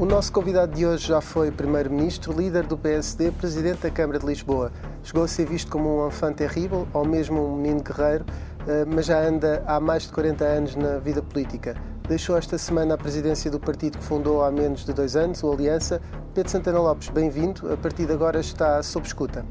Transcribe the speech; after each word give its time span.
O 0.00 0.06
nosso 0.06 0.32
convidado 0.32 0.74
de 0.74 0.86
hoje 0.86 1.08
já 1.08 1.20
foi 1.20 1.50
Primeiro-Ministro, 1.50 2.32
líder 2.32 2.66
do 2.66 2.74
PSD, 2.78 3.30
Presidente 3.32 3.82
da 3.82 3.90
Câmara 3.90 4.18
de 4.18 4.24
Lisboa. 4.24 4.72
Chegou 5.02 5.24
a 5.24 5.28
ser 5.28 5.44
visto 5.44 5.70
como 5.70 6.02
um 6.02 6.08
enfant 6.08 6.34
terrível 6.34 6.88
ou 6.94 7.04
mesmo 7.04 7.52
um 7.52 7.56
menino 7.56 7.82
guerreiro, 7.82 8.24
eh, 8.66 8.86
mas 8.86 9.04
já 9.04 9.20
anda 9.20 9.62
há 9.66 9.78
mais 9.78 10.04
de 10.04 10.12
40 10.12 10.42
anos 10.42 10.74
na 10.74 10.96
vida 10.96 11.20
política. 11.20 11.76
Deixou 12.08 12.34
esta 12.34 12.56
semana 12.56 12.94
a 12.94 12.96
presidência 12.96 13.50
do 13.50 13.60
partido 13.60 13.98
que 13.98 14.04
fundou 14.04 14.42
há 14.42 14.50
menos 14.50 14.86
de 14.86 14.94
dois 14.94 15.16
anos, 15.16 15.42
o 15.42 15.52
Aliança. 15.52 16.00
Pedro 16.32 16.50
Santana 16.50 16.80
Lopes, 16.80 17.10
bem-vindo. 17.10 17.70
A 17.70 17.76
partir 17.76 18.06
de 18.06 18.14
agora 18.14 18.40
está 18.40 18.82
sob 18.82 19.06
escuta. 19.06 19.44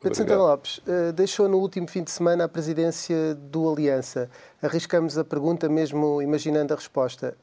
Pedro 0.00 0.16
Santana 0.16 0.42
Lopes, 0.42 0.78
uh, 0.78 1.12
deixou 1.12 1.46
no 1.46 1.58
último 1.58 1.86
fim 1.86 2.02
de 2.02 2.10
semana 2.10 2.44
a 2.44 2.48
presidência 2.48 3.34
do 3.34 3.70
Aliança. 3.70 4.30
Arriscamos 4.62 5.18
a 5.18 5.24
pergunta, 5.24 5.68
mesmo 5.68 6.22
imaginando 6.22 6.72
a 6.72 6.76
resposta. 6.76 7.36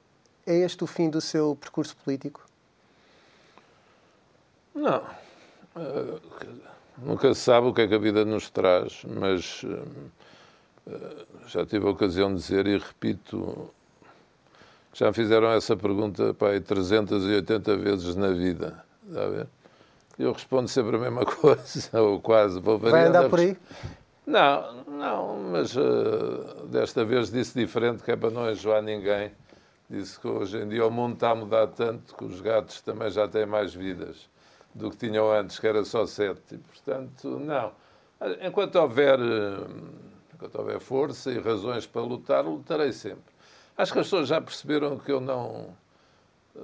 É 0.44 0.56
este 0.56 0.84
o 0.84 0.88
fim 0.88 1.08
do 1.08 1.22
seu 1.22 1.56
percurso 1.56 1.96
político? 1.98 2.44
Não. 4.74 5.04
Uh, 5.76 6.20
nunca 6.98 7.32
se 7.36 7.42
sabe 7.42 7.68
o 7.68 7.74
que 7.74 7.82
é 7.82 7.88
que 7.88 7.94
a 7.94 8.00
vida 8.00 8.26
nos 8.26 8.50
traz, 8.50 9.04
mas 9.06 9.62
uh, 9.62 9.86
já 11.46 11.64
tive 11.64 11.86
a 11.86 11.92
ocasião 11.92 12.34
de 12.34 12.42
dizer 12.42 12.66
e 12.66 12.76
repito, 12.80 13.72
já 14.94 15.10
me 15.10 15.14
fizeram 15.14 15.52
essa 15.52 15.78
pergunta 15.78 16.34
pai, 16.34 16.60
380 16.60 17.78
vezes 17.78 18.16
na 18.16 18.30
vida. 18.30 18.84
Está 19.08 19.24
a 19.24 19.28
ver? 19.28 19.48
Eu 20.18 20.34
respondo 20.34 20.68
sempre 20.68 20.96
a 20.96 21.00
mesma 21.00 21.26
coisa, 21.28 22.02
ou 22.02 22.20
quase. 22.20 22.60
Vou 22.60 22.78
Vai 22.80 23.06
andar 23.06 23.30
por 23.30 23.40
aí? 23.40 23.58
Não, 24.26 24.84
não, 24.84 25.38
mas 25.52 25.76
uh, 25.76 26.66
desta 26.66 27.06
vez 27.06 27.32
disse 27.32 27.58
diferente, 27.58 28.04
que 28.04 28.12
é 28.12 28.16
para 28.16 28.30
não 28.30 28.50
enjoar 28.50 28.82
ninguém. 28.82 29.32
Disse 29.90 30.20
que 30.20 30.28
hoje 30.28 30.58
em 30.58 30.68
dia 30.68 30.86
o 30.86 30.92
mundo 30.92 31.14
está 31.14 31.32
a 31.32 31.36
mudar 31.36 31.68
tanto 31.68 32.14
que 32.14 32.26
os 32.26 32.42
gatos 32.42 32.82
também 32.82 33.10
já 33.10 33.26
têm 33.26 33.46
mais 33.46 33.74
vidas 33.74 34.28
do 34.76 34.92
que 34.92 34.98
tinham 34.98 35.32
antes, 35.32 35.60
que 35.60 35.66
era 35.66 35.86
só 35.86 36.06
sete. 36.06 36.56
E, 36.56 36.58
portanto, 36.58 37.40
não. 37.40 37.72
Enquanto 38.42 38.76
houver, 38.76 39.18
eh, 39.18 39.68
enquanto 40.34 40.56
houver 40.56 40.80
força 40.80 41.32
e 41.32 41.40
razões 41.40 41.88
para 41.88 42.02
lutar, 42.02 42.44
lutarei 42.44 42.92
sempre. 42.92 43.34
Acho 43.78 43.94
que 43.94 44.00
as 44.00 44.08
pessoas 44.08 44.28
já 44.28 44.42
perceberam 44.42 44.98
que 44.98 45.12
eu 45.12 45.22
não, 45.22 45.70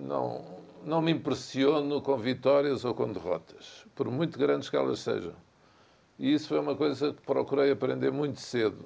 não, 0.01 0.43
não 0.83 1.01
me 1.01 1.11
impressiono 1.11 2.01
com 2.01 2.17
vitórias 2.17 2.83
ou 2.85 2.93
com 2.93 3.11
derrotas, 3.11 3.85
por 3.95 4.09
muito 4.09 4.37
grandes 4.37 4.69
que 4.69 4.75
elas 4.75 4.99
sejam. 4.99 5.33
E 6.17 6.33
isso 6.33 6.47
foi 6.47 6.59
uma 6.59 6.75
coisa 6.75 7.13
que 7.13 7.21
procurei 7.21 7.71
aprender 7.71 8.11
muito 8.11 8.39
cedo. 8.39 8.85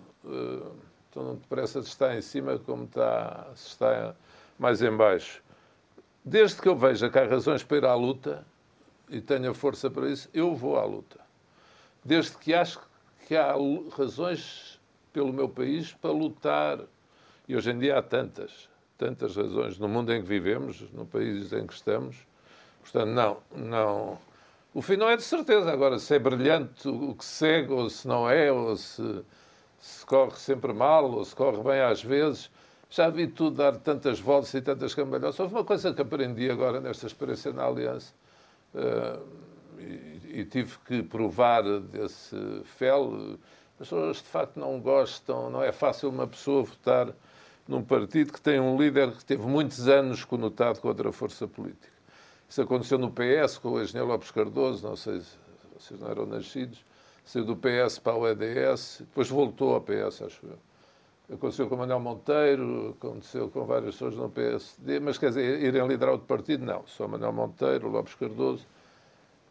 Então 1.10 1.24
não 1.24 1.36
depressa 1.36 1.82
de 1.82 1.88
estar 1.88 2.16
em 2.16 2.22
cima 2.22 2.58
como 2.60 2.86
está, 2.86 3.48
se 3.56 3.68
está 3.70 4.16
mais 4.58 4.82
em 4.82 4.96
baixo. 4.96 5.44
Desde 6.24 6.62
que 6.62 6.68
eu 6.68 6.76
veja 6.76 7.10
que 7.10 7.18
há 7.18 7.26
razões 7.26 7.64
para 7.64 7.78
ir 7.78 7.86
à 7.86 7.96
luta 7.96 8.46
e 9.10 9.22
tenha 9.22 9.54
força 9.54 9.90
para 9.90 10.10
isso, 10.10 10.30
eu 10.34 10.54
vou 10.54 10.78
à 10.78 10.86
luta. 10.86 11.20
Desde 12.04 12.38
que 12.38 12.54
acho 12.54 12.80
que 13.28 13.36
há 13.36 13.56
razões 13.96 14.80
pelo 15.12 15.34
meu 15.34 15.50
país 15.50 15.94
para 15.94 16.12
lutar, 16.12 16.80
e 17.48 17.56
hoje 17.56 17.72
em 17.72 17.80
dia 17.80 17.98
há 17.98 18.02
tantas, 18.02 18.70
tantas 18.98 19.36
razões 19.36 19.78
no 19.78 19.88
mundo 19.88 20.14
em 20.14 20.22
que 20.22 20.28
vivemos, 20.28 20.82
no 20.92 21.06
país 21.06 21.54
em 21.54 21.66
que 21.68 21.74
estamos. 21.74 22.18
Portanto, 22.82 23.10
não, 23.10 23.38
não. 23.56 24.18
O 24.74 24.82
fim 24.82 24.96
não 24.96 25.10
é 25.10 25.16
de 25.16 25.24
certeza. 25.24 25.72
Agora, 25.72 26.00
se 26.00 26.16
é 26.16 26.20
brilhante 26.20 26.88
o 26.88 27.14
que 27.14 27.26
segue, 27.26 27.72
ou 27.72 27.90
se 27.90 28.08
não 28.08 28.30
é, 28.30 28.52
ou 28.52 28.76
se, 28.76 29.24
se 29.80 30.06
corre 30.06 30.36
sempre 30.38 30.74
mal, 30.74 31.12
ou 31.12 31.24
se 31.24 31.36
corre 31.36 31.62
bem 31.64 31.82
às 31.82 32.04
vezes. 32.04 32.50
Já 32.90 33.10
vi 33.10 33.28
tudo 33.28 33.58
dar 33.58 33.76
tantas 33.78 34.20
voltas 34.20 34.54
e 34.54 34.62
tantas 34.62 34.96
cambalhotas. 34.96 35.40
Houve 35.40 35.56
uma 35.56 35.64
coisa 35.64 35.94
que 35.94 36.02
aprendi 36.02 36.50
agora 36.50 36.80
nesta 36.80 37.06
experiência 37.06 37.52
na 37.52 37.66
Aliança, 37.66 38.14
uh, 38.74 39.22
e, 39.78 40.40
e, 40.40 40.46
tive 40.46 40.78
que 40.86 41.04
provar 41.04 41.64
desse 41.82 42.36
fel. 42.64 43.38
As 43.80 43.90
pessoas 43.90 44.18
de 44.18 44.24
facto 44.24 44.58
não 44.58 44.80
gostam, 44.80 45.50
não 45.50 45.62
é 45.62 45.72
fácil 45.72 46.10
uma 46.10 46.26
pessoa 46.26 46.64
votar 46.64 47.14
num 47.68 47.84
partido 47.84 48.32
que 48.32 48.42
tem 48.42 48.60
um 48.60 48.78
líder 48.78 49.12
que 49.12 49.26
teve 49.26 49.46
muitos 49.46 49.88
anos 49.88 50.24
conotado 50.24 50.80
com 50.80 50.88
outra 50.88 51.12
força 51.12 51.48
política. 51.48 51.98
Isso 52.48 52.62
aconteceu 52.62 52.98
no 52.98 53.12
PS 53.12 53.58
com 53.58 53.72
o 53.72 53.82
engenheiro 53.82 54.08
Lopes 54.08 54.32
Cardoso, 54.32 54.88
não 54.88 54.96
sei 54.96 55.20
se 55.20 55.38
vocês 55.78 56.00
não 56.00 56.10
eram 56.10 56.26
nascidos, 56.26 56.84
saiu 57.26 57.44
do 57.44 57.58
PS 57.58 58.00
para 58.00 58.16
o 58.16 58.28
EDS, 58.28 59.00
depois 59.02 59.30
voltou 59.30 59.74
ao 59.74 59.82
PS, 59.82 60.22
acho 60.22 60.46
eu. 60.46 61.36
Aconteceu 61.36 61.68
com 61.68 61.76
o 61.76 61.78
Manuel 61.80 62.00
Monteiro, 62.00 62.96
aconteceu 62.98 63.50
com 63.50 63.66
várias 63.66 63.96
pessoas 63.96 64.16
no 64.16 64.30
PSD, 64.30 65.02
mas 65.02 65.18
quer 65.18 65.28
dizer, 65.30 65.62
irem 65.62 65.86
liderar 65.86 66.14
outro 66.14 66.26
partido, 66.26 66.66
não. 66.66 66.88
Só 66.88 67.06
Manuel 67.06 67.34
Monteiro, 67.34 67.90
Lopes 67.90 68.16
Cardoso 68.16 68.66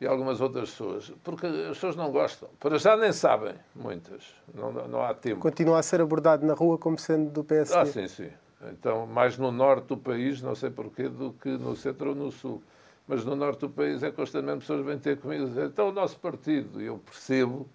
e 0.00 0.06
algumas 0.06 0.40
outras 0.40 0.70
pessoas, 0.70 1.12
porque 1.24 1.46
as 1.46 1.68
pessoas 1.76 1.96
não 1.96 2.10
gostam. 2.10 2.48
Para 2.60 2.78
já 2.78 2.96
nem 2.96 3.12
sabem, 3.12 3.54
muitas. 3.74 4.34
Não, 4.54 4.70
não 4.72 5.02
há 5.02 5.14
tempo. 5.14 5.40
Continua 5.40 5.78
a 5.78 5.82
ser 5.82 6.00
abordado 6.00 6.44
na 6.44 6.54
rua 6.54 6.76
como 6.76 6.98
sendo 6.98 7.30
do 7.30 7.42
PSD? 7.42 7.78
Ah, 7.78 7.86
sim, 7.86 8.06
sim. 8.06 8.30
Então, 8.70 9.06
mais 9.06 9.38
no 9.38 9.50
norte 9.50 9.86
do 9.86 9.96
país, 9.96 10.42
não 10.42 10.54
sei 10.54 10.70
porquê, 10.70 11.08
do 11.08 11.32
que 11.32 11.50
no 11.50 11.76
centro 11.76 12.10
ou 12.10 12.14
no 12.14 12.30
sul. 12.30 12.62
Mas 13.06 13.24
no 13.24 13.36
norte 13.36 13.60
do 13.60 13.70
país 13.70 14.02
é 14.02 14.10
constantemente 14.10 14.60
pessoas 14.60 14.84
vêm 14.84 14.98
ter 14.98 15.18
comigo 15.18 15.44
e 15.44 15.48
dizer 15.48 15.66
então 15.66 15.88
o 15.88 15.92
nosso 15.92 16.18
partido. 16.18 16.80
E 16.80 16.86
eu 16.86 16.98
percebo 16.98 17.68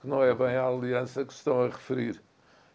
que 0.00 0.08
não 0.08 0.22
é 0.22 0.34
bem 0.34 0.56
a 0.56 0.66
aliança 0.66 1.24
que 1.24 1.32
se 1.32 1.40
estão 1.40 1.62
a 1.62 1.66
referir. 1.66 2.20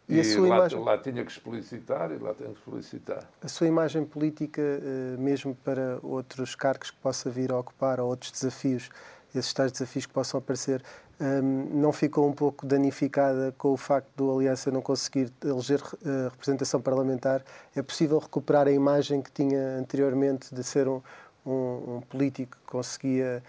E, 0.08 0.20
e 0.20 0.36
lá, 0.38 0.58
imagem... 0.58 0.80
lá, 0.80 0.98
tinha 0.98 1.26
que 1.26 1.32
explicitar 1.32 2.12
e 2.12 2.18
lá 2.18 2.34
tem 2.34 2.48
que 2.48 2.60
explicitar. 2.60 3.28
A 3.42 3.48
sua 3.48 3.68
imagem 3.68 4.06
política, 4.06 4.62
eh, 4.62 5.18
mesmo 5.18 5.56
para 5.56 6.00
outros 6.04 6.54
cargos 6.54 6.92
que 6.92 6.98
possa 6.98 7.30
vir 7.30 7.52
a 7.52 7.60
ocupar 7.60 8.00
ou 8.00 8.10
outros 8.10 8.32
desafios, 8.32 8.90
esses 9.34 9.52
tais 9.52 9.72
desafios 9.72 10.06
que 10.06 10.14
possam 10.14 10.38
aparecer, 10.38 10.84
ehm, 11.20 11.70
não 11.74 11.92
ficou 11.92 12.28
um 12.28 12.34
pouco 12.34 12.68
danificada 12.68 13.54
com 13.58 13.74
o 13.74 13.78
facto 13.78 14.08
do 14.16 14.32
Aliança 14.32 14.70
não 14.70 14.82
conseguir 14.82 15.34
eleger 15.44 15.82
eh, 16.06 16.30
representação 16.30 16.80
parlamentar? 16.80 17.44
É 17.76 17.82
possível 17.82 18.20
recuperar 18.20 18.68
a 18.68 18.72
imagem 18.72 19.24
que 19.24 19.32
tinha 19.32 19.78
anteriormente 19.80 20.54
de 20.54 20.64
ser 20.64 20.88
um, 20.88 21.02
um, 21.46 21.96
um 21.96 22.02
político 22.02 22.58
que 22.58 22.72
conseguia 22.72 23.44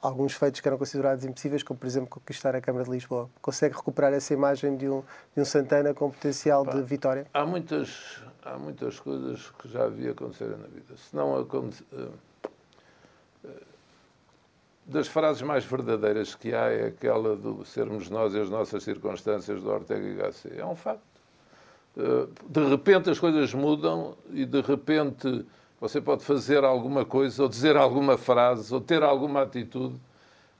alguns 0.00 0.34
feitos 0.34 0.60
que 0.60 0.68
eram 0.68 0.76
considerados 0.76 1.24
impossíveis, 1.24 1.62
como 1.62 1.78
por 1.78 1.86
exemplo 1.86 2.08
conquistar 2.08 2.54
a 2.54 2.60
Câmara 2.60 2.84
de 2.84 2.90
Lisboa. 2.90 3.30
Consegue 3.40 3.74
recuperar 3.74 4.12
essa 4.12 4.34
imagem 4.34 4.76
de 4.76 4.88
um, 4.88 5.02
de 5.34 5.40
um 5.40 5.44
Santana 5.44 5.94
com 5.94 6.10
potencial 6.10 6.64
Pá, 6.64 6.72
de 6.72 6.82
vitória? 6.82 7.26
Há 7.32 7.46
muitas, 7.46 8.22
há 8.44 8.58
muitas 8.58 9.00
coisas 9.00 9.50
que 9.58 9.68
já 9.68 9.84
havia 9.84 10.12
acontecer 10.12 10.48
na 10.50 10.66
vida. 10.66 10.96
Se 10.96 11.14
não 11.14 11.38
aconte... 11.38 11.82
Uh, 11.92 12.10
das 14.88 15.08
frases 15.08 15.42
mais 15.42 15.64
verdadeiras 15.64 16.36
que 16.36 16.54
há 16.54 16.70
é 16.70 16.86
aquela 16.86 17.34
do 17.34 17.64
sermos 17.64 18.08
nós 18.08 18.34
e 18.34 18.40
as 18.40 18.48
nossas 18.48 18.84
circunstâncias 18.84 19.60
do 19.60 19.68
Ortega 19.68 20.06
e 20.06 20.14
Gasset. 20.14 20.60
É 20.60 20.64
um 20.64 20.76
facto. 20.76 21.02
Uh, 21.96 22.28
de 22.48 22.68
repente 22.68 23.10
as 23.10 23.18
coisas 23.18 23.52
mudam 23.52 24.16
e 24.30 24.44
de 24.44 24.60
repente 24.60 25.44
você 25.80 26.00
pode 26.00 26.24
fazer 26.24 26.64
alguma 26.64 27.04
coisa, 27.04 27.42
ou 27.42 27.48
dizer 27.48 27.76
alguma 27.76 28.16
frase, 28.16 28.72
ou 28.72 28.80
ter 28.80 29.02
alguma 29.02 29.42
atitude 29.42 30.00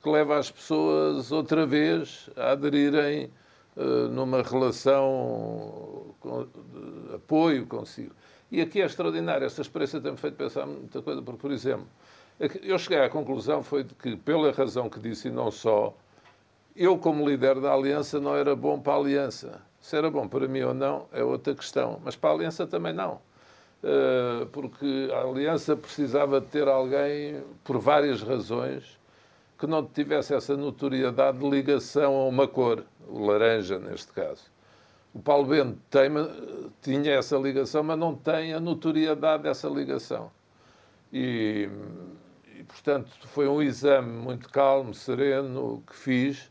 que 0.02 0.10
leva 0.10 0.38
as 0.38 0.50
pessoas 0.50 1.32
outra 1.32 1.66
vez 1.66 2.30
a 2.36 2.52
aderirem 2.52 3.30
uh, 3.76 4.08
numa 4.08 4.42
relação 4.42 6.14
de 6.20 7.14
apoio 7.14 7.66
consigo. 7.66 8.12
E 8.50 8.60
aqui 8.60 8.80
é 8.80 8.86
extraordinário. 8.86 9.46
Esta 9.46 9.62
experiência 9.62 10.00
tem-me 10.00 10.16
feito 10.16 10.36
pensar 10.36 10.66
muita 10.66 11.02
coisa, 11.02 11.20
porque, 11.22 11.40
por 11.40 11.50
exemplo, 11.50 11.86
é 12.38 12.48
eu 12.62 12.78
cheguei 12.78 13.00
à 13.00 13.08
conclusão 13.08 13.62
foi 13.62 13.82
de 13.82 13.94
que, 13.94 14.16
pela 14.16 14.52
razão 14.52 14.88
que 14.88 15.00
disse, 15.00 15.28
e 15.28 15.30
não 15.30 15.50
só, 15.50 15.94
eu, 16.76 16.98
como 16.98 17.26
líder 17.26 17.58
da 17.60 17.72
Aliança, 17.72 18.20
não 18.20 18.36
era 18.36 18.54
bom 18.54 18.78
para 18.78 18.92
a 18.92 18.96
Aliança. 18.96 19.62
Se 19.80 19.96
era 19.96 20.10
bom 20.10 20.28
para 20.28 20.46
mim 20.46 20.60
ou 20.60 20.74
não, 20.74 21.06
é 21.12 21.24
outra 21.24 21.54
questão. 21.54 22.00
Mas 22.04 22.14
para 22.14 22.30
a 22.30 22.32
Aliança 22.34 22.66
também 22.66 22.92
não. 22.92 23.20
Eh, 23.88 24.48
porque 24.50 25.08
a 25.12 25.20
Aliança 25.20 25.76
precisava 25.76 26.40
de 26.40 26.48
ter 26.48 26.66
alguém, 26.66 27.40
por 27.62 27.78
várias 27.78 28.20
razões, 28.20 28.98
que 29.56 29.64
não 29.64 29.86
tivesse 29.86 30.34
essa 30.34 30.56
notoriedade 30.56 31.38
de 31.38 31.48
ligação 31.48 32.16
a 32.16 32.24
uma 32.24 32.48
cor, 32.48 32.82
o 33.06 33.24
laranja 33.24 33.78
neste 33.78 34.12
caso. 34.12 34.42
O 35.14 35.20
Paulo 35.20 35.46
Bento 35.46 35.78
tem, 35.88 36.10
tinha 36.82 37.12
essa 37.12 37.36
ligação, 37.36 37.84
mas 37.84 37.96
não 37.96 38.12
tem 38.12 38.54
a 38.54 38.58
notoriedade 38.58 39.44
dessa 39.44 39.68
ligação. 39.68 40.32
E, 41.12 41.70
e, 42.58 42.64
portanto, 42.64 43.08
foi 43.28 43.46
um 43.46 43.62
exame 43.62 44.10
muito 44.10 44.48
calmo, 44.48 44.94
sereno, 44.94 45.84
que 45.86 45.94
fiz. 45.94 46.50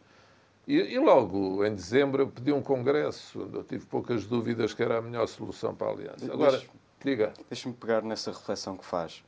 E, 0.65 0.77
e, 0.77 0.97
logo, 0.99 1.65
em 1.65 1.75
dezembro, 1.75 2.23
eu 2.23 2.27
pedi 2.29 2.53
um 2.53 2.61
congresso, 2.61 3.49
eu 3.53 3.61
tive 3.61 3.85
poucas 3.85 4.25
dúvidas 4.25 4.73
que 4.73 4.81
era 4.81 4.99
a 4.99 5.01
melhor 5.01 5.27
solução 5.27 5.75
para 5.75 5.87
a 5.87 5.91
Aliança. 5.91 6.31
Agora, 6.31 6.61
Diga. 7.03 7.33
Deixa-me 7.49 7.75
pegar 7.75 8.01
nessa 8.01 8.31
reflexão 8.31 8.77
que 8.77 8.85
faz. 8.85 9.23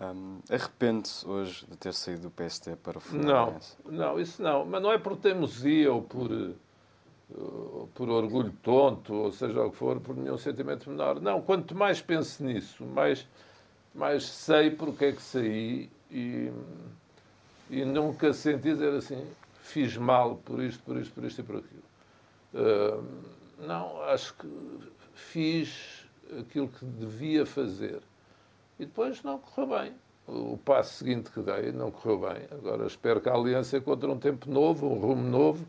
Um, 0.00 0.38
Arrepende-se 0.48 1.26
hoje 1.26 1.66
de 1.68 1.76
ter 1.76 1.92
saído 1.92 2.22
do 2.22 2.30
PST 2.30 2.76
para 2.76 2.98
o 2.98 3.00
Fluminense? 3.00 3.76
Não, 3.84 3.92
não, 3.92 4.20
isso 4.20 4.40
não. 4.40 4.64
Mas 4.64 4.80
não 4.80 4.92
é 4.92 4.98
por 4.98 5.16
teimosia 5.16 5.92
ou 5.92 6.02
por, 6.02 6.30
uh, 6.30 7.88
por 7.94 8.08
orgulho 8.08 8.52
tonto, 8.62 9.12
ou 9.12 9.32
seja 9.32 9.60
o 9.60 9.70
que 9.70 9.76
for, 9.76 9.98
por 10.00 10.16
nenhum 10.16 10.38
sentimento 10.38 10.88
menor. 10.88 11.20
Não, 11.20 11.42
quanto 11.42 11.74
mais 11.74 12.00
penso 12.00 12.44
nisso, 12.44 12.84
mais, 12.84 13.26
mais 13.92 14.24
sei 14.24 14.70
porque 14.70 15.06
é 15.06 15.12
que 15.12 15.22
saí 15.22 15.90
e, 16.10 16.52
e 17.68 17.84
nunca 17.84 18.32
senti 18.32 18.72
dizer 18.72 18.94
assim, 18.94 19.26
fiz 19.60 19.96
mal 19.96 20.36
por 20.36 20.62
isto, 20.62 20.82
por 20.84 20.96
isto, 20.96 21.12
por 21.12 21.24
isto 21.24 21.40
e 21.40 21.44
por 21.44 21.56
aquilo. 21.56 21.82
Uh, 22.54 23.04
não, 23.66 24.00
acho 24.04 24.32
que 24.34 24.48
fiz 25.12 26.07
aquilo 26.40 26.68
que 26.68 26.84
devia 26.84 27.44
fazer. 27.46 28.00
E 28.78 28.84
depois 28.84 29.22
não 29.22 29.38
correu 29.38 29.78
bem. 29.78 29.92
O 30.26 30.58
passo 30.58 30.94
seguinte 30.98 31.30
que 31.30 31.40
dei 31.40 31.72
não 31.72 31.90
correu 31.90 32.18
bem. 32.18 32.42
Agora 32.50 32.86
espero 32.86 33.20
que 33.20 33.28
a 33.28 33.34
Aliança 33.34 33.78
encontre 33.78 34.08
um 34.08 34.18
tempo 34.18 34.50
novo, 34.50 34.86
um 34.86 34.98
rumo 34.98 35.28
novo 35.28 35.66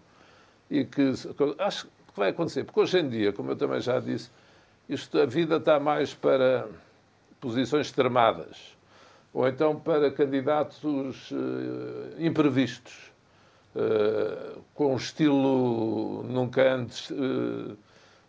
e 0.69 0.83
que. 0.83 1.13
Acho 1.59 1.85
que 1.85 1.91
vai 2.17 2.29
acontecer. 2.29 2.63
Porque 2.65 2.79
hoje 2.79 2.99
em 2.99 3.09
dia, 3.09 3.31
como 3.31 3.51
eu 3.51 3.55
também 3.55 3.79
já 3.79 3.99
disse, 3.99 4.29
isto, 4.87 5.17
a 5.19 5.25
vida 5.25 5.57
está 5.57 5.79
mais 5.79 6.13
para 6.13 6.67
posições 7.39 7.87
extremadas 7.87 8.77
ou 9.33 9.47
então 9.47 9.79
para 9.79 10.11
candidatos 10.11 11.31
uh, 11.31 11.35
imprevistos, 12.17 13.11
uh, 13.75 14.61
com 14.73 14.93
um 14.93 14.97
estilo 14.97 16.23
nunca 16.23 16.73
antes 16.73 17.09
uh, 17.11 17.77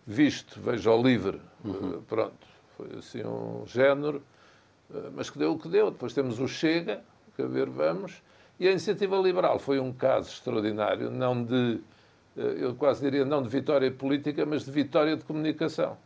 visto, 0.06 0.60
veja 0.60 0.90
o 0.90 1.02
livre. 1.02 1.40
Uhum. 1.64 2.02
pronto, 2.08 2.46
foi 2.76 2.88
assim 2.98 3.24
um 3.24 3.64
género, 3.66 4.22
mas 5.14 5.28
que 5.28 5.38
deu 5.38 5.52
o 5.52 5.58
que 5.58 5.68
deu. 5.68 5.90
Depois 5.90 6.12
temos 6.12 6.40
o 6.40 6.48
Chega, 6.48 7.02
que 7.36 7.42
a 7.42 7.46
ver 7.46 7.68
vamos, 7.68 8.22
e 8.58 8.66
a 8.66 8.70
iniciativa 8.70 9.16
liberal 9.16 9.58
foi 9.58 9.78
um 9.78 9.92
caso 9.92 10.30
extraordinário, 10.30 11.10
não 11.10 11.42
de, 11.42 11.80
eu 12.36 12.74
quase 12.74 13.00
diria, 13.00 13.24
não 13.24 13.42
de 13.42 13.48
vitória 13.48 13.90
política, 13.90 14.44
mas 14.44 14.64
de 14.64 14.70
vitória 14.70 15.16
de 15.16 15.24
comunicação. 15.24 15.96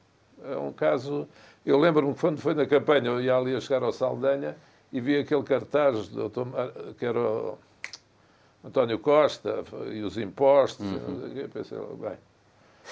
É 0.44 0.56
um 0.56 0.72
caso. 0.72 1.26
Eu 1.64 1.78
lembro-me 1.78 2.14
quando 2.14 2.38
foi 2.38 2.54
na 2.54 2.66
campanha, 2.66 3.06
eu 3.06 3.20
ia 3.20 3.36
ali 3.36 3.56
a 3.56 3.60
chegar 3.60 3.82
ao 3.82 3.92
Saldanha 3.92 4.56
e 4.92 5.00
vi 5.00 5.18
aquele 5.18 5.42
cartaz 5.42 6.08
do 6.08 6.30
que 6.98 7.04
era 7.04 7.18
o 7.18 7.58
António 8.62 8.98
Costa 8.98 9.64
e 9.90 10.02
os 10.02 10.18
impostos. 10.18 10.84
Uhum. 10.84 11.32
E 11.34 11.48
pensei, 11.48 11.78
bem. 11.78 12.18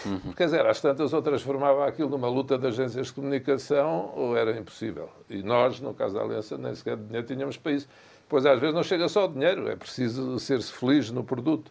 Uhum. 0.07 0.33
Quer 0.33 0.47
dizer, 0.47 0.67
às 0.67 0.81
tantas 0.81 1.13
ou 1.13 1.23
transformava 1.23 1.87
aquilo 1.87 2.09
numa 2.09 2.29
luta 2.29 2.59
de 2.59 2.67
agências 2.67 3.09
de 3.09 3.13
comunicação 3.13 4.13
ou 4.17 4.37
era 4.37 4.59
impossível. 4.59 5.09
E 5.29 5.43
nós, 5.43 5.81
no 5.81 5.95
caso 5.95 6.15
da 6.15 6.23
Aliança, 6.23 6.57
nem 6.57 6.75
sequer 6.75 6.97
dinheiro 6.97 7.27
tínhamos 7.27 7.57
para 7.57 7.73
isso. 7.73 7.89
Pois 8.29 8.47
às 8.47 8.59
vezes 8.59 8.75
não 8.75 8.83
chega 8.83 9.09
só 9.09 9.27
o 9.27 9.29
dinheiro, 9.29 9.69
é 9.69 9.77
preciso 9.77 10.39
ser-se 10.39 10.73
feliz 10.73 11.11
no 11.11 11.23
produto. 11.23 11.71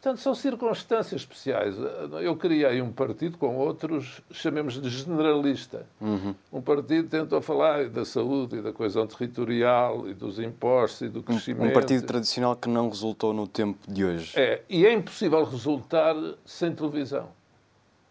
Portanto, 0.00 0.18
são 0.20 0.34
circunstâncias 0.34 1.20
especiais. 1.20 1.74
Eu 2.22 2.34
criei 2.34 2.80
um 2.80 2.90
partido 2.90 3.36
com 3.36 3.58
outros, 3.58 4.22
chamemos 4.30 4.80
de 4.80 4.88
generalista. 4.88 5.84
Uhum. 6.00 6.34
Um 6.50 6.62
partido 6.62 7.06
tentou 7.06 7.42
falar 7.42 7.90
da 7.90 8.02
saúde 8.06 8.56
e 8.56 8.62
da 8.62 8.72
coesão 8.72 9.06
territorial 9.06 10.08
e 10.08 10.14
dos 10.14 10.38
impostos 10.38 11.02
e 11.02 11.08
do 11.10 11.22
crescimento. 11.22 11.68
Um 11.68 11.74
partido 11.74 12.06
tradicional 12.06 12.56
que 12.56 12.66
não 12.66 12.88
resultou 12.88 13.34
no 13.34 13.46
tempo 13.46 13.78
de 13.86 14.02
hoje. 14.02 14.32
É, 14.36 14.62
e 14.70 14.86
é 14.86 14.92
impossível 14.94 15.44
resultar 15.44 16.14
sem 16.46 16.74
televisão. 16.74 17.28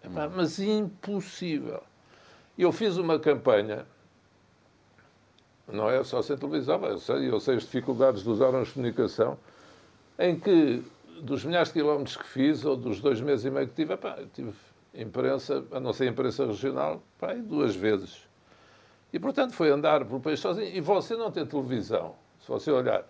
Epá, 0.03 0.25
uhum. 0.25 0.33
Mas 0.35 0.59
impossível. 0.59 1.83
Eu 2.57 2.71
fiz 2.71 2.97
uma 2.97 3.19
campanha, 3.19 3.85
não 5.67 5.89
é 5.89 6.03
só 6.03 6.21
sem 6.21 6.37
televisão, 6.37 6.83
eu 6.85 6.97
sei, 6.97 7.29
eu 7.29 7.39
sei 7.39 7.55
as 7.55 7.63
dificuldades 7.63 8.23
dos 8.23 8.41
órgãos 8.41 8.67
de 8.67 8.73
comunicação, 8.73 9.37
em 10.17 10.37
que 10.37 10.83
dos 11.21 11.45
milhares 11.45 11.69
de 11.69 11.73
quilómetros 11.73 12.17
que 12.17 12.27
fiz, 12.27 12.65
ou 12.65 12.75
dos 12.75 12.99
dois 13.01 13.21
meses 13.21 13.45
e 13.45 13.49
meio 13.49 13.67
que 13.67 13.73
tive, 13.73 13.93
epá, 13.93 14.17
tive 14.33 14.53
imprensa, 14.93 15.63
a 15.71 15.79
não 15.79 15.93
ser 15.93 16.07
imprensa 16.07 16.45
regional, 16.45 17.01
epá, 17.17 17.33
duas 17.33 17.75
vezes. 17.75 18.27
E, 19.11 19.19
portanto, 19.19 19.53
foi 19.53 19.69
andar 19.71 20.05
pelo 20.05 20.19
país 20.19 20.39
sozinho. 20.39 20.67
E 20.67 20.79
você 20.79 21.15
não 21.15 21.31
tem 21.31 21.45
televisão. 21.45 22.15
Se 22.41 22.47
você 22.47 22.71
olhar 22.71 23.03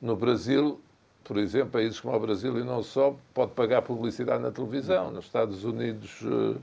no 0.00 0.16
Brasil, 0.16 0.80
por 1.24 1.38
exemplo, 1.38 1.70
países 1.70 1.98
como 1.98 2.16
o 2.16 2.20
Brasil 2.20 2.58
e 2.58 2.62
não 2.62 2.82
só, 2.82 3.16
pode 3.32 3.52
pagar 3.52 3.82
publicidade 3.82 4.42
na 4.42 4.52
televisão. 4.52 5.10
Nos 5.10 5.24
Estados 5.24 5.64
Unidos 5.64 6.20
uh, 6.22 6.60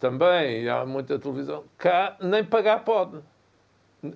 também 0.00 0.68
há 0.68 0.84
muita 0.84 1.18
televisão. 1.18 1.64
Cá 1.76 2.16
nem 2.20 2.42
pagar 2.42 2.84
pode. 2.84 3.18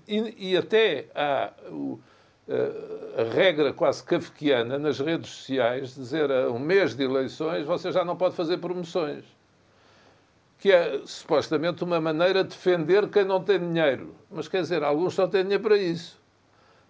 E, 0.09 0.51
e 0.53 0.57
até 0.57 1.07
há... 1.15 1.53
Uh, 1.69 2.01
a 3.17 3.35
regra 3.35 3.73
quase 3.73 4.03
kafkiana 4.03 4.79
nas 4.79 4.99
redes 4.99 5.31
sociais, 5.31 5.95
dizer 5.95 6.31
a 6.31 6.51
um 6.51 6.59
mês 6.59 6.95
de 6.95 7.05
eleições 7.05 7.65
você 7.65 7.93
já 7.93 8.05
não 8.05 8.17
pode 8.17 8.35
fazer 8.35 8.59
promoções. 8.59 9.25
Que 10.59 10.73
é 10.73 11.01
supostamente 11.05 11.83
uma 11.83 12.01
maneira 12.01 12.45
de 12.45 12.51
defender 12.51 13.09
quem 13.09 13.25
não 13.25 13.43
tem 13.43 13.59
dinheiro. 13.59 14.15
Mas 14.31 14.49
quer 14.49 14.61
dizer, 14.61 14.83
alguns 14.83 15.15
só 15.15 15.27
têm 15.27 15.43
dinheiro 15.43 15.63
para 15.63 15.77
isso. 15.77 16.21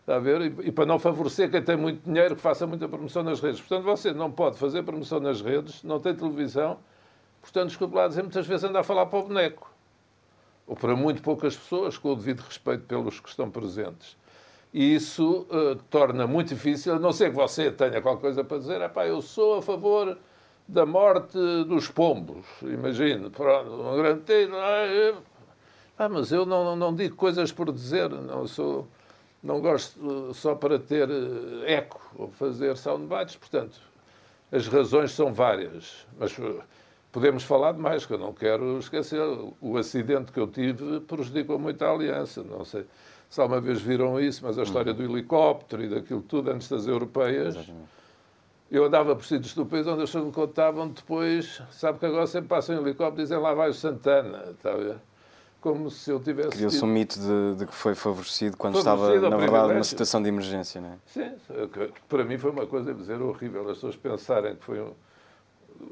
Está 0.02 0.16
a 0.16 0.19
ver? 0.19 0.52
E, 0.64 0.72
para 0.72 0.84
não 0.84 0.99
favorecer 0.99 1.49
quem 1.49 1.62
tem 1.62 1.76
muito 1.76 2.04
dinheiro, 2.04 2.34
que 2.34 2.43
faça 2.43 2.66
muita 2.66 2.88
promoção 2.88 3.22
nas 3.22 3.40
redes. 3.40 3.60
Portanto, 3.60 3.84
você 3.84 4.12
não 4.12 4.31
pode 4.31 4.58
fazer 4.58 4.82
promoção 4.82 5.20
nas 5.20 5.40
redes, 5.40 5.82
não 5.84 6.00
tem 6.00 6.12
televisão. 6.14 6.78
Portanto, 7.40 7.69
desculpe 7.69 7.94
lá 7.94 8.08
dizer, 8.08 8.22
muitas 8.22 8.46
vezes 8.46 8.64
anda 8.64 8.81
a 8.81 8.82
falar 8.82 9.06
para 9.06 9.19
o 9.20 9.22
boneco. 9.22 9.70
Ou 10.66 10.75
para 10.75 10.96
muito 10.96 11.22
poucas 11.22 11.56
pessoas, 11.56 11.96
com 11.96 12.12
o 12.12 12.16
devido 12.16 12.40
respeito 12.40 12.84
pelos 12.84 13.20
que 13.20 13.28
estão 13.28 13.49
presentes. 13.49 14.16
E 14.75 14.94
isso 14.94 15.46
uh, 15.50 15.76
torna 15.88 16.26
muito 16.26 16.48
difícil, 16.48 16.94
a 16.94 16.98
não 16.98 17.12
ser 17.12 17.31
que 17.31 17.37
você 17.37 17.70
tenha 17.70 18.00
qualquer 18.00 18.22
coisa 18.22 18.43
para 18.43 18.58
dizer, 18.58 18.88
pá, 18.90 19.06
eu 19.06 19.20
sou 19.22 19.58
a 19.58 19.62
favor 19.62 20.16
da 20.66 20.87
morte 20.87 21.38
dos 21.66 21.88
pombos. 21.88 22.46
Imagine, 22.62 23.31
pronto, 23.31 23.70
um 23.70 23.96
grande 23.96 24.22
tiro. 24.22 24.56
Ah, 25.98 26.08
mas 26.08 26.32
eu 26.32 26.46
não, 26.46 26.75
não 26.75 26.94
digo 26.94 27.14
coisas 27.14 27.52
por 27.52 27.70
dizer, 27.70 28.08
não 28.08 28.46
sou, 28.46 28.88
não 29.43 29.61
gosto 29.61 29.99
eh, 30.31 30.35
só 30.35 30.55
para 30.55 30.79
ter 30.79 31.09
eh, 31.11 31.75
eco 31.75 32.00
ou 32.17 32.29
fazer 32.29 32.77
soundbites, 32.77 33.37
portanto, 33.37 33.81
as 34.50 34.69
razões 34.69 35.12
são 35.12 35.33
várias, 35.33 36.06
mas 36.19 36.37
podemos 37.11 37.43
falar 37.43 37.73
de 37.73 37.79
mais, 37.79 38.05
que 38.05 38.12
eu 38.12 38.19
não 38.19 38.33
quero 38.33 38.79
esquecer. 38.79 39.23
O 39.61 39.77
acidente 39.79 40.31
que 40.31 40.39
eu 40.39 40.47
tive 40.47 41.00
prejudicou 41.00 41.59
muito 41.59 41.83
a 41.83 41.91
aliança, 41.91 42.43
não 42.43 42.65
sei 42.65 42.87
se 43.33 43.41
alguma 43.41 43.62
vez 43.62 43.81
viram 43.81 44.21
isso, 44.21 44.44
mas 44.44 44.59
a 44.59 44.62
história 44.62 44.93
do 44.93 45.03
helicóptero 45.03 45.83
e 45.83 45.89
daquilo 45.89 46.21
tudo 46.21 46.50
antes 46.50 46.69
das 46.69 46.87
europeias. 46.87 47.56
Exatamente. 47.56 48.03
Eu 48.70 48.84
andava 48.84 49.17
por 49.17 49.25
sítios 49.25 49.55
do 49.55 49.65
país 49.65 49.87
onde 49.87 50.03
as 50.03 50.11
pessoas 50.11 50.27
me 50.27 50.32
contavam 50.32 50.89
depois, 50.89 51.63
sabe 51.70 51.99
que 51.99 52.05
agora 52.05 52.27
sempre 52.27 52.49
passam 52.49 52.77
em 52.77 52.81
helicóptero 52.81 53.20
e 53.20 53.25
dizem 53.25 53.39
lá 53.39 53.55
vai 53.55 53.70
o 53.70 53.75
Santana, 53.75 54.51
está 54.51 54.72
a 54.72 54.77
ver? 54.77 54.96
Como 55.62 55.88
se 55.90 56.10
eu 56.10 56.19
tivesse. 56.19 56.50
Criou-se 56.50 56.76
tido... 56.76 56.86
um 56.86 56.92
mito 56.92 57.19
de, 57.20 57.54
de, 57.56 57.66
que 57.66 57.74
foi 57.74 57.94
favorecido 57.94 58.56
quando 58.56 58.82
favorecido 58.82 59.24
estava, 59.24 59.31
na 59.31 59.36
verdade, 59.36 59.72
numa 59.72 59.84
situação 59.84 60.20
de 60.20 60.28
emergência, 60.28 60.81
não 60.81 60.88
é? 60.88 60.98
Sim, 61.06 61.32
para 62.08 62.24
mim 62.24 62.36
foi 62.36 62.50
uma 62.50 62.66
coisa, 62.66 62.92
dizer, 62.92 63.22
horrível. 63.22 63.62
As 63.70 63.76
pessoas 63.76 63.96
pensarem 63.96 64.56
que 64.56 64.64
foi 64.64 64.81
um. 64.81 64.92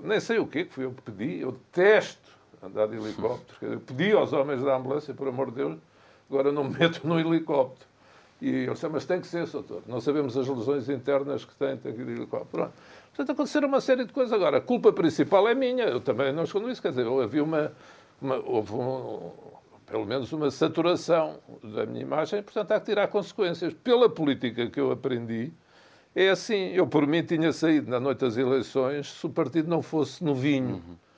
Nem 0.02 0.18
sei 0.18 0.40
o 0.40 0.46
quê, 0.46 0.64
que 0.64 0.74
foi 0.74 0.84
eu 0.84 0.90
que 0.90 1.02
pedi. 1.02 1.40
Eu 1.40 1.52
detesto 1.52 2.30
andar 2.60 2.88
de 2.88 2.96
helicóptero. 2.96 3.58
Eu 3.62 3.80
pedi 3.80 4.12
aos 4.12 4.32
homens 4.32 4.60
da 4.60 4.76
ambulância, 4.76 5.14
por 5.14 5.28
amor 5.28 5.50
de 5.50 5.56
Deus, 5.56 5.78
agora 6.28 6.50
não 6.50 6.64
me 6.64 6.76
meto 6.76 7.06
no 7.06 7.18
helicóptero. 7.18 7.88
E 8.42 8.64
eu 8.64 8.72
disse, 8.72 8.88
mas 8.88 9.04
tem 9.04 9.20
que 9.20 9.26
ser, 9.28 9.46
doutor. 9.46 9.82
Não 9.86 10.00
sabemos 10.00 10.36
as 10.36 10.48
lesões 10.48 10.88
internas 10.88 11.44
que 11.44 11.54
tem, 11.54 11.76
tem 11.76 11.92
que 11.92 12.00
ir 12.00 12.06
de 12.06 12.12
helicóptero. 12.12 12.48
Pronto. 12.50 12.72
Portanto, 13.08 13.32
aconteceram 13.32 13.68
uma 13.68 13.80
série 13.80 14.04
de 14.04 14.12
coisas. 14.12 14.32
Agora, 14.32 14.56
a 14.56 14.60
culpa 14.60 14.92
principal 14.92 15.46
é 15.46 15.54
minha. 15.54 15.84
Eu 15.84 16.00
também 16.00 16.32
não 16.32 16.42
escondo 16.44 16.70
isso. 16.70 16.80
Quer 16.80 16.88
dizer, 16.88 17.06
havia 17.06 17.44
uma, 17.44 17.72
uma 18.20 18.36
houve 18.36 18.72
um, 18.72 19.30
pelo 19.90 20.06
menos 20.06 20.32
uma 20.32 20.50
saturação 20.50 21.38
da 21.62 21.84
minha 21.84 22.02
imagem. 22.02 22.42
Portanto, 22.42 22.72
há 22.72 22.80
que 22.80 22.86
tirar 22.86 23.08
consequências. 23.08 23.74
Pela 23.74 24.08
política 24.08 24.68
que 24.68 24.80
eu 24.80 24.92
aprendi, 24.92 25.52
é 26.14 26.28
assim. 26.30 26.68
Eu, 26.72 26.86
por 26.86 27.06
mim, 27.06 27.22
tinha 27.22 27.52
saído 27.52 27.90
na 27.90 27.98
noite 27.98 28.20
das 28.20 28.36
eleições 28.36 29.10
se 29.10 29.26
o 29.26 29.30
partido 29.30 29.68
não 29.68 29.82
fosse 29.82 30.22
novinho. 30.22 30.76
Uhum 30.76 31.10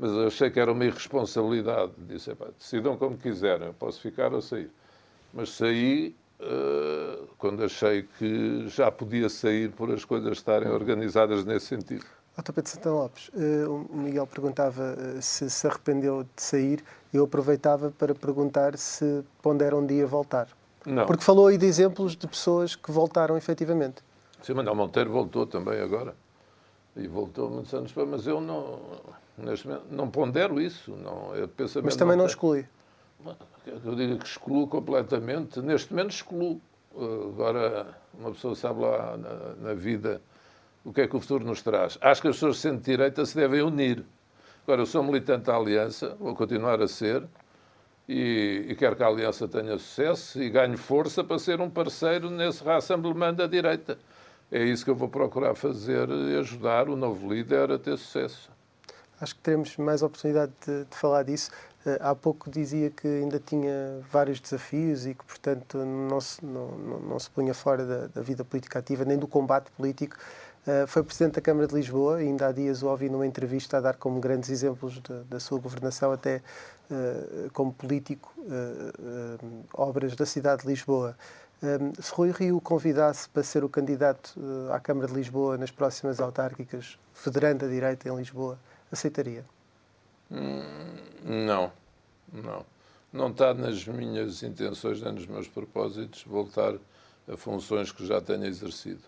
mas 0.00 0.12
eu 0.12 0.26
achei 0.26 0.50
que 0.50 0.58
era 0.58 0.72
uma 0.72 0.82
irresponsabilidade. 0.82 1.92
Disse, 1.98 2.34
decidam 2.58 2.96
como 2.96 3.18
quiserem, 3.18 3.66
eu 3.66 3.74
posso 3.74 4.00
ficar 4.00 4.32
ou 4.32 4.40
sair. 4.40 4.70
Mas 5.32 5.50
saí 5.50 6.16
uh, 6.40 7.28
quando 7.36 7.62
achei 7.62 8.08
que 8.18 8.66
já 8.68 8.90
podia 8.90 9.28
sair 9.28 9.70
por 9.70 9.92
as 9.92 10.02
coisas 10.02 10.38
estarem 10.38 10.70
organizadas 10.70 11.44
nesse 11.44 11.66
sentido. 11.66 12.06
Dr. 12.34 12.52
Pedro 12.52 12.70
Santana 12.70 12.94
Lopes, 12.94 13.28
uh, 13.28 13.86
o 13.90 13.96
Miguel 13.98 14.26
perguntava 14.26 14.96
uh, 14.96 15.20
se 15.20 15.50
se 15.50 15.66
arrependeu 15.66 16.22
de 16.22 16.42
sair. 16.42 16.82
Eu 17.12 17.24
aproveitava 17.24 17.90
para 17.90 18.14
perguntar 18.14 18.76
se 18.78 19.24
pondera 19.42 19.76
um 19.76 19.84
dia 19.84 20.06
voltar. 20.06 20.48
Não. 20.86 21.06
Porque 21.06 21.22
falou 21.22 21.48
aí 21.48 21.58
de 21.58 21.66
exemplos 21.66 22.16
de 22.16 22.26
pessoas 22.26 22.74
que 22.74 22.90
voltaram 22.90 23.36
efetivamente. 23.36 24.02
Sim, 24.42 24.54
Manuel 24.54 24.74
Monteiro 24.74 25.10
voltou 25.10 25.46
também 25.46 25.80
agora. 25.80 26.14
E 26.96 27.06
voltou 27.06 27.50
muitos 27.50 27.72
anos 27.74 27.90
depois, 27.90 28.08
mas 28.08 28.26
eu 28.26 28.40
não 28.40 28.78
Neste 29.42 29.66
momento, 29.66 29.84
não 29.90 30.10
pondero 30.10 30.60
isso. 30.60 30.92
Não, 30.92 31.32
Mas 31.82 31.96
também 31.96 32.16
não, 32.16 32.24
não 32.24 32.26
exclui. 32.26 32.66
eu 33.66 33.94
digo 33.94 34.18
que 34.18 34.26
excluo 34.26 34.66
completamente, 34.66 35.60
neste 35.60 35.92
momento 35.92 36.10
excluo. 36.10 36.60
Agora, 36.94 37.96
uma 38.18 38.32
pessoa 38.32 38.54
sabe 38.54 38.80
lá 38.80 39.16
na, 39.16 39.68
na, 39.68 39.74
vida 39.74 40.20
o 40.84 40.92
que 40.92 41.02
é 41.02 41.06
que 41.06 41.16
o 41.16 41.20
futuro 41.20 41.44
nos 41.44 41.62
traz. 41.62 41.96
Acho 42.00 42.20
que 42.20 42.28
as 42.28 42.36
pessoas 42.36 42.56
de 42.56 42.62
centro-direita 42.62 43.24
se 43.24 43.36
devem 43.36 43.62
unir. 43.62 44.04
Agora, 44.62 44.82
eu 44.82 44.86
sou 44.86 45.02
militante 45.02 45.46
da 45.46 45.56
Aliança, 45.56 46.16
vou 46.20 46.34
continuar 46.34 46.80
a 46.80 46.88
ser, 46.88 47.24
e, 48.08 48.66
e 48.68 48.74
quero 48.74 48.96
que 48.96 49.02
a 49.02 49.06
Aliança 49.06 49.46
tenha 49.46 49.78
sucesso 49.78 50.42
e 50.42 50.50
ganhe 50.50 50.76
força 50.76 51.22
para 51.22 51.38
ser 51.38 51.60
um 51.60 51.70
parceiro 51.70 52.28
nesse 52.28 52.62
rassemblement 52.64 53.34
da 53.34 53.46
direita. 53.46 53.98
É 54.50 54.64
isso 54.64 54.84
que 54.84 54.90
eu 54.90 54.96
vou 54.96 55.08
procurar 55.08 55.54
fazer 55.54 56.08
e 56.08 56.36
ajudar 56.38 56.88
o 56.88 56.96
novo 56.96 57.32
líder 57.32 57.70
a 57.70 57.78
ter 57.78 57.96
sucesso. 57.96 58.50
Acho 59.20 59.34
que 59.36 59.40
teremos 59.42 59.76
mais 59.76 60.02
oportunidade 60.02 60.52
de, 60.66 60.86
de 60.86 60.96
falar 60.96 61.22
disso. 61.22 61.50
Uh, 61.86 61.96
há 62.00 62.14
pouco 62.14 62.50
dizia 62.50 62.90
que 62.90 63.06
ainda 63.06 63.38
tinha 63.38 64.00
vários 64.10 64.40
desafios 64.40 65.06
e 65.06 65.14
que, 65.14 65.24
portanto, 65.24 65.78
não 65.78 66.20
se, 66.20 66.44
não, 66.44 66.72
não, 66.72 67.00
não 67.00 67.18
se 67.18 67.30
punha 67.30 67.54
fora 67.54 67.84
da, 67.84 68.06
da, 68.08 68.20
vida 68.22 68.44
política 68.44 68.80
ativa, 68.80 69.04
nem 69.04 69.16
do 69.16 69.28
combate 69.28 69.70
político. 69.70 70.16
Uh, 70.70 70.86
foi 70.86 71.02
Presidente 71.02 71.34
da 71.34 71.40
Câmara 71.40 71.66
de 71.66 71.74
Lisboa 71.74 72.22
e 72.22 72.26
ainda 72.26 72.46
há 72.46 72.52
dias 72.52 72.82
o 72.82 72.86
ouvi 72.86 73.08
numa 73.08 73.26
entrevista 73.26 73.78
a 73.78 73.80
dar 73.80 73.96
como 73.96 74.20
grandes 74.20 74.50
exemplos 74.50 75.00
de, 75.00 75.24
da 75.24 75.40
sua 75.40 75.58
governação, 75.58 76.12
até 76.12 76.42
uh, 76.90 77.50
como 77.52 77.72
político, 77.72 78.32
obras 79.72 80.14
da 80.14 80.26
cidade 80.26 80.62
de 80.62 80.68
Lisboa. 80.68 81.16
Um, 81.62 81.92
se 82.00 82.10
Rui 82.14 82.30
Rio 82.30 82.56
o 82.56 82.60
convidasse 82.60 83.28
para 83.28 83.42
ser 83.42 83.62
o 83.62 83.68
candidato 83.68 84.34
uh, 84.38 84.72
à 84.72 84.80
Câmara 84.80 85.06
de 85.08 85.14
Lisboa 85.14 85.58
nas 85.58 85.70
próximas 85.70 86.18
autárquicas, 86.18 86.98
federando 87.12 87.66
a 87.66 87.68
direita 87.68 88.08
em 88.08 88.16
Lisboa, 88.16 88.58
aceitaria? 88.90 89.44
Hum, 90.30 90.62
não, 91.22 91.70
não. 92.32 92.64
Não 93.12 93.28
está 93.28 93.52
nas 93.52 93.86
minhas 93.86 94.42
intenções 94.42 95.02
nem 95.02 95.12
nos 95.12 95.26
meus 95.26 95.48
propósitos 95.48 96.24
voltar 96.24 96.74
a 97.28 97.36
funções 97.36 97.92
que 97.92 98.06
já 98.06 98.20
tenho 98.22 98.46
exercido. 98.46 99.02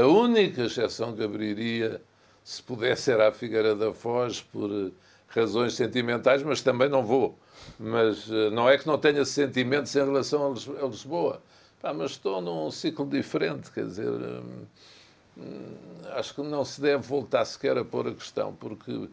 A 0.00 0.06
única 0.06 0.62
exceção 0.62 1.14
que 1.14 1.22
abriria, 1.22 2.00
se 2.44 2.62
pudesse, 2.62 3.10
era 3.10 3.28
a 3.28 3.32
Figueira 3.32 3.74
da 3.74 3.92
Foz, 3.92 4.40
por 4.40 4.70
eh, 4.70 4.90
razões 5.28 5.74
sentimentais, 5.74 6.42
mas 6.42 6.60
também 6.60 6.88
não 6.88 7.04
vou 7.04 7.38
mas 7.78 8.28
uh, 8.28 8.50
não 8.50 8.68
é 8.68 8.78
que 8.78 8.86
não 8.86 8.98
tenha 8.98 9.24
sentimentos 9.24 9.94
em 9.94 10.04
relação 10.04 10.46
a 10.46 10.86
Lisboa. 10.86 11.40
Pá, 11.80 11.92
mas 11.92 12.12
estou 12.12 12.40
num 12.40 12.70
ciclo 12.70 13.06
diferente, 13.06 13.70
quer 13.70 13.86
dizer, 13.86 14.10
hum, 14.10 15.74
acho 16.14 16.34
que 16.34 16.42
não 16.42 16.64
se 16.64 16.80
deve 16.80 17.02
voltar 17.02 17.44
sequer 17.44 17.76
a 17.76 17.84
pôr 17.84 18.08
a 18.08 18.14
questão, 18.14 18.54
porque 18.54 19.08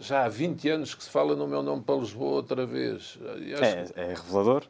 já 0.00 0.24
há 0.24 0.28
20 0.28 0.68
anos 0.70 0.94
que 0.94 1.04
se 1.04 1.10
fala 1.10 1.36
no 1.36 1.46
meu 1.46 1.62
nome 1.62 1.82
para 1.82 1.96
Lisboa 1.96 2.36
outra 2.36 2.64
vez. 2.64 3.18
É, 3.60 3.86
é, 3.94 4.14
revelador? 4.14 4.64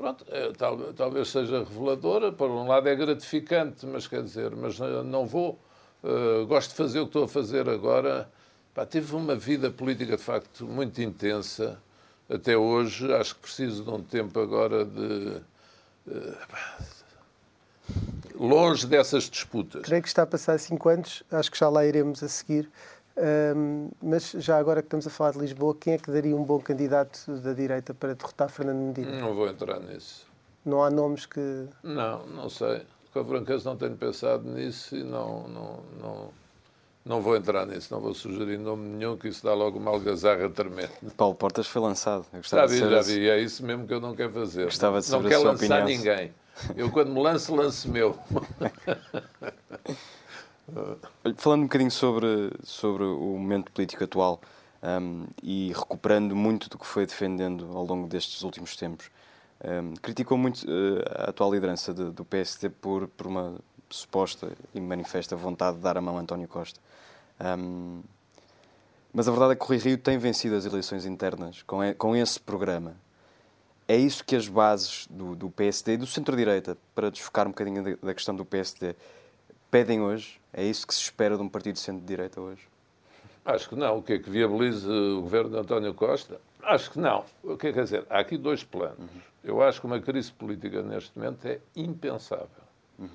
Pronto, 0.00 0.24
é, 0.30 0.50
tal, 0.52 0.78
talvez 0.94 1.28
seja 1.28 1.58
reveladora, 1.58 2.32
por 2.32 2.50
um 2.50 2.66
lado 2.66 2.88
é 2.88 2.94
gratificante, 2.96 3.84
mas 3.84 4.06
quer 4.06 4.22
dizer, 4.22 4.56
mas 4.56 4.80
uh, 4.80 5.02
não 5.04 5.26
vou. 5.26 5.60
gosto 6.48 6.70
de 6.70 6.76
fazer 6.76 7.00
o 7.00 7.02
que 7.02 7.10
estou 7.10 7.24
a 7.24 7.28
fazer 7.28 7.68
agora. 7.68 8.26
Pá, 8.72 8.86
tive 8.86 9.14
uma 9.14 9.36
vida 9.36 9.70
política 9.70 10.16
de 10.16 10.22
facto 10.22 10.64
muito 10.64 11.02
intensa 11.02 11.78
até 12.30 12.56
hoje, 12.56 13.12
acho 13.12 13.34
que 13.34 13.42
preciso 13.42 13.84
de 13.84 13.90
um 13.90 14.02
tempo 14.02 14.40
agora 14.40 14.86
de. 14.86 15.42
Uh, 16.06 16.36
longe 18.36 18.86
dessas 18.86 19.24
disputas. 19.24 19.82
Creio 19.82 20.00
que 20.00 20.08
está 20.08 20.22
a 20.22 20.26
passar 20.26 20.58
cinco 20.58 20.88
anos, 20.88 21.22
acho 21.30 21.50
que 21.50 21.58
já 21.58 21.68
lá 21.68 21.84
iremos 21.84 22.22
a 22.22 22.28
seguir. 22.28 22.70
Um, 23.20 23.90
mas 24.02 24.30
já 24.30 24.56
agora 24.56 24.80
que 24.80 24.86
estamos 24.86 25.06
a 25.06 25.10
falar 25.10 25.32
de 25.32 25.40
Lisboa, 25.40 25.76
quem 25.78 25.92
é 25.94 25.98
que 25.98 26.10
daria 26.10 26.34
um 26.34 26.42
bom 26.42 26.58
candidato 26.58 27.30
da 27.40 27.52
direita 27.52 27.92
para 27.92 28.14
derrotar 28.14 28.48
Fernando 28.48 28.78
Medina? 28.78 29.20
Não 29.20 29.34
vou 29.34 29.46
entrar 29.46 29.78
nisso. 29.80 30.26
Não 30.64 30.82
há 30.82 30.90
nomes 30.90 31.26
que. 31.26 31.66
Não, 31.82 32.26
não 32.26 32.48
sei. 32.48 32.82
Com 33.12 33.20
a 33.20 33.24
franqueza 33.24 33.68
não 33.68 33.76
tenho 33.76 33.96
pensado 33.96 34.48
nisso 34.48 34.96
e 34.96 35.02
não, 35.02 35.48
não, 35.48 35.80
não, 36.00 36.28
não 37.04 37.20
vou 37.20 37.36
entrar 37.36 37.66
nisso, 37.66 37.92
não 37.92 38.00
vou 38.00 38.14
sugerir 38.14 38.56
nome 38.58 38.88
nenhum, 38.88 39.16
que 39.16 39.28
isso 39.28 39.44
dá 39.44 39.52
logo 39.52 39.78
uma 39.78 39.90
algazarra 39.90 40.48
tremenda. 40.48 40.92
Paulo 41.16 41.34
Portas 41.34 41.66
foi 41.66 41.82
lançado. 41.82 42.24
já 42.42 42.66
vi, 42.66 42.78
já 42.78 43.02
vi. 43.02 43.28
É 43.28 43.38
isso 43.40 43.64
mesmo 43.64 43.86
que 43.86 43.92
eu 43.92 44.00
não 44.00 44.14
quero 44.14 44.32
fazer. 44.32 44.64
Gostava 44.64 45.00
de 45.00 45.10
não 45.10 45.22
quero 45.22 45.42
lançar 45.42 45.82
opinião. 45.82 45.84
ninguém. 45.86 46.32
Eu, 46.76 46.90
quando 46.90 47.10
me 47.10 47.20
lanço, 47.20 47.54
lance 47.54 47.88
meu. 47.88 48.16
Falando 51.36 51.60
um 51.60 51.64
bocadinho 51.64 51.90
sobre, 51.90 52.52
sobre 52.62 53.04
o 53.04 53.36
momento 53.38 53.70
político 53.72 54.04
atual 54.04 54.40
um, 54.82 55.26
e 55.42 55.72
recuperando 55.74 56.34
muito 56.34 56.68
do 56.68 56.78
que 56.78 56.86
foi 56.86 57.06
defendendo 57.06 57.70
ao 57.74 57.84
longo 57.84 58.06
destes 58.06 58.42
últimos 58.42 58.76
tempos, 58.76 59.10
um, 59.64 59.94
criticou 59.96 60.38
muito 60.38 60.64
uh, 60.64 61.26
a 61.26 61.30
atual 61.30 61.52
liderança 61.52 61.92
de, 61.92 62.10
do 62.10 62.24
PSD 62.24 62.70
por, 62.70 63.08
por 63.08 63.26
uma 63.26 63.56
suposta 63.90 64.52
e 64.74 64.80
manifesta 64.80 65.36
vontade 65.36 65.76
de 65.76 65.82
dar 65.82 65.96
a 65.96 66.00
mão 66.00 66.16
a 66.16 66.20
António 66.20 66.48
Costa. 66.48 66.80
Um, 67.40 68.02
mas 69.12 69.26
a 69.26 69.30
verdade 69.32 69.52
é 69.52 69.56
que 69.56 69.64
o 69.64 69.66
Rui 69.66 69.78
Rio 69.78 69.98
tem 69.98 70.16
vencido 70.18 70.54
as 70.54 70.64
eleições 70.64 71.04
internas 71.04 71.62
com, 71.62 71.78
com 71.98 72.14
esse 72.14 72.38
programa. 72.38 72.94
É 73.88 73.96
isso 73.96 74.24
que 74.24 74.36
as 74.36 74.46
bases 74.46 75.08
do, 75.10 75.34
do 75.34 75.50
PSD 75.50 75.94
e 75.94 75.96
do 75.96 76.06
centro-direita, 76.06 76.78
para 76.94 77.10
desfocar 77.10 77.46
um 77.46 77.50
bocadinho 77.50 77.82
da, 77.82 78.06
da 78.06 78.14
questão 78.14 78.34
do 78.34 78.44
PSD, 78.44 78.94
pedem 79.70 80.00
hoje? 80.00 80.40
É 80.52 80.64
isso 80.64 80.86
que 80.86 80.94
se 80.94 81.00
espera 81.00 81.36
de 81.36 81.42
um 81.42 81.48
partido 81.48 81.74
de 81.74 81.80
centro-direita 81.80 82.40
hoje? 82.40 82.68
Acho 83.44 83.68
que 83.68 83.76
não. 83.76 83.98
O 83.98 84.02
que 84.02 84.14
é 84.14 84.18
que 84.18 84.28
viabiliza 84.28 84.92
o 84.92 85.22
governo 85.22 85.50
de 85.50 85.56
António 85.58 85.94
Costa? 85.94 86.40
Acho 86.62 86.90
que 86.90 86.98
não. 86.98 87.24
O 87.42 87.56
que 87.56 87.68
é 87.68 87.70
que 87.70 87.74
quer 87.74 87.84
dizer? 87.84 88.06
Há 88.10 88.18
aqui 88.18 88.36
dois 88.36 88.62
planos. 88.62 88.98
Uhum. 88.98 89.20
Eu 89.42 89.62
acho 89.62 89.80
que 89.80 89.86
uma 89.86 90.00
crise 90.00 90.30
política 90.32 90.82
neste 90.82 91.16
momento 91.16 91.46
é 91.46 91.60
impensável. 91.74 92.48
Uhum. 92.98 93.08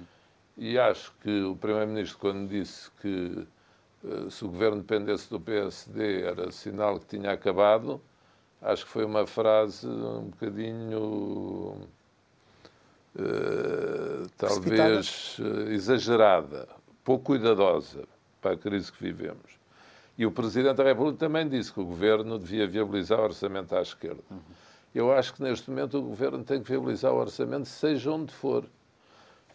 E 0.57 0.79
acho 0.79 1.13
que 1.21 1.43
o 1.43 1.55
Primeiro-Ministro, 1.55 2.17
quando 2.17 2.49
disse 2.49 2.89
que 3.01 3.47
uh, 4.03 4.31
se 4.31 4.43
o 4.43 4.47
governo 4.47 4.77
dependesse 4.77 5.29
do 5.29 5.39
PSD 5.39 6.23
era 6.23 6.51
sinal 6.51 6.99
que 6.99 7.05
tinha 7.05 7.31
acabado, 7.31 8.01
acho 8.61 8.85
que 8.85 8.91
foi 8.91 9.05
uma 9.05 9.27
frase 9.27 9.85
um 9.87 10.29
bocadinho. 10.29 11.87
Uh, 13.17 14.27
talvez 14.37 15.37
uh, 15.39 15.71
exagerada, 15.71 16.67
pouco 17.03 17.25
cuidadosa 17.25 18.03
para 18.41 18.55
a 18.55 18.57
crise 18.57 18.91
que 18.91 19.01
vivemos. 19.01 19.57
E 20.17 20.25
o 20.25 20.31
Presidente 20.31 20.75
da 20.75 20.83
República 20.83 21.19
também 21.19 21.47
disse 21.47 21.71
que 21.71 21.79
o 21.79 21.85
Governo 21.85 22.37
devia 22.37 22.67
viabilizar 22.67 23.19
o 23.19 23.23
orçamento 23.23 23.73
à 23.75 23.81
esquerda. 23.81 24.21
Uhum. 24.29 24.39
Eu 24.93 25.11
acho 25.13 25.33
que 25.33 25.41
neste 25.41 25.69
momento 25.69 25.97
o 25.97 26.01
Governo 26.01 26.43
tem 26.43 26.61
que 26.61 26.69
viabilizar 26.69 27.13
o 27.13 27.17
orçamento, 27.17 27.65
seja 27.65 28.11
onde 28.11 28.33
for 28.33 28.65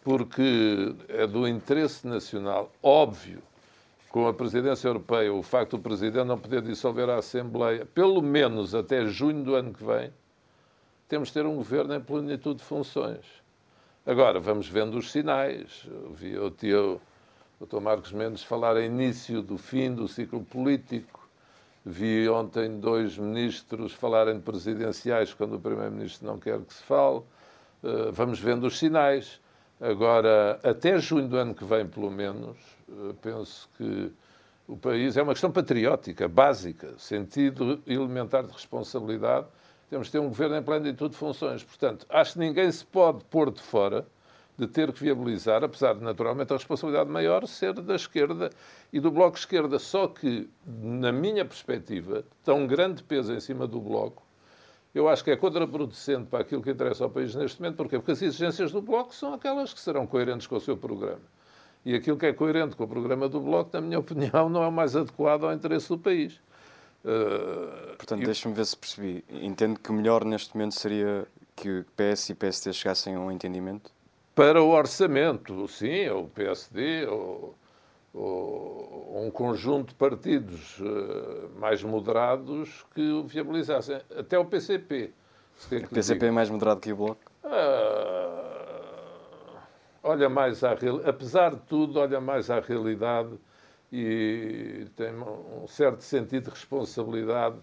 porque 0.03 0.95
é 1.07 1.27
do 1.27 1.47
interesse 1.47 2.07
nacional, 2.07 2.71
óbvio, 2.81 3.41
com 4.09 4.27
a 4.27 4.33
presidência 4.33 4.87
europeia, 4.87 5.33
o 5.33 5.41
facto 5.43 5.77
do 5.77 5.83
presidente 5.83 6.25
não 6.25 6.37
poder 6.37 6.61
dissolver 6.61 7.09
a 7.09 7.17
Assembleia, 7.17 7.85
pelo 7.85 8.21
menos 8.21 8.75
até 8.75 9.05
junho 9.05 9.43
do 9.43 9.55
ano 9.55 9.73
que 9.73 9.83
vem, 9.83 10.11
temos 11.07 11.29
de 11.29 11.35
ter 11.35 11.45
um 11.45 11.55
governo 11.55 11.93
em 11.93 12.01
plenitude 12.01 12.59
de 12.59 12.65
funções. 12.65 13.40
Agora, 14.03 14.39
vamos 14.39 14.67
vendo 14.67 14.97
os 14.97 15.11
sinais. 15.11 15.87
Vi 16.15 16.35
o 16.35 16.49
tio 16.49 16.99
Dr. 17.59 17.79
Marcos 17.79 18.11
Mendes 18.11 18.41
falar 18.41 18.75
em 18.77 18.87
início 18.87 19.43
do 19.43 19.59
fim 19.59 19.93
do 19.93 20.07
ciclo 20.07 20.43
político. 20.43 21.29
Vi 21.85 22.27
ontem 22.27 22.79
dois 22.79 23.15
ministros 23.15 23.93
falarem 23.93 24.37
de 24.37 24.41
presidenciais 24.41 25.35
quando 25.35 25.53
o 25.53 25.59
primeiro-ministro 25.59 26.25
não 26.25 26.39
quer 26.39 26.59
que 26.61 26.73
se 26.73 26.81
fale. 26.81 27.21
Eh, 27.83 28.09
vamos 28.11 28.39
vendo 28.39 28.65
os 28.65 28.79
sinais. 28.79 29.39
Agora, 29.79 30.59
até 30.63 30.97
junho 30.97 31.27
do 31.27 31.37
ano 31.37 31.53
que 31.53 31.63
vem, 31.63 31.85
pelo 31.85 32.09
menos, 32.09 32.57
eh, 32.89 33.13
penso 33.21 33.69
que 33.77 34.11
o 34.67 34.75
país 34.75 35.15
é 35.15 35.21
uma 35.21 35.33
questão 35.33 35.51
patriótica, 35.51 36.27
básica, 36.27 36.95
sentido 36.97 37.79
elementar 37.85 38.43
de 38.43 38.51
responsabilidade. 38.51 39.45
Temos 39.91 40.07
de 40.07 40.13
ter 40.13 40.19
um 40.19 40.29
governo 40.29 40.55
em 40.55 40.63
plenitude 40.63 41.11
de 41.11 41.17
funções. 41.17 41.65
Portanto, 41.65 42.05
acho 42.09 42.33
que 42.33 42.39
ninguém 42.39 42.71
se 42.71 42.85
pode 42.85 43.25
pôr 43.25 43.51
de 43.51 43.61
fora 43.61 44.07
de 44.57 44.65
ter 44.65 44.89
que 44.93 45.03
viabilizar, 45.03 45.65
apesar 45.65 45.95
de 45.95 46.01
naturalmente 46.01 46.53
a 46.53 46.55
responsabilidade 46.55 47.09
maior 47.09 47.45
ser 47.45 47.73
da 47.73 47.95
esquerda 47.95 48.49
e 48.93 49.01
do 49.01 49.11
Bloco 49.11 49.37
Esquerda. 49.37 49.77
Só 49.79 50.07
que, 50.07 50.49
na 50.65 51.11
minha 51.11 51.43
perspectiva, 51.43 52.23
tão 52.41 52.65
grande 52.65 53.03
peso 53.03 53.33
em 53.33 53.39
cima 53.41 53.67
do 53.67 53.81
Bloco 53.81 54.23
eu 54.95 55.09
acho 55.09 55.25
que 55.25 55.31
é 55.31 55.35
contraproducente 55.35 56.27
para 56.27 56.39
aquilo 56.39 56.61
que 56.61 56.71
interessa 56.71 57.03
ao 57.03 57.09
país 57.09 57.35
neste 57.35 57.61
momento. 57.61 57.75
Porquê? 57.77 57.97
Porque 57.97 58.11
as 58.11 58.21
exigências 58.21 58.71
do 58.71 58.81
Bloco 58.81 59.13
são 59.13 59.33
aquelas 59.33 59.73
que 59.73 59.79
serão 59.79 60.07
coerentes 60.07 60.47
com 60.47 60.55
o 60.55 60.61
seu 60.61 60.77
programa. 60.77 61.21
E 61.85 61.95
aquilo 61.95 62.17
que 62.17 62.25
é 62.25 62.33
coerente 62.33 62.77
com 62.77 62.83
o 62.85 62.87
programa 62.87 63.27
do 63.27 63.39
Bloco, 63.41 63.71
na 63.73 63.81
minha 63.81 63.99
opinião, 63.99 64.47
não 64.47 64.63
é 64.63 64.67
o 64.67 64.71
mais 64.71 64.95
adequado 64.95 65.45
ao 65.45 65.53
interesse 65.53 65.89
do 65.89 65.97
país. 65.97 66.39
Uh, 67.03 67.95
Portanto, 67.97 68.23
deixa-me 68.23 68.53
ver 68.53 68.65
se 68.65 68.77
percebi. 68.77 69.23
Entendo 69.29 69.79
que 69.79 69.89
o 69.89 69.93
melhor 69.93 70.23
neste 70.23 70.55
momento 70.55 70.79
seria 70.79 71.27
que 71.55 71.83
PS 71.95 72.29
e 72.29 72.35
PSD 72.35 72.73
chegassem 72.73 73.15
a 73.15 73.19
um 73.19 73.31
entendimento? 73.31 73.91
Para 74.35 74.61
o 74.61 74.69
orçamento, 74.69 75.67
sim, 75.67 76.07
ou 76.09 76.23
o 76.23 76.27
PSD, 76.27 77.05
ou 77.07 77.55
ou, 78.13 79.23
um 79.25 79.31
conjunto 79.31 79.89
de 79.89 79.95
partidos 79.95 80.81
mais 81.57 81.83
moderados 81.83 82.85
que 82.93 83.11
o 83.11 83.23
viabilizassem. 83.23 84.01
Até 84.17 84.37
o 84.37 84.45
PCP. 84.45 85.11
O 85.71 85.87
PCP 85.89 86.25
é 86.25 86.31
mais 86.31 86.49
moderado 86.49 86.79
que 86.81 86.91
o 86.91 86.95
Bloco? 86.95 87.31
olha 90.03 90.29
mais 90.29 90.63
à 90.63 90.71
apesar 91.05 91.51
de 91.51 91.61
tudo, 91.61 91.99
olha 91.99 92.19
mais 92.19 92.49
à 92.49 92.59
realidade 92.59 93.29
e 93.91 94.87
tem 94.95 95.11
um 95.13 95.67
certo 95.67 96.01
sentido 96.01 96.45
de 96.45 96.49
responsabilidade 96.51 97.57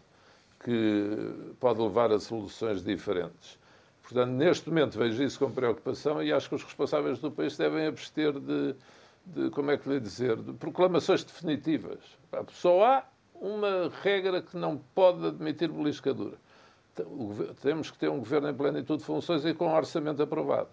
que 0.60 1.54
pode 1.58 1.80
levar 1.80 2.12
a 2.12 2.18
soluções 2.18 2.82
diferentes. 2.82 3.58
Portanto, 4.02 4.30
neste 4.30 4.68
momento 4.68 4.98
vejo 4.98 5.22
isso 5.22 5.38
com 5.38 5.50
preocupação 5.50 6.22
e 6.22 6.32
acho 6.32 6.48
que 6.48 6.54
os 6.54 6.62
responsáveis 6.64 7.18
do 7.18 7.30
país 7.30 7.56
devem 7.56 7.86
abster 7.86 8.32
de, 8.32 8.74
de 9.26 9.50
como 9.50 9.70
é 9.70 9.76
que 9.76 9.88
lhe 9.88 10.00
dizer, 10.00 10.36
de 10.36 10.52
proclamações 10.54 11.22
definitivas. 11.22 11.98
Só 12.52 12.84
há 12.84 13.04
uma 13.34 13.90
regra 14.02 14.42
que 14.42 14.56
não 14.56 14.78
pode 14.94 15.26
admitir 15.26 15.70
beliscadura. 15.70 16.36
Temos 17.62 17.90
que 17.90 17.98
ter 17.98 18.10
um 18.10 18.18
governo 18.18 18.48
em 18.48 18.54
plenitude 18.54 19.00
de 19.00 19.04
funções 19.04 19.44
e 19.44 19.54
com 19.54 19.72
orçamento 19.72 20.22
aprovado. 20.22 20.70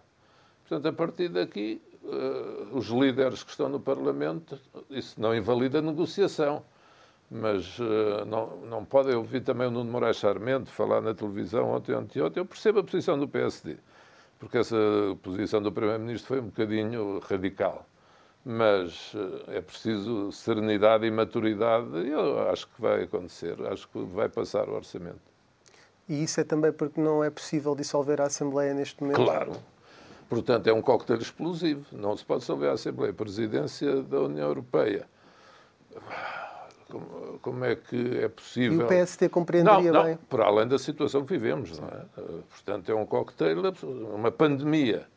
Portanto, 0.68 0.88
a 0.88 0.94
partir 0.94 1.30
daqui, 1.30 1.82
uh, 2.06 2.78
os 2.78 2.88
líderes 2.88 3.44
que 3.44 3.52
estão 3.52 3.68
no 3.68 3.80
Parlamento, 3.80 4.60
isso 4.90 5.20
não 5.20 5.36
invalida 5.36 5.80
a 5.80 5.82
negociação, 5.82 6.64
mas 7.30 7.80
uh, 7.80 8.26
não, 8.26 8.58
não 8.58 8.86
podem 8.86 9.16
ouvir 9.16 9.42
também 9.42 9.68
o 9.68 9.72
Nuno 9.72 9.92
Moraes 9.92 10.18
Sarmento 10.18 10.70
falar 10.72 11.02
na 11.02 11.14
televisão 11.14 11.72
ontem, 11.72 11.94
ontem, 11.96 12.22
ontem. 12.22 12.40
Eu 12.40 12.46
percebo 12.46 12.80
a 12.80 12.84
posição 12.84 13.18
do 13.18 13.28
PSD, 13.28 13.78
porque 14.40 14.58
essa 14.58 14.78
posição 15.22 15.62
do 15.62 15.72
Primeiro-Ministro 15.72 16.28
foi 16.28 16.40
um 16.40 16.46
bocadinho 16.46 17.20
radical. 17.20 17.86
Mas 18.44 19.14
uh, 19.16 19.44
é 19.48 19.60
preciso 19.60 20.32
serenidade 20.32 21.06
e 21.06 21.12
maturidade, 21.12 21.98
e 21.98 22.12
eu 22.12 22.48
acho 22.50 22.68
que 22.68 22.80
vai 22.80 23.04
acontecer, 23.04 23.60
acho 23.68 23.90
que 23.90 24.00
vai 24.04 24.30
passar 24.30 24.70
o 24.70 24.74
orçamento. 24.74 25.36
E 26.08 26.24
isso 26.24 26.40
é 26.40 26.44
também 26.44 26.72
porque 26.72 27.02
não 27.02 27.24
é 27.24 27.32
possível 27.32 27.76
dissolver 27.76 28.22
a 28.22 28.26
Assembleia 28.26 28.74
neste 28.76 29.02
momento? 29.02 29.24
Claro, 29.24 29.54
Portanto, 30.30 30.68
é 30.68 30.74
um 30.74 30.82
coquetel 30.82 31.18
explosivo. 31.18 31.86
Não 31.92 32.16
se 32.18 32.26
pode 32.26 32.42
dissolver 32.42 32.70
a 32.70 32.74
Assembleia. 32.74 33.12
A 33.12 33.16
presidência 33.16 34.02
da 34.02 34.22
União 34.22 34.48
Europeia. 34.48 35.08
Como, 36.90 37.40
como, 37.42 37.66
é 37.66 37.76
que 37.76 38.20
é 38.20 38.28
possível... 38.28 38.82
E 38.82 38.84
o 38.84 39.06
PST 39.06 39.30
compreenderia 39.30 39.92
não, 39.92 40.00
não, 40.00 40.06
bem? 40.06 40.18
Para 40.30 40.46
além 40.46 40.68
da 40.68 40.78
situação 40.78 41.26
que 41.26 41.34
vivemos, 41.34 41.80
não 41.80 41.88
é? 41.88 42.06
Portanto, 42.50 42.92
é 42.92 42.96
um 42.96 43.06
coquetel, 43.06 43.62
uma 44.14 44.32
pandemia. 44.32 45.08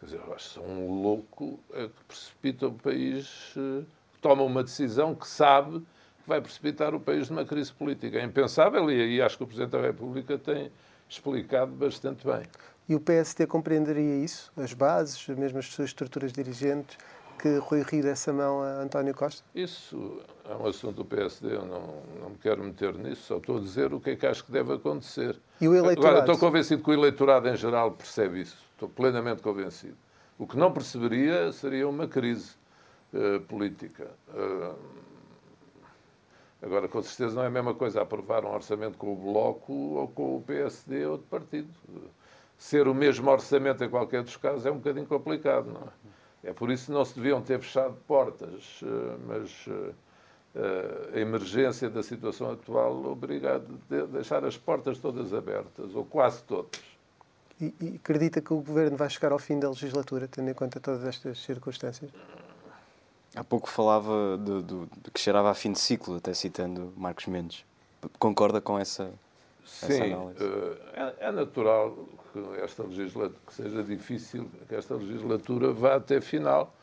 Quer 0.00 0.06
dizer, 0.06 0.20
eu 0.26 0.34
acho 0.34 0.60
que 0.60 0.66
um 0.66 1.02
louco 1.02 1.58
é 1.72 1.86
que 1.86 2.04
precipita 2.06 2.66
o 2.66 2.72
país, 2.72 3.54
eh, 3.56 3.84
toma 4.20 4.42
uma 4.42 4.62
decisão 4.62 5.14
que 5.14 5.26
sabe 5.26 5.78
que 5.78 6.28
vai 6.28 6.40
precipitar 6.40 6.94
o 6.94 7.00
país 7.00 7.30
numa 7.30 7.44
crise 7.44 7.72
política. 7.72 8.18
É 8.18 8.24
impensável 8.24 8.90
e 8.90 9.00
aí 9.00 9.22
acho 9.22 9.38
que 9.38 9.44
o 9.44 9.46
Presidente 9.46 9.70
da 9.70 9.80
República 9.80 10.36
tem 10.36 10.70
explicado 11.08 11.72
bastante 11.72 12.26
bem. 12.26 12.42
E 12.88 12.94
o 12.94 13.00
PST 13.00 13.46
compreenderia 13.48 14.24
isso, 14.24 14.52
as 14.56 14.72
bases, 14.72 15.26
mesmo 15.28 15.58
as 15.58 15.66
suas 15.66 15.88
estruturas 15.88 16.32
dirigentes, 16.32 16.96
que 17.36 17.58
Rui 17.58 17.82
Rio 17.82 18.02
dessa 18.02 18.32
mão 18.32 18.62
a 18.62 18.82
António 18.82 19.12
Costa? 19.12 19.42
Isso 19.54 20.20
é 20.48 20.54
um 20.54 20.66
assunto 20.66 20.96
do 20.96 21.04
PSD, 21.04 21.54
eu 21.54 21.66
não, 21.66 22.02
não 22.20 22.30
me 22.30 22.38
quero 22.38 22.62
meter 22.62 22.94
nisso, 22.94 23.22
só 23.22 23.36
estou 23.38 23.56
a 23.56 23.60
dizer 23.60 23.92
o 23.92 24.00
que 24.00 24.10
é 24.10 24.16
que 24.16 24.24
acho 24.24 24.44
que 24.44 24.52
deve 24.52 24.72
acontecer. 24.72 25.36
E 25.60 25.66
o 25.66 25.74
eleitorado? 25.74 26.16
Agora, 26.16 26.32
estou 26.32 26.38
convencido 26.38 26.82
que 26.82 26.90
o 26.90 26.92
eleitorado 26.92 27.48
em 27.48 27.56
geral 27.56 27.90
percebe 27.90 28.40
isso, 28.40 28.56
estou 28.72 28.88
plenamente 28.88 29.42
convencido. 29.42 29.96
O 30.38 30.46
que 30.46 30.56
não 30.56 30.72
perceberia 30.72 31.50
seria 31.52 31.88
uma 31.88 32.06
crise 32.06 32.52
uh, 33.12 33.40
política. 33.42 34.10
Uh, 34.28 34.74
agora, 36.62 36.86
com 36.86 37.02
certeza 37.02 37.34
não 37.34 37.42
é 37.42 37.46
a 37.46 37.50
mesma 37.50 37.74
coisa 37.74 38.00
aprovar 38.00 38.44
um 38.44 38.52
orçamento 38.52 38.96
com 38.96 39.12
o 39.12 39.16
Bloco 39.16 39.72
ou 39.72 40.08
com 40.08 40.36
o 40.36 40.42
PSD 40.42 41.04
ou 41.04 41.12
outro 41.12 41.26
partido 41.28 41.68
ser 42.58 42.88
o 42.88 42.94
mesmo 42.94 43.30
orçamento 43.30 43.84
em 43.84 43.88
qualquer 43.88 44.22
dos 44.22 44.36
casos 44.36 44.66
é 44.66 44.70
um 44.70 44.76
bocadinho 44.76 45.06
complicado, 45.06 45.70
não 45.70 45.82
é? 45.82 46.06
É 46.50 46.52
por 46.52 46.70
isso 46.70 46.86
que 46.86 46.92
não 46.92 47.04
se 47.04 47.14
deviam 47.14 47.42
ter 47.42 47.58
fechado 47.58 47.94
portas, 48.06 48.80
eh, 48.82 49.16
mas 49.26 49.64
eh, 49.68 49.92
eh, 50.54 51.10
a 51.14 51.18
emergência 51.18 51.90
da 51.90 52.04
situação 52.04 52.52
atual 52.52 53.04
obriga 53.04 53.56
a 53.56 54.06
deixar 54.06 54.44
as 54.44 54.56
portas 54.56 54.98
todas 54.98 55.34
abertas, 55.34 55.92
ou 55.94 56.04
quase 56.04 56.44
todas. 56.44 56.80
E, 57.60 57.74
e 57.80 57.96
acredita 57.96 58.40
que 58.40 58.52
o 58.52 58.60
Governo 58.60 58.96
vai 58.96 59.10
chegar 59.10 59.32
ao 59.32 59.40
fim 59.40 59.58
da 59.58 59.68
legislatura, 59.68 60.28
tendo 60.28 60.48
em 60.48 60.54
conta 60.54 60.78
todas 60.78 61.04
estas 61.04 61.42
circunstâncias? 61.42 62.12
Há 63.34 63.42
pouco 63.42 63.68
falava 63.68 64.38
de, 64.38 64.62
de, 64.62 64.86
de 65.02 65.10
que 65.10 65.18
cheirava 65.18 65.50
a 65.50 65.54
fim 65.54 65.72
de 65.72 65.80
ciclo, 65.80 66.16
até 66.16 66.32
citando 66.32 66.92
Marcos 66.96 67.26
Mendes. 67.26 67.64
Concorda 68.20 68.60
com 68.60 68.78
essa, 68.78 69.10
Sim, 69.66 70.12
análise? 70.12 70.44
É, 70.94 71.14
é 71.28 71.32
natural 71.32 71.96
que 72.32 72.60
esta 72.60 72.84
legislatura, 72.84 73.40
que 73.46 73.54
seja 73.54 73.82
difícil 73.82 74.48
que 74.68 74.74
esta 74.74 74.94
legislatura 74.94 75.72
vá 75.72 75.96
até 75.96 76.20
final, 76.20 76.74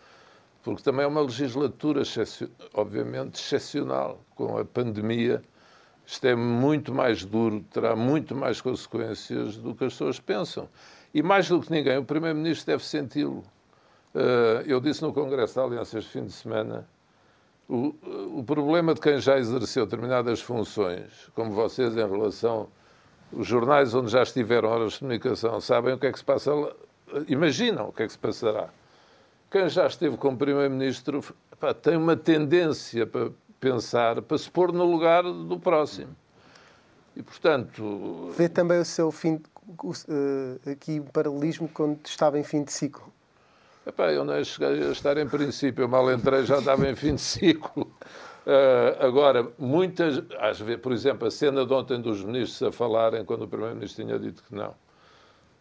porque 0.61 0.83
também 0.83 1.05
é 1.05 1.07
uma 1.07 1.21
legislatura, 1.21 2.03
obviamente, 2.73 3.35
excepcional, 3.35 4.21
com 4.35 4.57
a 4.57 4.65
pandemia. 4.65 5.41
Isto 6.05 6.27
é 6.27 6.35
muito 6.35 6.93
mais 6.93 7.23
duro, 7.23 7.61
terá 7.71 7.95
muito 7.95 8.35
mais 8.35 8.59
consequências 8.59 9.55
do 9.57 9.73
que 9.73 9.85
as 9.85 9.93
pessoas 9.93 10.19
pensam. 10.19 10.67
E 11.13 11.23
mais 11.23 11.47
do 11.47 11.61
que 11.61 11.71
ninguém, 11.71 11.97
o 11.97 12.03
Primeiro-Ministro 12.03 12.67
deve 12.67 12.83
senti-lo. 12.83 13.43
Eh, 14.13 14.63
eu 14.67 14.79
disse 14.79 15.01
no 15.01 15.13
Congresso 15.13 15.55
da 15.55 15.63
Aliança 15.63 15.97
este 15.97 16.11
fim 16.11 16.25
de 16.25 16.33
semana 16.33 16.87
o, 17.67 17.95
o 18.39 18.43
problema 18.43 18.93
de 18.93 19.01
quem 19.01 19.19
já 19.19 19.37
exerceu 19.37 19.85
determinadas 19.85 20.41
funções, 20.41 21.29
como 21.33 21.51
vocês 21.51 21.95
em 21.95 22.07
relação 22.07 22.67
os 23.31 23.47
jornais 23.47 23.93
onde 23.95 24.11
já 24.11 24.21
estiveram 24.21 24.69
horas 24.69 24.93
de 24.93 24.99
comunicação 24.99 25.59
sabem 25.59 25.93
o 25.93 25.97
que 25.97 26.07
é 26.07 26.11
que 26.11 26.19
se 26.19 26.25
passa 26.25 26.53
lá, 26.53 26.71
imaginam 27.27 27.89
o 27.89 27.91
que 27.91 28.03
é 28.03 28.05
que 28.05 28.13
se 28.13 28.19
passará. 28.19 28.69
Quem 29.49 29.69
já 29.69 29.87
esteve 29.87 30.17
como 30.17 30.37
Primeiro-Ministro 30.37 31.23
tem 31.81 31.95
uma 31.95 32.15
tendência 32.15 33.05
para 33.05 33.29
pensar, 33.59 34.21
para 34.21 34.37
se 34.37 34.49
pôr 34.49 34.71
no 34.71 34.83
lugar 34.83 35.23
do 35.23 35.59
próximo. 35.59 36.15
E, 37.15 37.21
portanto... 37.21 38.31
Vê 38.35 38.49
também 38.49 38.79
o 38.79 38.85
seu 38.85 39.11
fim, 39.11 39.35
uh, 39.35 40.69
aqui 40.71 40.99
o 40.99 41.03
paralelismo 41.03 41.69
quando 41.71 41.99
estava 42.05 42.39
em 42.39 42.43
fim 42.43 42.63
de 42.63 42.73
ciclo. 42.73 43.12
Epá, 43.85 44.11
eu 44.11 44.23
não 44.23 44.41
cheguei 44.43 44.87
a 44.87 44.91
estar 44.91 45.17
em 45.17 45.27
princípio, 45.27 45.83
eu 45.83 45.87
mal 45.89 46.09
entrei 46.11 46.45
já 46.45 46.59
estava 46.59 46.87
em 46.89 46.95
fim 46.95 47.15
de 47.15 47.21
ciclo. 47.21 47.91
Uh, 48.45 49.05
agora, 49.05 49.47
muitas, 49.57 50.21
às 50.39 50.59
vezes, 50.59 50.81
por 50.81 50.91
exemplo, 50.91 51.27
a 51.27 51.31
cena 51.31 51.65
de 51.65 51.73
ontem 51.73 51.99
dos 52.01 52.23
ministros 52.23 52.61
a 52.63 52.71
falarem 52.71 53.23
quando 53.23 53.43
o 53.43 53.47
Primeiro-Ministro 53.47 54.05
tinha 54.05 54.19
dito 54.19 54.43
que 54.43 54.55
não. 54.55 54.73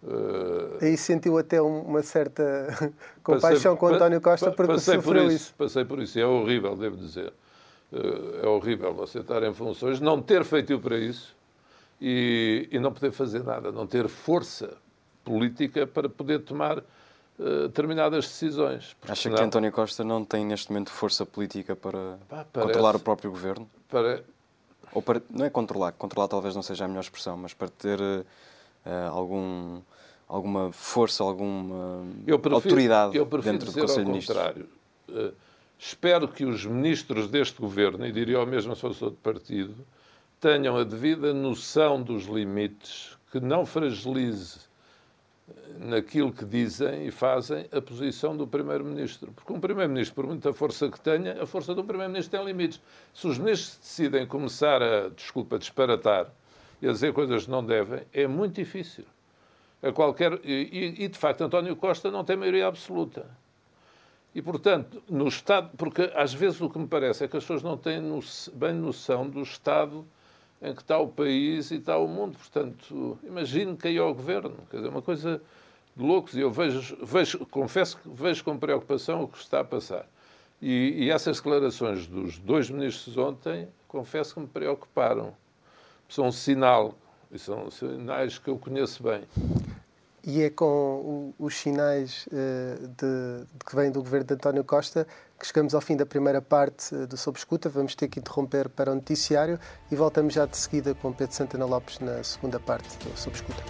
Uh, 0.02 0.78
Aí 0.80 0.96
sentiu 0.96 1.38
até 1.38 1.62
uma 1.62 2.02
certa 2.02 2.92
compaixão 3.22 3.76
com 3.76 3.86
António 3.86 4.20
Costa 4.20 4.50
porque 4.50 4.72
passei 4.72 4.96
sofreu 4.96 5.22
por 5.22 5.32
isso, 5.32 5.36
isso. 5.36 5.54
Passei 5.56 5.84
por 5.84 5.98
isso. 6.00 6.18
É 6.18 6.26
horrível, 6.26 6.74
devo 6.74 6.96
dizer. 6.96 7.32
Uh, 7.92 8.44
é 8.44 8.46
horrível 8.48 8.92
você 8.94 9.20
estar 9.20 9.42
em 9.44 9.54
funções, 9.54 10.00
não 10.00 10.20
ter 10.20 10.44
feito 10.44 10.76
para 10.80 10.96
isso 10.96 11.36
e, 12.00 12.68
e 12.72 12.80
não 12.80 12.92
poder 12.92 13.12
fazer 13.12 13.44
nada, 13.44 13.70
não 13.70 13.86
ter 13.86 14.08
força 14.08 14.76
política 15.24 15.86
para 15.86 16.08
poder 16.08 16.40
tomar 16.40 16.82
eh, 17.38 17.62
determinadas 17.62 18.26
decisões. 18.26 18.96
Acha 19.02 19.22
senão... 19.22 19.36
que 19.36 19.42
António 19.42 19.72
Costa 19.72 20.04
não 20.04 20.24
tem 20.24 20.44
neste 20.44 20.70
momento 20.70 20.90
força 20.90 21.24
política 21.24 21.74
para 21.74 22.18
Pá, 22.28 22.44
parece... 22.52 22.72
controlar 22.72 22.96
o 22.96 23.00
próprio 23.00 23.30
governo? 23.30 23.68
Para... 23.88 24.22
Ou 24.92 25.00
para, 25.00 25.22
não 25.30 25.46
é 25.46 25.50
controlar, 25.50 25.92
controlar 25.92 26.28
talvez 26.28 26.54
não 26.54 26.62
seja 26.62 26.84
a 26.84 26.88
melhor 26.88 27.00
expressão, 27.00 27.36
mas 27.36 27.54
para 27.54 27.68
ter 27.68 27.98
uh, 27.98 28.24
algum, 29.10 29.80
alguma 30.28 30.70
força, 30.70 31.24
alguma 31.24 32.04
eu 32.26 32.38
prefiro, 32.38 32.56
autoridade 32.56 33.16
eu 33.16 33.24
dentro 33.24 33.72
do 33.72 33.80
Conselho 33.80 34.04
de 34.04 34.10
Ministros. 34.10 34.36
contrário. 34.36 34.68
Uh, 35.08 35.32
espero 35.78 36.28
que 36.28 36.44
os 36.44 36.66
ministros 36.66 37.26
deste 37.26 37.58
governo, 37.58 38.04
e 38.06 38.12
diria 38.12 38.38
o 38.38 38.46
mesmo 38.46 38.74
se 38.74 38.82
fosse 38.82 39.02
outro 39.02 39.18
partido, 39.22 39.74
tenham 40.38 40.76
a 40.76 40.84
devida 40.84 41.32
noção 41.32 42.02
dos 42.02 42.24
limites, 42.24 43.16
que 43.30 43.40
não 43.40 43.64
fragilize 43.64 44.58
naquilo 45.78 46.32
que 46.32 46.44
dizem 46.44 47.06
e 47.06 47.10
fazem 47.10 47.66
a 47.72 47.80
posição 47.80 48.36
do 48.36 48.46
Primeiro-Ministro. 48.46 49.32
Porque 49.32 49.52
um 49.52 49.60
Primeiro-Ministro, 49.60 50.14
por 50.14 50.26
muita 50.26 50.52
força 50.52 50.88
que 50.88 51.00
tenha, 51.00 51.42
a 51.42 51.46
força 51.46 51.74
do 51.74 51.84
Primeiro-Ministro 51.84 52.38
tem 52.38 52.46
limites. 52.46 52.80
Se 53.12 53.26
os 53.26 53.38
ministros 53.38 53.78
decidem 53.78 54.26
começar 54.26 54.82
a, 54.82 55.08
desculpa, 55.08 55.58
disparatar 55.58 56.32
e 56.80 56.88
a 56.88 56.92
dizer 56.92 57.12
coisas 57.12 57.44
que 57.44 57.50
não 57.50 57.64
devem, 57.64 58.02
é 58.12 58.26
muito 58.26 58.54
difícil. 58.54 59.04
A 59.82 59.90
qualquer, 59.90 60.38
e, 60.44 61.04
e, 61.04 61.08
de 61.08 61.18
facto, 61.18 61.42
António 61.42 61.74
Costa 61.74 62.10
não 62.10 62.24
tem 62.24 62.36
maioria 62.36 62.66
absoluta. 62.66 63.26
E, 64.34 64.40
portanto, 64.40 65.02
no 65.08 65.28
Estado, 65.28 65.70
porque 65.76 66.10
às 66.14 66.32
vezes 66.32 66.60
o 66.60 66.70
que 66.70 66.78
me 66.78 66.86
parece 66.86 67.24
é 67.24 67.28
que 67.28 67.36
as 67.36 67.42
pessoas 67.42 67.62
não 67.62 67.76
têm 67.76 68.00
bem 68.54 68.72
noção 68.72 69.28
do 69.28 69.42
Estado 69.42 70.06
em 70.62 70.74
que 70.74 70.80
está 70.80 70.98
o 70.98 71.08
país 71.08 71.70
e 71.72 71.76
está 71.76 71.98
o 71.98 72.06
mundo. 72.06 72.38
Portanto, 72.38 73.18
imagine 73.24 73.76
que 73.76 73.88
aí 73.88 73.98
ao 73.98 74.14
governo. 74.14 74.54
Quer 74.70 74.76
dizer, 74.76 74.88
uma 74.88 75.02
coisa 75.02 75.42
de 75.96 76.02
loucos. 76.02 76.34
E 76.34 76.40
eu 76.40 76.50
vejo, 76.50 76.96
vejo, 77.04 77.44
confesso 77.46 77.98
que 77.98 78.08
vejo 78.08 78.44
com 78.44 78.56
preocupação 78.56 79.24
o 79.24 79.28
que 79.28 79.38
está 79.38 79.60
a 79.60 79.64
passar. 79.64 80.06
E, 80.60 80.94
e 81.04 81.10
essas 81.10 81.38
declarações 81.38 82.06
dos 82.06 82.38
dois 82.38 82.70
ministros 82.70 83.16
ontem, 83.16 83.68
confesso 83.88 84.34
que 84.34 84.40
me 84.40 84.46
preocuparam. 84.46 85.34
São 86.08 86.26
um 86.26 86.32
sinal, 86.32 86.94
e 87.32 87.38
são 87.38 87.70
sinais 87.70 88.38
que 88.38 88.48
eu 88.48 88.56
conheço 88.56 89.02
bem. 89.02 89.22
E 90.24 90.42
é 90.42 90.50
com 90.50 91.34
os 91.36 91.56
sinais 91.56 92.26
uh, 92.28 92.86
de, 92.86 93.44
de, 93.58 93.64
que 93.66 93.74
vêm 93.74 93.90
do 93.90 94.00
governo 94.00 94.26
de 94.26 94.34
António 94.34 94.62
Costa 94.62 95.06
que 95.36 95.44
chegamos 95.48 95.74
ao 95.74 95.80
fim 95.80 95.96
da 95.96 96.06
primeira 96.06 96.40
parte 96.40 96.94
uh, 96.94 97.08
do 97.08 97.16
Sob 97.16 97.36
Escuta. 97.36 97.68
Vamos 97.68 97.96
ter 97.96 98.06
que 98.06 98.20
interromper 98.20 98.68
para 98.68 98.92
o 98.92 98.94
noticiário 98.94 99.58
e 99.90 99.96
voltamos 99.96 100.32
já 100.32 100.46
de 100.46 100.56
seguida 100.56 100.94
com 100.94 101.12
Pedro 101.12 101.34
Santana 101.34 101.64
Lopes 101.64 101.98
na 101.98 102.22
segunda 102.22 102.60
parte 102.60 102.96
do 102.98 103.16
Sob 103.18 103.34
Escuta. 103.34 103.62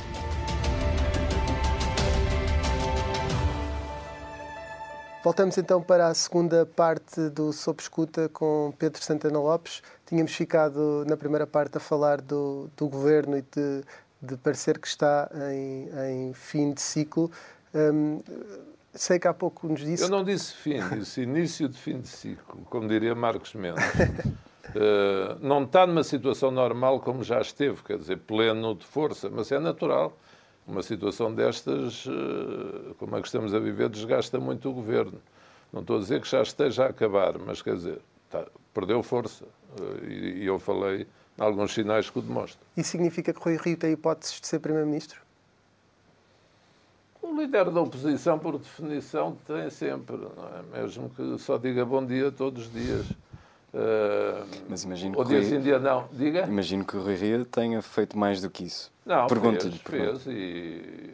Voltamos 5.25 5.57
então 5.57 5.81
para 5.81 6.09
a 6.09 6.15
segunda 6.15 6.67
parte 6.67 7.31
do 7.31 7.53
Sob 7.53 7.81
Escuta 7.81 8.29
com 8.29 8.75
Pedro 8.77 9.01
Santana 9.01 9.39
Lopes. 9.39 9.81
Tínhamos 10.05 10.35
ficado 10.35 11.05
na 11.07 11.17
primeira 11.17 11.47
parte 11.47 11.79
a 11.79 11.81
falar 11.81 12.21
do, 12.21 12.69
do 12.77 12.89
governo 12.89 13.39
e 13.39 13.43
de, 13.43 13.85
de 14.23 14.37
parecer 14.37 14.79
que 14.79 14.87
está 14.87 15.31
em, 15.53 15.89
em 16.11 16.33
fim 16.33 16.73
de 16.73 16.81
ciclo. 16.81 17.31
Hum, 17.75 18.21
sei 18.95 19.19
que 19.19 19.27
há 19.27 19.35
pouco 19.35 19.67
nos 19.67 19.81
disse. 19.81 20.05
Eu 20.05 20.09
não 20.09 20.23
disse 20.23 20.55
fim, 20.55 20.79
disse 20.97 21.23
início 21.23 21.69
de 21.69 21.77
fim 21.77 22.01
de 22.01 22.09
ciclo, 22.09 22.63
como 22.71 22.89
diria 22.89 23.15
Marcos 23.15 23.55
Mendes. 23.55 23.85
uh, 23.85 25.39
não 25.43 25.65
está 25.65 25.87
numa 25.87 26.05
situação 26.05 26.51
normal 26.51 27.01
como 27.01 27.25
já 27.25 27.41
esteve, 27.41 27.83
quer 27.83 27.99
dizer, 27.99 28.19
pleno 28.19 28.75
de 28.75 28.87
força, 28.87 29.29
mas 29.29 29.51
é 29.51 29.59
natural 29.59 30.17
uma 30.67 30.83
situação 30.83 31.35
destas, 31.35 32.05
eh, 32.07 32.95
como 32.99 33.17
a 33.17 33.21
que 33.21 33.27
estamos 33.27 33.55
a 33.55 33.59
viver, 33.59 33.89
desgasta 33.89 34.39
muito 34.39 34.69
o 34.71 34.73
governo. 34.73 35.21
Não 35.73 35.81
estou 35.81 35.97
a 35.97 35.99
dizer 36.01 36.21
que 36.21 36.29
já 36.29 36.43
esteja 36.43 36.85
a 36.85 36.89
acabar, 36.89 37.39
mas 37.39 37.63
quer 37.63 37.75
dizer, 37.75 38.01
tá, 38.31 38.47
perdeu 38.73 39.03
força. 39.03 39.45
Eh, 39.81 40.07
e, 40.09 40.47
eu 40.47 40.59
falei 40.59 41.07
alguns 41.43 41.75
sinais 41.75 42.09
que 42.09 42.19
o 42.19 42.23
demonstram. 42.23 42.63
Isso 42.77 42.91
significa 42.91 43.33
que 43.33 43.41
Rui 43.41 43.57
Rio 43.57 43.77
tem 43.77 43.93
hipóteses 43.93 44.41
de 44.41 44.47
ser 44.47 44.59
Primeiro-Ministro? 44.61 45.21
O 47.21 47.35
líder 47.35 47.71
da 47.71 47.81
oposição, 47.81 48.39
por 48.39 48.59
definição, 48.59 49.37
tem 49.47 49.71
sempre, 49.71 50.17
é? 50.17 50.81
mesmo 50.81 51.11
que 51.11 51.39
só 51.39 51.57
diga 51.57 51.85
bom 51.85 52.05
dia 52.05 52.31
todos 52.33 52.67
os 52.67 52.73
dias. 52.73 53.07
Uh, 53.73 54.47
Mas 54.69 54.85
imagino 54.85 55.17
que, 55.17 55.23
Rui, 55.23 55.59
dia 55.59 55.79
não. 55.79 56.07
Diga? 56.13 56.41
imagino 56.47 56.85
que 56.85 56.97
o 56.97 57.01
Rui 57.01 57.15
Rio 57.15 57.45
tenha 57.45 57.81
feito 57.81 58.19
mais 58.19 58.41
do 58.41 58.51
que 58.51 58.65
isso. 58.65 58.93
Não, 59.07 59.27
Pergunto-lhe. 59.27 59.79
Fez, 59.79 60.23
fez 60.23 60.27
e, 60.27 61.13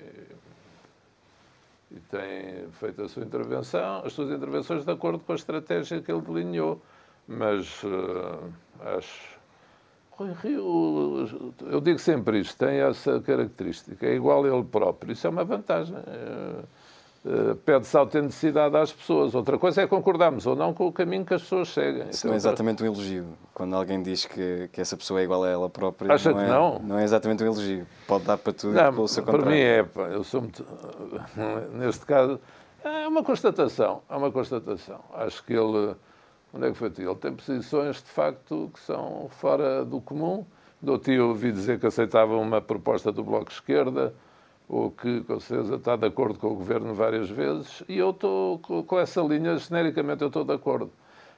e 1.93 2.01
tem 2.11 2.69
feito 2.73 3.03
a 3.03 3.09
sua 3.09 3.23
intervenção, 3.23 4.03
as 4.05 4.13
suas 4.13 4.31
intervenções 4.31 4.85
de 4.85 4.91
acordo 4.91 5.21
com 5.21 5.33
a 5.33 5.37
estratégia 5.37 6.03
que 6.03 6.11
ele 6.11 6.21
delineou. 6.21 6.83
Mas 7.29 7.83
uh, 7.85 8.51
acho. 8.97 9.38
Rui 10.19 10.33
Rio, 10.43 11.53
eu 11.71 11.81
digo 11.81 11.99
sempre 12.01 12.41
isto, 12.41 12.57
tem 12.59 12.81
essa 12.81 13.21
característica, 13.21 14.05
é 14.05 14.15
igual 14.15 14.45
a 14.45 14.49
ele 14.49 14.65
próprio. 14.65 15.13
Isso 15.13 15.27
é 15.27 15.31
uma 15.31 15.45
vantagem. 15.45 15.95
Uh, 15.95 16.65
Uh, 17.25 17.57
pede-se 17.57 17.97
autenticidade 17.97 18.77
às 18.77 18.93
pessoas. 18.93 19.35
Outra 19.35 19.59
coisa 19.59 19.83
é 19.83 19.87
concordarmos 19.89 20.47
ou 20.47 20.55
não 20.55 20.73
com 20.73 20.87
o 20.87 20.93
caminho 20.93 21.27
que 21.27 21.35
as 21.35 21.43
pessoas 21.43 21.69
seguem. 21.69 22.09
Isso 22.09 22.27
não 22.27 22.33
é 22.33 22.37
exatamente 22.37 22.81
um 22.83 22.87
elogio. 22.87 23.27
Quando 23.53 23.75
alguém 23.75 24.01
diz 24.01 24.25
que, 24.25 24.71
que 24.73 24.81
essa 24.81 24.97
pessoa 24.97 25.21
é 25.21 25.25
igual 25.25 25.43
a 25.43 25.49
ela 25.49 25.69
própria, 25.69 26.15
Acha 26.15 26.31
não, 26.31 26.41
é, 26.41 26.49
não? 26.49 26.79
não 26.79 26.99
é 26.99 27.03
exatamente 27.03 27.43
um 27.43 27.47
elogio. 27.47 27.87
Pode 28.07 28.25
dar 28.25 28.39
para 28.39 28.53
tudo 28.53 28.73
não, 28.73 28.95
pelo 28.95 29.09
seu 29.09 29.25
Para 29.25 29.45
mim 29.45 29.59
é, 29.59 29.85
eu 30.13 30.23
sou 30.23 30.43
muito, 30.43 30.65
neste 31.75 32.07
caso, 32.07 32.41
é 32.85 33.09
uma 33.09 33.25
constatação, 33.25 34.01
é 34.09 34.15
uma 34.15 34.31
constatação. 34.31 35.01
Acho 35.13 35.45
que 35.45 35.53
ele, 35.53 35.97
onde 36.53 36.67
é 36.67 36.71
que 36.71 36.77
foi? 36.77 36.93
Ele 36.99 37.15
tem 37.15 37.33
posições, 37.33 37.97
de 37.97 38.11
facto, 38.11 38.71
que 38.73 38.81
são 38.81 39.29
fora 39.31 39.85
do 39.85 40.01
comum. 40.01 40.45
Do 40.81 40.97
tio 40.97 41.29
ouvi 41.29 41.51
dizer 41.51 41.81
que 41.81 41.87
aceitava 41.87 42.37
uma 42.37 42.61
proposta 42.61 43.11
do 43.11 43.25
Bloco 43.25 43.47
de 43.47 43.55
Esquerda, 43.55 44.15
ou 44.69 44.91
que 44.91 45.23
com 45.23 45.41
certeza 45.41 45.77
está 45.77 45.97
de 45.97 46.07
acordo 46.07 46.39
com 46.39 46.49
o 46.49 46.55
governo 46.55 46.95
várias 46.95 47.31
vezes, 47.31 47.83
e 47.89 47.99
eu 47.99 48.11
estou 48.11 48.59
com 48.59 48.99
essa 49.01 49.21
linha, 49.23 49.57
genericamente 49.57 50.23
eu 50.23 50.29
estou 50.29 50.45
de 50.45 50.53
acordo. 50.53 50.91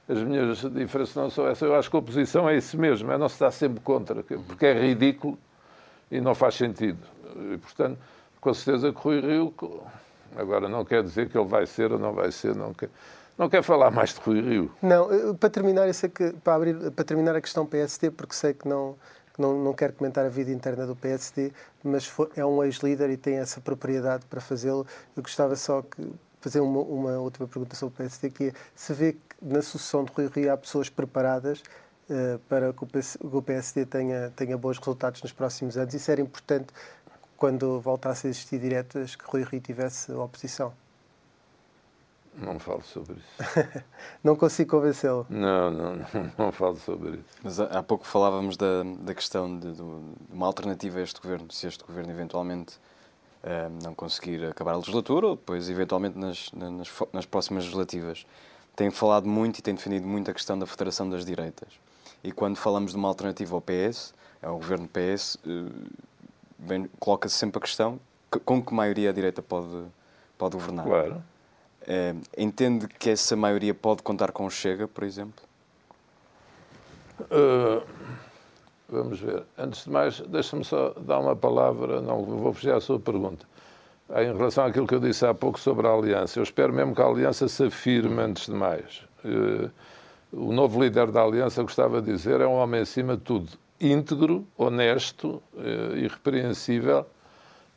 As 0.09 0.21
minhas 0.21 0.57
diferenças 0.57 1.15
não 1.15 1.29
são 1.29 1.47
essas. 1.47 1.61
Eu 1.61 1.75
acho 1.75 1.89
que 1.89 1.95
a 1.95 1.99
oposição 1.99 2.49
é 2.49 2.57
isso 2.57 2.77
mesmo, 2.77 3.11
é 3.11 3.17
não 3.17 3.29
se 3.29 3.35
estar 3.35 3.51
sempre 3.51 3.79
contra, 3.79 4.21
porque 4.21 4.65
é 4.65 4.73
ridículo 4.73 5.37
e 6.11 6.19
não 6.19 6.35
faz 6.35 6.55
sentido. 6.55 6.99
E, 7.53 7.57
portanto, 7.57 7.97
com 8.41 8.53
certeza 8.53 8.91
que 8.91 8.99
Rui 8.99 9.21
Rio, 9.21 9.53
agora 10.35 10.67
não 10.67 10.83
quer 10.83 11.01
dizer 11.01 11.29
que 11.29 11.37
ele 11.37 11.47
vai 11.47 11.65
ser 11.65 11.93
ou 11.93 11.99
não 11.99 12.11
vai 12.11 12.31
ser, 12.31 12.55
não 12.55 12.73
quer, 12.73 12.89
não 13.41 13.49
quer 13.49 13.63
falar 13.63 13.89
mais 13.89 14.13
de 14.13 14.19
Rui 14.19 14.39
Rio. 14.39 14.71
Não, 14.83 15.35
para 15.35 15.49
terminar, 15.49 15.87
eu 15.87 15.93
sei 15.95 16.09
que, 16.09 16.31
para, 16.43 16.53
abrir, 16.53 16.91
para 16.91 17.03
terminar 17.03 17.35
a 17.35 17.41
questão 17.41 17.65
PST, 17.65 18.11
porque 18.11 18.35
sei 18.35 18.53
que 18.53 18.67
não, 18.67 18.95
não, 19.35 19.57
não 19.63 19.73
quero 19.73 19.93
comentar 19.93 20.23
a 20.23 20.29
vida 20.29 20.51
interna 20.51 20.85
do 20.85 20.95
PSD, 20.95 21.51
mas 21.83 22.11
é 22.35 22.45
um 22.45 22.63
ex-líder 22.63 23.09
e 23.09 23.17
tem 23.17 23.37
essa 23.37 23.59
propriedade 23.59 24.27
para 24.27 24.39
fazê-lo. 24.39 24.85
Eu 25.17 25.23
gostava 25.23 25.55
só 25.55 25.81
que 25.81 26.07
fazer 26.39 26.59
uma, 26.59 26.81
uma 26.81 27.11
última 27.17 27.47
pergunta 27.47 27.75
sobre 27.75 27.95
o 27.95 27.97
PSD, 27.97 28.29
que 28.29 28.43
é 28.49 28.53
se 28.75 28.93
vê 28.93 29.13
que 29.13 29.19
na 29.41 29.63
sucessão 29.63 30.03
de 30.03 30.11
Rui 30.11 30.29
Rio 30.31 30.53
há 30.53 30.57
pessoas 30.57 30.87
preparadas 30.87 31.63
uh, 32.11 32.37
para 32.47 32.71
que 32.71 32.83
o 33.21 33.41
PSD 33.41 33.87
tenha, 33.87 34.31
tenha 34.35 34.55
bons 34.55 34.77
resultados 34.77 35.19
nos 35.23 35.31
próximos 35.31 35.77
anos. 35.77 35.95
Isso 35.95 36.11
era 36.11 36.21
importante 36.21 36.67
quando 37.37 37.79
voltasse 37.81 38.27
a 38.27 38.29
existir 38.29 38.59
diretas 38.59 39.15
que 39.15 39.23
Rui 39.25 39.41
Rio 39.41 39.59
tivesse 39.59 40.11
oposição. 40.11 40.71
Não 42.37 42.57
falo 42.59 42.81
sobre 42.81 43.17
isso. 43.17 43.83
não 44.23 44.35
consigo 44.35 44.71
convencê-lo. 44.71 45.25
Não, 45.29 45.69
não, 45.69 45.95
não, 45.95 46.31
não, 46.37 46.51
falo 46.51 46.77
sobre 46.77 47.17
isso. 47.17 47.25
Mas 47.43 47.59
há 47.59 47.83
pouco 47.83 48.05
falávamos 48.05 48.55
da, 48.55 48.83
da 48.99 49.13
questão 49.13 49.59
de, 49.59 49.73
de, 49.73 49.81
uma 50.31 50.45
alternativa 50.45 50.99
a 50.99 51.01
este 51.01 51.19
governo. 51.21 51.51
Se 51.51 51.67
este 51.67 51.83
governo 51.83 52.09
eventualmente 52.11 52.77
uh, 53.43 53.83
não 53.83 53.93
conseguir 53.93 54.45
acabar 54.45 54.73
a 54.73 54.77
legislatura, 54.77 55.27
ou 55.27 55.35
depois 55.35 55.69
eventualmente 55.69 56.17
nas, 56.17 56.51
nas, 56.53 56.87
nas 57.11 57.25
próximas 57.25 57.65
legislativas. 57.65 58.25
Tem 58.75 58.89
falado 58.89 59.27
muito 59.27 59.59
e 59.59 59.61
tem 59.61 59.75
defendido 59.75 60.07
muito 60.07 60.31
a 60.31 60.33
questão 60.33 60.57
da 60.57 60.65
federação 60.65 61.09
das 61.09 61.25
direitas. 61.25 61.67
E 62.23 62.31
quando 62.31 62.55
falamos 62.55 62.91
de 62.91 62.97
uma 62.97 63.09
alternativa 63.09 63.53
ao 63.53 63.61
PS, 63.61 64.13
ao 64.41 64.55
governo 64.55 64.87
PS, 64.87 65.35
uh, 65.45 66.89
coloca-se 66.99 67.35
sempre 67.35 67.57
a 67.57 67.61
questão 67.61 67.99
com 68.45 68.63
que 68.63 68.73
maioria 68.73 69.09
a 69.09 69.13
direita 69.13 69.41
pode, 69.41 69.83
pode 70.37 70.55
governar. 70.55 70.85
Claro. 70.85 71.23
Uh, 71.81 72.21
entende 72.37 72.87
que 72.87 73.09
essa 73.09 73.35
maioria 73.35 73.73
pode 73.73 74.03
contar 74.03 74.31
com 74.31 74.45
o 74.45 74.51
Chega, 74.51 74.87
por 74.87 75.03
exemplo? 75.03 75.43
Uh, 77.21 77.81
vamos 78.87 79.19
ver. 79.19 79.43
Antes 79.57 79.85
de 79.85 79.89
mais, 79.89 80.19
deixa-me 80.21 80.63
só 80.63 80.93
dar 80.97 81.19
uma 81.19 81.35
palavra, 81.35 81.99
não 81.99 82.23
vou 82.23 82.53
fugir 82.53 82.71
à 82.73 82.79
sua 82.79 82.99
pergunta. 82.99 83.45
Em 84.09 84.35
relação 84.35 84.65
àquilo 84.65 84.85
que 84.85 84.93
eu 84.93 84.99
disse 84.99 85.25
há 85.25 85.33
pouco 85.33 85.59
sobre 85.59 85.87
a 85.87 85.91
aliança, 85.91 86.37
eu 86.37 86.43
espero 86.43 86.71
mesmo 86.71 86.93
que 86.93 87.01
a 87.01 87.05
aliança 87.05 87.47
se 87.47 87.63
afirme 87.63 88.21
antes 88.21 88.45
de 88.45 88.53
mais. 88.53 89.03
Uh, 89.25 89.71
o 90.31 90.51
novo 90.53 90.81
líder 90.81 91.11
da 91.11 91.23
aliança, 91.23 91.61
gostava 91.63 92.01
de 92.01 92.11
dizer, 92.11 92.41
é 92.41 92.47
um 92.47 92.53
homem 92.53 92.81
acima 92.81 93.17
de 93.17 93.23
tudo 93.23 93.49
íntegro, 93.79 94.47
honesto, 94.55 95.41
irrepreensível 95.95 97.05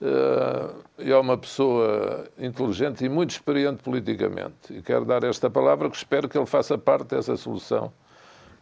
Uh, 0.00 0.82
é 0.98 1.16
uma 1.16 1.38
pessoa 1.38 2.28
inteligente 2.38 3.04
e 3.04 3.08
muito 3.08 3.30
experiente 3.30 3.82
politicamente. 3.82 4.70
E 4.70 4.82
quero 4.82 5.04
dar 5.04 5.22
esta 5.24 5.48
palavra 5.48 5.88
que 5.88 5.96
espero 5.96 6.28
que 6.28 6.36
ele 6.36 6.46
faça 6.46 6.76
parte 6.76 7.08
dessa 7.08 7.36
solução 7.36 7.92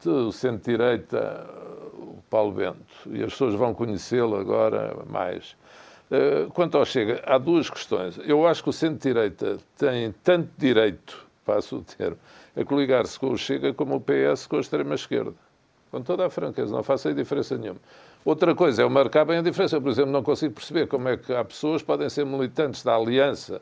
do 0.04 0.32
centro-direita, 0.32 1.46
o 1.94 2.22
Paulo 2.28 2.52
Bento. 2.52 2.76
E 3.10 3.22
as 3.22 3.32
pessoas 3.32 3.54
vão 3.54 3.72
conhecê-lo 3.72 4.36
agora 4.36 4.96
mais. 5.06 5.56
Uh, 6.10 6.50
quanto 6.50 6.76
ao 6.76 6.84
Chega, 6.84 7.22
há 7.24 7.38
duas 7.38 7.70
questões. 7.70 8.18
Eu 8.24 8.46
acho 8.46 8.62
que 8.62 8.68
o 8.68 8.72
centro-direita 8.72 9.58
tem 9.78 10.12
tanto 10.22 10.50
direito, 10.58 11.26
passo 11.44 11.78
o 11.78 11.82
termo, 11.82 12.18
a 12.54 12.64
coligar-se 12.64 13.18
com 13.18 13.30
o 13.30 13.38
Chega 13.38 13.72
como 13.72 13.96
o 13.96 14.00
PS 14.00 14.46
com 14.46 14.56
a 14.56 14.60
extrema-esquerda. 14.60 15.34
Com 15.90 16.02
toda 16.02 16.26
a 16.26 16.30
franqueza, 16.30 16.74
não 16.74 16.82
faço 16.82 17.08
aí 17.08 17.14
diferença 17.14 17.56
nenhuma. 17.56 17.80
Outra 18.24 18.54
coisa 18.54 18.82
é 18.82 18.84
o 18.84 18.90
marcar 18.90 19.24
bem 19.24 19.38
a 19.38 19.42
diferença. 19.42 19.76
Eu, 19.76 19.82
por 19.82 19.90
exemplo, 19.90 20.12
não 20.12 20.22
consigo 20.22 20.54
perceber 20.54 20.86
como 20.86 21.08
é 21.08 21.16
que 21.16 21.32
há 21.34 21.44
pessoas 21.44 21.82
que 21.82 21.86
podem 21.86 22.08
ser 22.08 22.24
militantes 22.24 22.82
da 22.82 22.94
Aliança 22.94 23.60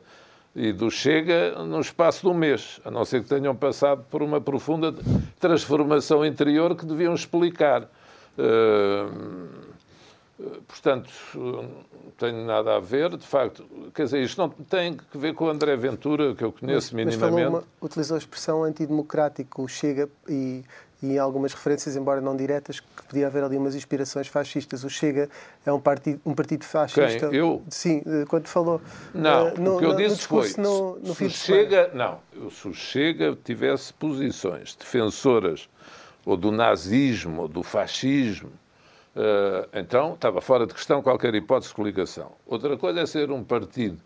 e 0.55 0.71
do 0.71 0.91
Chega 0.91 1.63
no 1.63 1.79
espaço 1.79 2.21
de 2.21 2.27
um 2.27 2.33
mês, 2.33 2.79
a 2.83 2.91
não 2.91 3.05
ser 3.05 3.23
que 3.23 3.29
tenham 3.29 3.55
passado 3.55 4.03
por 4.09 4.21
uma 4.21 4.39
profunda 4.39 4.93
transformação 5.39 6.25
interior 6.25 6.75
que 6.75 6.85
deviam 6.85 7.13
explicar. 7.15 7.89
Uh, 8.37 9.71
portanto, 10.67 11.09
não 11.35 12.11
tem 12.17 12.33
nada 12.45 12.75
a 12.75 12.79
ver, 12.79 13.15
de 13.15 13.25
facto. 13.25 13.65
Quer 13.95 14.03
dizer, 14.03 14.21
isto 14.21 14.37
não 14.37 14.49
tem 14.49 14.95
que 14.95 15.17
ver 15.17 15.33
com 15.33 15.45
o 15.45 15.49
André 15.49 15.75
Ventura, 15.75 16.35
que 16.35 16.43
eu 16.43 16.51
conheço 16.51 16.93
mas, 16.95 17.05
minimamente. 17.05 17.49
Mas 17.49 17.63
uma, 17.63 17.63
utilizou 17.81 18.15
a 18.15 18.17
expressão 18.17 18.63
antidemocrático, 18.63 19.67
Chega 19.67 20.09
e 20.27 20.63
e 21.01 21.13
em 21.13 21.17
algumas 21.17 21.53
referências, 21.53 21.95
embora 21.95 22.21
não 22.21 22.35
diretas, 22.35 22.79
que 22.79 23.03
podia 23.07 23.27
haver 23.27 23.43
ali 23.43 23.57
umas 23.57 23.75
inspirações 23.75 24.27
fascistas. 24.27 24.83
O 24.83 24.89
Chega 24.89 25.29
é 25.65 25.71
um 25.73 25.79
partido, 25.79 26.21
um 26.25 26.33
partido 26.33 26.63
fascista. 26.63 27.29
Quem? 27.29 27.39
Eu? 27.39 27.63
Sim, 27.69 28.03
eh, 28.05 28.25
quando 28.27 28.47
falou. 28.47 28.81
Não, 29.13 29.53
uh, 29.53 29.59
no, 29.59 29.75
o 29.75 29.79
que 29.79 29.85
eu 29.85 29.95
disse 29.95 30.27
foi, 30.27 30.53
no, 30.57 30.99
no 30.99 31.15
se, 31.15 31.29
Chega, 31.29 31.89
não, 31.93 32.19
se 32.51 32.67
o 32.67 32.73
Chega 32.73 33.35
tivesse 33.43 33.91
posições 33.93 34.75
defensoras 34.75 35.67
ou 36.23 36.37
do 36.37 36.51
nazismo 36.51 37.43
ou 37.43 37.47
do 37.47 37.63
fascismo, 37.63 38.49
uh, 39.15 39.67
então 39.73 40.13
estava 40.13 40.39
fora 40.39 40.67
de 40.67 40.73
questão 40.73 41.01
qualquer 41.01 41.33
hipótese 41.33 41.69
de 41.69 41.75
coligação. 41.75 42.33
Outra 42.45 42.77
coisa 42.77 43.01
é 43.01 43.05
ser 43.07 43.31
um 43.31 43.43
partido 43.43 43.97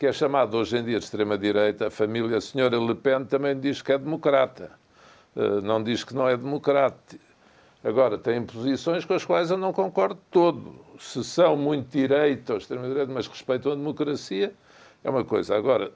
que 0.00 0.06
é 0.06 0.12
chamado 0.12 0.56
hoje 0.56 0.78
em 0.78 0.82
dia 0.82 0.98
de 0.98 1.04
extrema-direita, 1.04 1.88
a 1.88 1.90
família 1.90 2.38
a 2.38 2.40
senhora 2.40 2.78
Le 2.78 2.94
Pen 2.94 3.24
também 3.26 3.60
diz 3.60 3.82
que 3.82 3.92
é 3.92 3.98
democrata. 3.98 4.79
Eh, 5.36 5.60
não 5.62 5.82
diz 5.82 6.04
que 6.04 6.14
não 6.14 6.28
é 6.28 6.36
democrático. 6.36 7.22
Agora, 7.82 8.18
tem 8.18 8.42
posições 8.42 9.04
com 9.04 9.14
as 9.14 9.24
quais 9.24 9.50
eu 9.50 9.56
não 9.56 9.72
concordo 9.72 10.18
todo. 10.30 10.74
Se 10.98 11.24
são 11.24 11.56
muito 11.56 11.88
direita 11.88 12.52
ou 12.52 12.58
extrema-direita, 12.58 13.10
mas 13.10 13.26
respeitam 13.26 13.72
a 13.72 13.74
democracia, 13.74 14.52
é 15.02 15.08
uma 15.08 15.24
coisa. 15.24 15.56
Agora, 15.56 15.90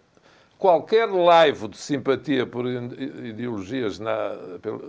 qualquer 0.58 1.06
live 1.06 1.68
de 1.68 1.76
simpatia 1.76 2.46
por 2.46 2.64
ideologias 2.66 3.98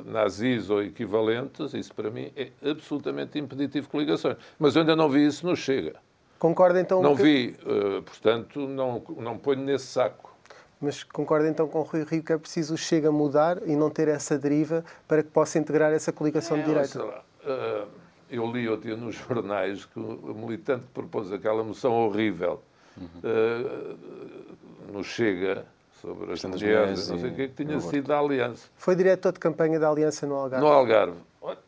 nazis 0.05 0.69
ou 0.69 0.81
equivalentes, 0.81 1.73
isso 1.73 1.93
para 1.93 2.09
mim 2.09 2.31
é 2.35 2.49
absolutamente 2.63 3.37
impeditivo 3.37 3.87
de 3.87 3.91
coligações. 3.91 4.37
Mas 4.57 4.75
eu 4.75 4.81
ainda 4.81 4.95
não 4.95 5.09
vi 5.09 5.25
isso 5.25 5.45
no 5.45 5.53
Chega. 5.53 5.95
Concorda 6.39 6.79
então? 6.79 7.01
Não 7.01 7.15
que... 7.15 7.23
vi, 7.23 7.57
uh, 7.63 8.01
portanto, 8.03 8.61
não, 8.61 9.03
não 9.17 9.37
ponho 9.37 9.61
nesse 9.61 9.87
saco. 9.87 10.34
Mas 10.79 11.03
concorda 11.03 11.47
então 11.47 11.67
com 11.67 11.79
o 11.79 11.83
Rui 11.83 12.03
Rio 12.03 12.23
que 12.23 12.33
é 12.33 12.37
preciso 12.37 12.73
o 12.73 12.77
Chega 12.77 13.11
mudar 13.11 13.59
e 13.65 13.75
não 13.75 13.89
ter 13.89 14.07
essa 14.07 14.37
deriva 14.37 14.83
para 15.07 15.23
que 15.23 15.29
possa 15.29 15.57
integrar 15.57 15.93
essa 15.93 16.11
coligação 16.11 16.57
é, 16.57 16.61
de 16.61 16.65
direita? 16.67 17.03
Lá, 17.03 17.23
uh, 17.43 17.87
eu 18.29 18.51
li 18.51 18.67
outro 18.67 18.87
dia 18.87 18.97
nos 18.97 19.15
jornais 19.27 19.85
que 19.85 19.99
o 19.99 20.33
militante 20.33 20.83
que 20.83 20.93
propôs 20.93 21.31
aquela 21.31 21.63
moção 21.63 21.93
horrível 21.93 22.61
uhum. 22.97 23.07
uh, 23.23 24.93
no 24.93 25.03
Chega 25.03 25.65
sobre 26.01 26.33
as 26.33 26.43
mulheres, 26.43 27.07
não 27.07 27.19
sei 27.19 27.29
o 27.29 27.33
que, 27.33 27.47
que 27.47 27.65
tinha 27.65 27.79
sido 27.79 28.07
da 28.07 28.19
Aliança. 28.19 28.67
Foi 28.77 28.95
diretor 28.95 29.31
de 29.31 29.39
campanha 29.39 29.79
da 29.79 29.89
Aliança 29.89 30.27
no 30.27 30.35
Algarve? 30.35 30.65
No 30.65 30.71
Algarve. 30.71 31.17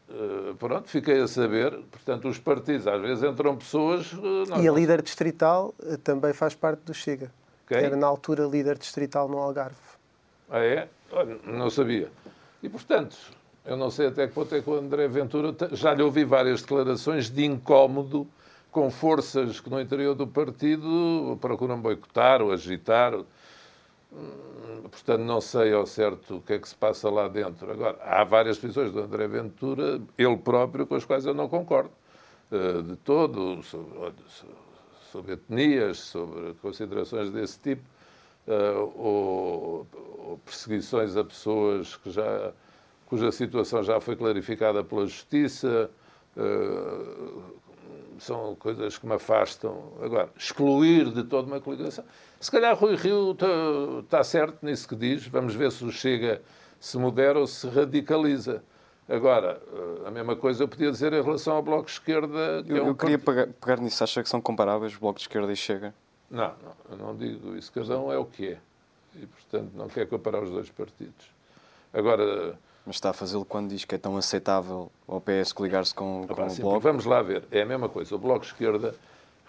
Uh, 0.10 0.56
pronto, 0.56 0.90
fiquei 0.90 1.22
a 1.22 1.28
saber. 1.28 1.72
Portanto, 1.92 2.28
os 2.28 2.40
partidos, 2.40 2.88
às 2.88 3.02
vezes 3.02 3.24
entram 3.24 3.56
pessoas... 3.56 4.12
Uh, 4.14 4.62
e 4.62 4.68
a 4.68 4.72
líder 4.72 5.02
distrital 5.02 5.74
uh, 5.80 5.98
também 5.98 6.34
faz 6.34 6.56
parte 6.56 6.80
do 6.80 6.94
Chega. 6.94 7.32
Era 7.70 7.96
na 7.96 8.08
altura 8.08 8.46
líder 8.46 8.78
distrital 8.78 9.28
no 9.28 9.38
Algarve. 9.38 9.76
Ah, 10.50 10.60
é? 10.60 10.88
Não 11.46 11.70
sabia. 11.70 12.10
E, 12.64 12.70
portanto, 12.70 13.18
eu 13.66 13.76
não 13.76 13.92
sei 13.92 14.08
até 14.08 14.28
que 14.28 14.34
ponto 14.34 14.54
é 14.56 14.62
que 14.62 14.70
o 14.70 14.76
André 14.76 15.08
Ventura 15.08 15.54
já 15.74 15.94
lhe 15.94 16.02
ouvi 16.02 16.24
várias 16.24 16.62
declarações 16.62 17.30
de 17.30 17.46
incómodo 17.46 18.28
com 18.72 18.90
forças 18.90 19.60
que 19.60 19.70
no 19.70 19.82
interior 19.82 20.16
do 20.16 20.28
partido 20.28 21.38
procuram 21.42 21.80
boicotar 21.80 22.42
ou 22.42 22.52
agitar. 22.52 23.14
Hum, 23.14 24.84
portanto, 24.84 25.22
não 25.22 25.42
sei 25.42 25.74
ao 25.74 25.86
certo 25.86 26.38
o 26.38 26.42
que 26.42 26.54
é 26.54 26.60
que 26.60 26.70
se 26.70 26.76
passa 26.76 27.10
lá 27.10 27.28
dentro. 27.28 27.70
Agora, 27.72 27.98
há 28.02 28.24
várias 28.24 28.58
posições 28.58 28.92
do 28.92 29.02
André 29.02 29.28
Ventura, 29.28 30.00
ele 30.18 30.38
próprio, 30.38 30.88
com 30.88 30.96
as 30.96 31.04
quais 31.04 31.26
eu 31.26 31.34
não 31.34 31.50
concordo. 31.50 31.92
Eh, 32.50 32.82
de 32.82 32.96
todo, 32.98 33.62
sobre 35.12 35.34
etnias, 35.34 36.00
sobre 36.00 36.54
considerações 36.56 37.32
desse 37.32 37.60
tipo, 37.60 37.84
uh, 38.48 38.94
ou, 38.96 39.88
ou, 40.20 40.42
perseguições 40.46 41.16
a 41.16 41.24
pessoas 41.24 41.96
que 41.96 42.12
já, 42.12 42.52
cuja 43.08 43.32
situação 43.32 43.84
já 43.84 44.00
foi 44.00 44.16
clarificada 44.16 44.84
pela 44.84 45.06
Justiça. 45.06 45.90
Uh, 46.36 47.58
são 48.20 48.56
coisas 48.56 48.98
que 48.98 49.06
me 49.06 49.14
afastam. 49.14 49.94
Agora, 50.02 50.30
excluir 50.36 51.12
de 51.12 51.24
toda 51.24 51.48
uma 51.48 51.62
coligação. 51.62 52.04
Se 52.40 52.50
calhar 52.50 52.76
Rui 52.76 52.96
Rio 52.96 53.32
está, 53.32 53.48
está 54.04 54.24
certo 54.24 54.66
nisso 54.66 54.88
que 54.88 54.96
diz. 54.96 55.28
Vamos 55.28 55.54
ver 55.54 55.72
se 55.72 55.86
o 55.86 55.92
Chega 55.92 56.42
se 56.80 56.98
modera 56.98 57.40
ou 57.40 57.48
se 57.48 57.68
radicaliza. 57.68 58.64
Agora, 59.10 59.62
eh, 59.74 60.08
a 60.08 60.12
mesma 60.12 60.36
coisa 60.36 60.64
eu 60.64 60.68
podia 60.68 60.92
dizer 60.92 61.14
em 61.14 61.22
relação 61.22 61.56
ao 61.56 61.64
Bloco 61.64 61.86
de 61.86 61.92
Esquerda. 61.92 62.64
Que 62.64 62.74
eu, 62.74 62.78
é 62.78 62.84
um 62.84 62.88
eu 62.88 62.96
queria 62.96 63.18
pegar, 63.18 63.48
pegar, 63.48 63.78
nisso. 63.80 64.04
Acha 64.04 64.22
que 64.22 64.30
são 64.30 64.42
comparáveis 64.42 64.96
o 64.96 65.00
Bloco 65.00 65.18
de 65.18 65.24
Esquerda 65.24 65.52
e 65.52 65.56
Chega? 65.56 65.94
Não, 66.30 66.48
não, 66.62 66.74
eu 66.92 66.98
não 66.98 67.16
digo 67.16 67.56
isso. 67.56 67.72
Cada 67.72 67.98
um 67.98 68.12
é 68.12 68.18
o 68.18 68.26
que 68.26 68.50
é. 68.50 68.58
E, 69.16 69.26
portanto, 69.26 69.72
não 69.74 69.88
quer 69.88 70.08
comparar 70.08 70.44
os 70.44 70.50
dois 70.50 70.70
partidos. 70.70 71.32
Agora. 71.94 72.60
Mas 72.86 72.96
está 72.96 73.10
a 73.10 73.14
fazê-lo 73.14 73.46
quando 73.46 73.70
diz 73.70 73.86
que 73.86 73.96
é 73.96 73.98
tão 73.98 74.18
aceitável 74.18 74.92
ao 75.08 75.22
PS 75.22 75.52
coligar-se 75.54 75.94
com, 75.94 76.26
com 76.28 76.34
o 76.34 76.56
Bloco? 76.56 76.80
Vamos 76.80 77.06
lá 77.06 77.22
ver. 77.22 77.46
É 77.50 77.62
a 77.62 77.66
mesma 77.66 77.88
coisa. 77.88 78.14
O 78.14 78.18
Bloco 78.20 78.42
de 78.42 78.48
Esquerda 78.48 78.94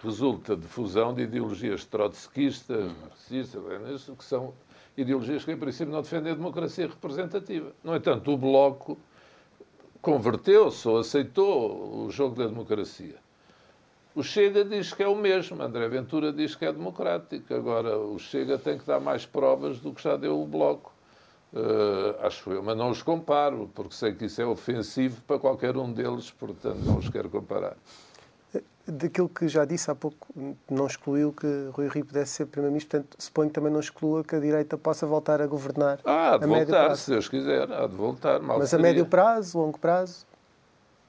resulta 0.01 0.55
de 0.55 0.67
fusão 0.67 1.13
de 1.13 1.23
ideologias 1.23 1.83
trotskistas, 1.85 2.85
uhum. 2.85 2.95
marxistas, 3.01 4.17
que 4.17 4.23
são 4.23 4.53
ideologias 4.97 5.43
que, 5.43 5.51
em 5.51 5.57
princípio, 5.57 5.93
não 5.93 6.01
defendem 6.01 6.31
a 6.31 6.35
democracia 6.35 6.87
representativa. 6.87 7.71
No 7.83 7.95
entanto, 7.95 8.31
o 8.31 8.37
Bloco 8.37 8.97
converteu-se 10.01 10.87
ou 10.87 10.99
aceitou 10.99 12.05
o 12.05 12.11
jogo 12.11 12.35
da 12.35 12.47
democracia. 12.47 13.15
O 14.15 14.23
Chega 14.23 14.65
diz 14.65 14.93
que 14.93 15.03
é 15.03 15.07
o 15.07 15.15
mesmo, 15.15 15.61
André 15.61 15.87
Ventura 15.87 16.33
diz 16.33 16.55
que 16.55 16.65
é 16.65 16.73
democrático. 16.73 17.53
Agora, 17.53 17.97
o 17.97 18.17
Chega 18.17 18.57
tem 18.57 18.77
que 18.77 18.85
dar 18.85 18.99
mais 18.99 19.25
provas 19.25 19.79
do 19.79 19.93
que 19.93 20.01
já 20.01 20.17
deu 20.17 20.41
o 20.41 20.45
Bloco. 20.45 20.91
Uh, 21.51 22.25
acho 22.25 22.51
eu, 22.51 22.61
mas 22.61 22.77
não 22.77 22.91
os 22.91 23.01
comparo, 23.01 23.71
porque 23.73 23.95
sei 23.95 24.13
que 24.13 24.25
isso 24.25 24.39
é 24.41 24.45
ofensivo 24.45 25.21
para 25.21 25.39
qualquer 25.39 25.75
um 25.77 25.91
deles, 25.91 26.29
portanto 26.29 26.77
não 26.85 26.97
os 26.97 27.09
quero 27.09 27.27
comparar 27.27 27.75
daquilo 28.91 29.29
que 29.29 29.47
já 29.47 29.65
disse 29.65 29.89
há 29.89 29.95
pouco, 29.95 30.27
não 30.69 30.87
excluiu 30.87 31.31
que 31.31 31.69
Rui 31.71 31.87
Rio 31.87 32.05
pudesse 32.05 32.31
ser 32.31 32.45
Primeiro-Ministro, 32.45 32.99
portanto, 32.99 33.21
suponho 33.21 33.49
que 33.49 33.55
também 33.55 33.71
não 33.71 33.79
exclua 33.79 34.23
que 34.23 34.35
a 34.35 34.39
direita 34.39 34.77
possa 34.77 35.05
voltar 35.05 35.41
a 35.41 35.47
governar. 35.47 35.99
Ah, 36.03 36.33
há 36.33 36.37
de 36.37 36.45
a 36.45 36.47
voltar, 36.47 36.95
se 36.95 37.11
Deus 37.11 37.27
quiser, 37.27 37.71
há 37.71 37.87
de 37.87 37.95
voltar. 37.95 38.39
Mas 38.39 38.69
seria. 38.69 38.85
a 38.85 38.87
médio 38.87 39.05
prazo, 39.05 39.57
longo 39.59 39.77
prazo? 39.79 40.25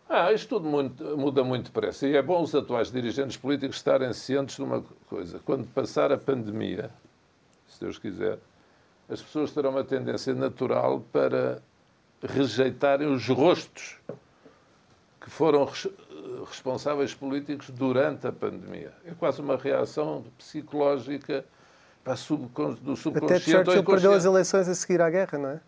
Ah, 0.09 0.33
isto 0.33 0.49
tudo 0.49 0.69
muito, 0.69 1.17
muda 1.17 1.45
muito 1.45 1.67
depressa. 1.67 2.07
E 2.07 2.17
é 2.17 2.23
bom 2.23 2.43
os 2.43 2.55
atuais 2.55 2.91
dirigentes 2.91 3.37
políticos 3.37 3.77
estarem 3.77 4.13
cientes 4.13 4.57
de 4.57 4.63
uma 4.63 4.85
coisa. 5.09 5.41
Quando 5.45 5.67
passar 5.69 6.11
a 6.11 6.19
pandemia, 6.19 6.91
se 7.69 7.81
Deus 7.81 7.97
quiser, 7.97 8.39
as 9.09 9.23
pessoas 9.23 9.53
terão 9.53 9.71
uma 9.71 9.85
tendência 9.85 10.35
natural 10.35 11.03
para 11.13 11.63
rejeitarem 12.23 13.07
os 13.07 13.29
rostos 13.29 13.99
que 15.21 15.31
foram 15.31 15.69
responsáveis 16.49 17.15
políticos 17.15 17.71
durante 17.71 18.27
a 18.27 18.33
pandemia. 18.33 18.93
É 19.05 19.13
quase 19.13 19.41
uma 19.41 19.57
reação 19.57 20.25
psicológica 20.39 21.45
para 22.03 22.15
do 22.15 22.97
subconsciente 22.97 23.25
Até 23.25 23.39
Churchill 23.39 23.85
perdeu 23.85 24.13
as 24.13 24.25
eleições 24.25 24.69
a 24.69 24.75
seguir 24.75 25.01
à 25.01 25.11
guerra, 25.11 25.39
não 25.39 25.51
é? 25.51 25.61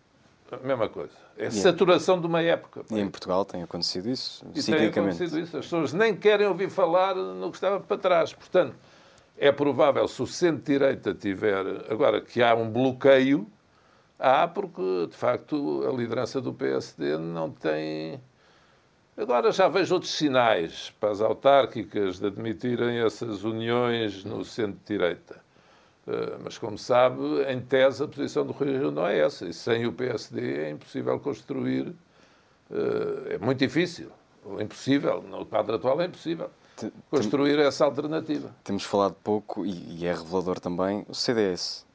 A 0.51 0.67
mesma 0.67 0.87
coisa. 0.87 1.13
É 1.37 1.49
saturação 1.49 2.19
de 2.19 2.27
uma 2.27 2.41
época. 2.41 2.83
E 2.91 2.99
em 2.99 3.09
Portugal 3.09 3.43
tem 3.43 3.63
acontecido 3.63 4.09
isso, 4.09 4.45
e 4.53 4.61
tem 4.61 4.87
acontecido 4.87 5.39
isso. 5.39 5.57
As 5.57 5.65
pessoas 5.65 5.93
nem 5.93 6.15
querem 6.15 6.45
ouvir 6.45 6.69
falar 6.69 7.15
no 7.15 7.49
que 7.49 7.57
estava 7.57 7.79
para 7.79 7.97
trás. 7.97 8.33
Portanto, 8.33 8.75
é 9.37 9.51
provável, 9.51 10.07
se 10.07 10.21
o 10.21 10.27
centro-direita 10.27 11.13
tiver... 11.13 11.65
Agora, 11.89 12.21
que 12.21 12.41
há 12.43 12.53
um 12.53 12.69
bloqueio, 12.69 13.47
há 14.19 14.47
porque, 14.47 15.07
de 15.09 15.17
facto, 15.17 15.87
a 15.87 15.91
liderança 15.91 16.39
do 16.39 16.53
PSD 16.53 17.17
não 17.17 17.49
tem 17.49 18.21
Agora 19.15 19.51
já 19.51 19.67
vejo 19.67 19.93
outros 19.93 20.11
sinais 20.11 20.91
para 20.99 21.11
as 21.11 21.21
autárquicas 21.21 22.19
de 22.19 22.27
admitirem 22.27 22.97
essas 22.99 23.43
uniões 23.43 24.23
no 24.23 24.43
centro-direita. 24.43 25.41
Uh, 26.07 26.41
mas, 26.43 26.57
como 26.57 26.77
sabe, 26.77 27.21
em 27.47 27.61
tese 27.61 28.03
a 28.03 28.07
posição 28.07 28.45
do 28.45 28.51
Rio 28.53 28.77
Rio 28.77 28.91
não 28.91 29.07
é 29.07 29.19
essa. 29.19 29.45
E 29.45 29.53
sem 29.53 29.85
o 29.85 29.93
PSD 29.93 30.63
é 30.63 30.69
impossível 30.71 31.19
construir. 31.19 31.87
Uh, 32.69 33.29
é 33.29 33.37
muito 33.37 33.59
difícil. 33.59 34.09
Ou 34.43 34.59
impossível. 34.59 35.21
No 35.21 35.45
quadro 35.45 35.75
atual 35.75 36.01
é 36.01 36.05
impossível. 36.05 36.49
Construir 37.09 37.59
essa 37.59 37.85
alternativa. 37.85 38.53
Temos 38.63 38.83
falado 38.83 39.15
pouco, 39.23 39.63
e 39.63 40.05
é 40.05 40.11
revelador 40.11 40.59
também, 40.59 41.05
o 41.07 41.13
CDS. 41.13 41.85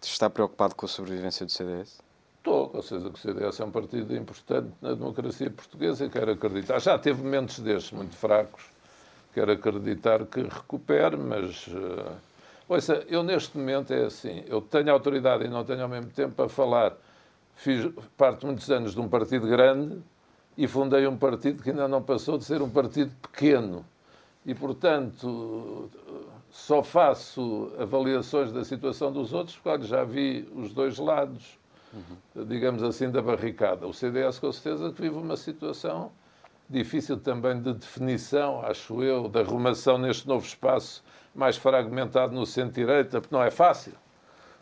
Está 0.00 0.30
preocupado 0.30 0.74
com 0.74 0.86
a 0.86 0.88
sobrevivência 0.88 1.44
do 1.44 1.52
CDS? 1.52 2.00
Estou, 2.40 2.70
ou 2.72 2.82
seja, 2.82 3.10
que 3.10 3.16
o 3.16 3.18
CDS 3.18 3.60
é 3.60 3.64
um 3.66 3.70
partido 3.70 4.16
importante 4.16 4.70
na 4.80 4.94
democracia 4.94 5.50
portuguesa 5.50 6.08
quero 6.08 6.32
acreditar. 6.32 6.78
Já 6.78 6.98
teve 6.98 7.22
momentos 7.22 7.58
destes 7.58 7.92
muito 7.92 8.16
fracos, 8.16 8.62
quero 9.34 9.52
acreditar 9.52 10.24
que 10.24 10.40
recupere, 10.40 11.18
mas. 11.18 11.66
Uh, 11.66 12.16
ouça, 12.66 13.04
eu 13.08 13.22
neste 13.22 13.58
momento 13.58 13.92
é 13.92 14.06
assim: 14.06 14.42
eu 14.46 14.62
tenho 14.62 14.90
autoridade 14.90 15.44
e 15.44 15.48
não 15.48 15.62
tenho 15.64 15.82
ao 15.82 15.88
mesmo 15.88 16.10
tempo 16.12 16.34
para 16.34 16.48
falar. 16.48 16.96
Fiz 17.56 17.92
parte 18.16 18.46
muitos 18.46 18.70
anos 18.70 18.94
de 18.94 19.00
um 19.00 19.08
partido 19.08 19.46
grande 19.46 20.00
e 20.56 20.66
fundei 20.66 21.06
um 21.06 21.18
partido 21.18 21.62
que 21.62 21.68
ainda 21.68 21.86
não 21.86 22.02
passou 22.02 22.38
de 22.38 22.44
ser 22.44 22.62
um 22.62 22.70
partido 22.70 23.12
pequeno. 23.20 23.84
E, 24.46 24.54
portanto, 24.54 25.90
só 26.50 26.82
faço 26.82 27.70
avaliações 27.78 28.50
da 28.50 28.64
situação 28.64 29.12
dos 29.12 29.34
outros 29.34 29.58
porque 29.58 29.84
já 29.84 30.04
vi 30.04 30.48
os 30.56 30.72
dois 30.72 30.96
lados 30.96 31.59
uhum. 31.92 32.44
digamos 32.44 32.82
assim, 32.82 33.10
da 33.10 33.22
barricada. 33.22 33.86
O 33.86 33.92
CDS, 33.92 34.38
com 34.38 34.52
certeza, 34.52 34.92
que 34.92 35.00
vive 35.02 35.16
uma 35.16 35.36
situação 35.36 36.12
difícil 36.68 37.18
também 37.18 37.60
de 37.60 37.72
definição, 37.74 38.64
acho 38.64 39.02
eu, 39.02 39.28
da 39.28 39.40
arrumação 39.40 39.98
neste 39.98 40.28
novo 40.28 40.46
espaço 40.46 41.02
mais 41.34 41.56
fragmentado 41.56 42.32
no 42.32 42.46
centro-direita, 42.46 43.20
porque 43.20 43.34
não 43.34 43.42
é 43.42 43.50
fácil. 43.50 43.92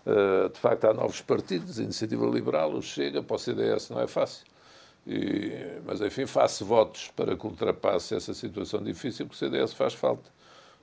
Uh, 0.07 0.49
de 0.49 0.59
facto, 0.59 0.85
há 0.87 0.95
novos 0.95 1.21
partidos, 1.21 1.79
a 1.79 1.83
Iniciativa 1.83 2.27
Liberal, 2.27 2.73
o 2.73 2.83
Chega, 2.83 3.23
para 3.23 3.37
o 3.37 3.39
CDS 3.39 3.91
não 3.91 4.01
é 4.01 4.07
fácil. 4.07 4.47
E, 5.07 5.81
mas, 5.85 6.01
enfim, 6.01 6.27
faço 6.27 6.65
votos 6.65 7.11
para 7.15 7.37
que 7.37 7.47
ultrapasse 7.47 8.15
essa 8.15 8.33
situação 8.35 8.83
difícil, 8.83 9.27
porque 9.27 9.45
o 9.45 9.49
CDS 9.49 9.73
faz 9.73 9.95
falta. 9.95 10.31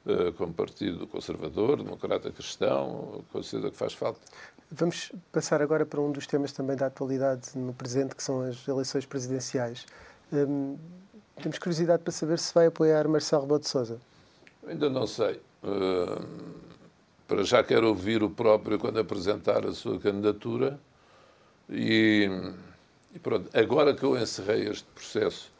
Uh, 0.05 0.31
como 0.33 0.53
partido 0.53 1.07
conservador, 1.07 1.77
democrata 1.77 2.29
cristão, 2.31 3.23
considero 3.31 3.71
que 3.71 3.77
faz 3.77 3.93
falta. 3.93 4.19
Vamos 4.77 5.11
passar 5.31 5.61
agora 5.61 5.85
para 5.85 6.01
um 6.01 6.11
dos 6.11 6.27
temas 6.27 6.51
também 6.51 6.75
da 6.75 6.87
atualidade 6.87 7.57
no 7.57 7.73
presente, 7.73 8.13
que 8.13 8.21
são 8.21 8.41
as 8.41 8.67
eleições 8.67 9.05
presidenciais. 9.05 9.85
Um, 10.33 10.77
temos 11.41 11.57
curiosidade 11.57 12.03
para 12.03 12.11
saber 12.11 12.37
se 12.39 12.53
vai 12.53 12.65
apoiar 12.65 13.07
Marcelo 13.07 13.43
Rebelo 13.43 13.59
de 13.61 13.69
Sousa. 13.69 14.01
Ainda 14.67 14.89
não 14.89 15.07
sei. 15.07 15.39
Uh, 15.63 16.21
para 17.25 17.43
já 17.43 17.63
quero 17.63 17.87
ouvir 17.87 18.21
o 18.21 18.29
próprio 18.29 18.77
quando 18.77 18.99
apresentar 18.99 19.65
a 19.65 19.71
sua 19.71 19.97
candidatura 19.97 20.77
e, 21.69 22.29
e 23.13 23.19
pronto. 23.19 23.49
Agora 23.57 23.93
que 23.93 24.03
eu 24.03 24.17
encerrei 24.17 24.67
este 24.67 24.87
processo 24.93 25.51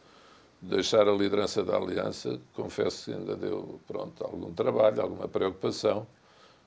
de 0.61 0.75
deixar 0.75 1.07
a 1.07 1.13
liderança 1.13 1.63
da 1.63 1.77
Aliança, 1.77 2.37
confesso 2.53 3.05
que 3.05 3.13
ainda 3.17 3.37
deu 3.37 3.79
pronto 3.87 4.23
algum 4.25 4.53
trabalho, 4.53 5.01
alguma 5.01 5.27
preocupação. 5.29 6.05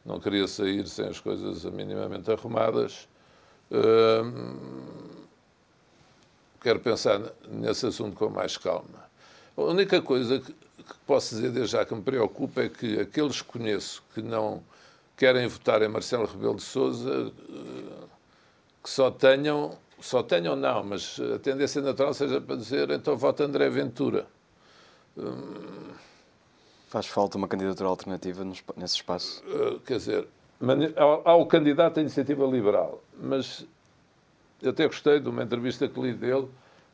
Não 0.04 0.18
queria 0.18 0.46
sair 0.46 0.86
sem 0.86 1.06
as 1.06 1.20
coisas 1.20 1.64
minimamente 1.64 2.30
arrumadas. 2.30 3.08
Uh, 3.70 5.18
quero 6.60 6.80
pensar 6.80 7.20
nesse 7.48 7.86
assunto 7.86 8.16
com 8.16 8.28
mais 8.28 8.56
calma. 8.56 9.08
A 9.56 9.62
única 9.62 10.00
coisa 10.00 10.38
que, 10.38 10.52
que 10.52 10.94
posso 11.06 11.34
dizer 11.34 11.50
desde 11.50 11.72
já 11.72 11.84
que 11.84 11.94
me 11.94 12.02
preocupa 12.02 12.62
é 12.62 12.68
que 12.68 13.00
aqueles 13.00 13.42
que 13.42 13.48
conheço 13.48 14.02
que 14.14 14.22
não 14.22 14.62
querem 15.16 15.46
votar 15.48 15.82
em 15.82 15.88
Marcelo 15.88 16.26
Rebelo 16.26 16.54
de 16.54 16.62
Sousa 16.62 17.32
eh, 17.50 18.06
que 18.82 18.88
só 18.88 19.10
tenham, 19.10 19.76
só 20.00 20.22
tenham 20.22 20.54
não, 20.54 20.84
mas 20.84 21.18
a 21.34 21.38
tendência 21.40 21.82
natural 21.82 22.14
seja 22.14 22.40
para 22.40 22.54
dizer 22.54 22.90
então 22.90 23.16
vota 23.16 23.44
André 23.44 23.68
Ventura. 23.68 24.26
Hum, 25.16 25.90
Faz 26.88 27.06
falta 27.06 27.36
uma 27.36 27.46
candidatura 27.46 27.88
alternativa 27.88 28.42
nesse 28.44 28.94
espaço? 28.94 29.44
Eh, 29.46 29.76
quer 29.84 29.98
dizer, 29.98 30.28
há 31.24 31.34
o 31.34 31.44
candidato 31.44 31.98
à 31.98 32.00
iniciativa 32.00 32.46
liberal, 32.46 33.02
mas 33.20 33.66
eu 34.62 34.70
até 34.70 34.86
gostei 34.86 35.20
de 35.20 35.28
uma 35.28 35.42
entrevista 35.42 35.86
que 35.86 36.00
li 36.00 36.14
dele, 36.14 36.48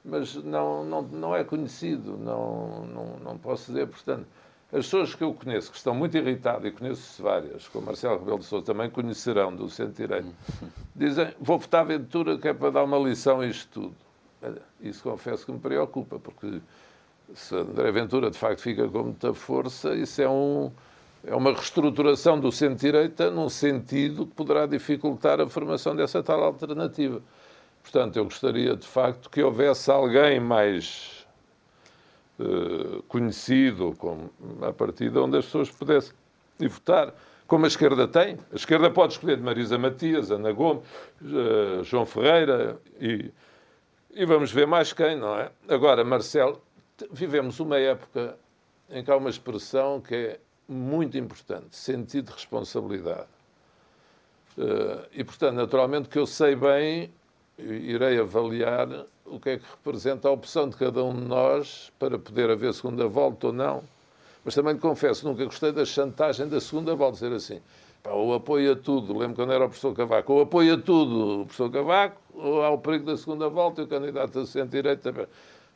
mas 0.05 0.35
não, 0.35 0.85
não, 0.85 1.03
não 1.03 1.37
é 1.37 1.45
conhecido, 1.45 2.19
não, 2.19 2.85
não, 2.87 3.07
não 3.21 3.39
posso 3.39 3.73
dizer. 3.73 3.87
Portanto, 3.87 4.27
as 4.73 4.85
pessoas 4.85 5.15
que 5.15 5.23
eu 5.23 5.33
conheço, 5.33 5.71
que 5.71 5.77
estão 5.77 5.95
muito 5.95 6.17
irritadas, 6.17 6.65
e 6.65 6.73
conheço 6.73 7.23
várias, 7.23 7.69
como 7.69 7.87
Marcelo 7.87 8.19
Rebelo 8.19 8.41
de 8.41 8.47
Sousa, 8.47 8.67
também 8.67 8.91
conhecerão 8.91 9.55
do 9.55 9.71
centro-direito, 9.71 10.35
dizem, 10.95 11.33
vou 11.41 11.57
votar 11.57 11.83
a 11.83 11.85
Ventura 11.85 12.37
que 12.37 12.49
é 12.49 12.53
para 12.53 12.71
dar 12.71 12.83
uma 12.83 12.99
lição 12.99 13.41
a 13.41 13.47
isto 13.47 13.69
tudo. 13.81 13.95
Isso 14.81 15.05
confesso 15.05 15.47
que 15.47 15.53
me 15.53 15.61
preocupa, 15.61 16.19
porque 16.19 16.61
se 17.33 17.55
André 17.57 17.91
Ventura 17.93 18.31
de 18.31 18.39
facto 18.39 18.61
fica 18.61 18.87
com 18.89 19.05
muita 19.05 19.33
força, 19.33 19.95
isso 19.95 20.21
é 20.21 20.29
um 20.29 20.71
é 21.27 21.35
uma 21.35 21.53
reestruturação 21.53 22.39
do 22.39 22.53
centro-direita 22.53 23.31
num 23.31 23.49
sentido 23.49 24.27
que 24.27 24.35
poderá 24.35 24.67
dificultar 24.67 25.41
a 25.41 25.49
formação 25.49 25.97
dessa 25.97 26.23
tal 26.23 26.43
alternativa. 26.43 27.23
Portanto, 27.83 28.17
eu 28.17 28.25
gostaria 28.25 28.77
de 28.77 28.87
facto 28.87 29.31
que 29.31 29.43
houvesse 29.43 29.91
alguém 29.91 30.39
mais 30.39 31.27
uh, 32.39 33.03
conhecido 33.05 33.95
com, 33.99 34.29
a 34.63 34.93
de 34.93 35.19
onde 35.19 35.39
as 35.39 35.47
pessoas 35.47 35.71
pudessem 35.71 36.13
ir 36.61 36.69
votar. 36.69 37.15
Como 37.47 37.67
a 37.67 37.69
esquerda 37.69 38.09
tem. 38.09 38.39
A 38.53 38.57
esquerda 38.57 38.91
pode 38.91 39.15
escolher 39.15 39.37
de 39.37 39.43
Marisa 39.43 39.79
Matias, 39.79 40.31
Ana 40.31 40.53
Gomes, 40.53 40.83
uh, 41.23 41.85
João 41.85 42.07
Ferreira 42.07 42.79
e, 43.01 43.31
e 44.15 44.25
vamos 44.25 44.51
ver 44.51 44.67
mais 44.67 44.93
quem, 44.93 45.17
não 45.17 45.39
é? 45.39 45.51
Agora, 45.69 46.03
Marcelo, 46.05 46.61
vivemos 47.11 47.61
uma 47.61 47.79
época 47.79 48.37
em 48.91 49.03
que 49.03 49.11
há 49.11 49.17
uma 49.17 49.31
expressão 49.31 50.01
que 50.01 50.15
é 50.15 50.41
muito 50.69 51.17
importante, 51.19 51.77
sentido 51.77 52.27
de 52.27 52.33
responsabilidade. 52.33 53.29
Uh, 54.57 55.05
e, 55.13 55.25
portanto, 55.25 55.55
naturalmente 55.57 56.09
que 56.09 56.19
eu 56.19 56.27
sei 56.27 56.55
bem 56.55 57.13
irei 57.59 58.19
avaliar 58.19 58.89
o 59.25 59.39
que 59.39 59.51
é 59.51 59.59
que 59.59 59.65
representa 59.65 60.29
a 60.29 60.31
opção 60.31 60.69
de 60.69 60.77
cada 60.77 61.03
um 61.03 61.15
de 61.15 61.23
nós 61.23 61.93
para 61.99 62.19
poder 62.19 62.51
haver 62.51 62.75
segunda 62.75 63.07
volta 63.07 63.49
ou 63.49 63.53
não. 63.53 63.83
Mas 64.45 64.55
também 64.55 64.77
confesso, 64.77 65.27
nunca 65.27 65.45
gostei 65.45 65.73
da 65.73 65.85
chantagem 65.85 66.49
da 66.49 66.61
segunda 66.61 66.95
volta, 66.95 67.15
dizer 67.15 67.33
assim, 67.33 67.63
pá, 68.03 68.11
ou 68.11 68.35
apoia 68.35 68.77
tudo, 68.77 69.17
lembro 69.17 69.37
quando 69.37 69.53
era 69.53 69.65
o 69.65 69.69
professor 69.69 69.95
Cavaco, 69.95 70.33
ou 70.33 70.43
apoia 70.43 70.77
tudo 70.77 71.43
o 71.43 71.47
professor 71.47 71.71
Cavaco, 71.71 72.21
ou 72.35 72.63
há 72.63 72.71
o 72.71 72.79
perigo 72.79 73.07
da 73.07 73.17
segunda 73.17 73.49
volta 73.49 73.81
e 73.81 73.85
o 73.85 73.89
candidato 73.89 74.41
a 74.41 74.47
centro-direita. 74.47 75.29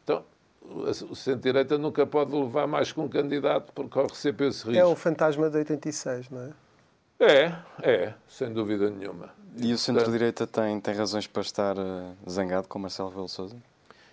Então, 0.04 0.24
o 0.62 1.14
centro-direita 1.14 1.78
nunca 1.78 2.06
pode 2.06 2.34
levar 2.34 2.66
mais 2.66 2.92
que 2.92 3.00
um 3.00 3.08
candidato 3.08 3.72
porque 3.72 3.90
corre 3.90 4.14
sempre 4.14 4.48
esse 4.48 4.64
risco. 4.66 4.78
É 4.78 4.84
o 4.84 4.94
fantasma 4.94 5.48
de 5.48 5.58
86, 5.58 6.30
não 6.30 6.42
é? 6.42 6.52
É, 7.20 7.54
é, 7.82 8.14
sem 8.28 8.52
dúvida 8.52 8.90
nenhuma. 8.90 9.30
E 9.56 9.72
o 9.72 9.78
centro-direita 9.78 10.46
tem, 10.46 10.80
tem 10.80 10.94
razões 10.94 11.26
para 11.26 11.42
estar 11.42 11.76
uh, 11.76 12.14
zangado 12.28 12.68
com 12.68 12.78
Marcelo 12.78 13.08
Rebelo 13.08 13.28
Sousa? 13.28 13.56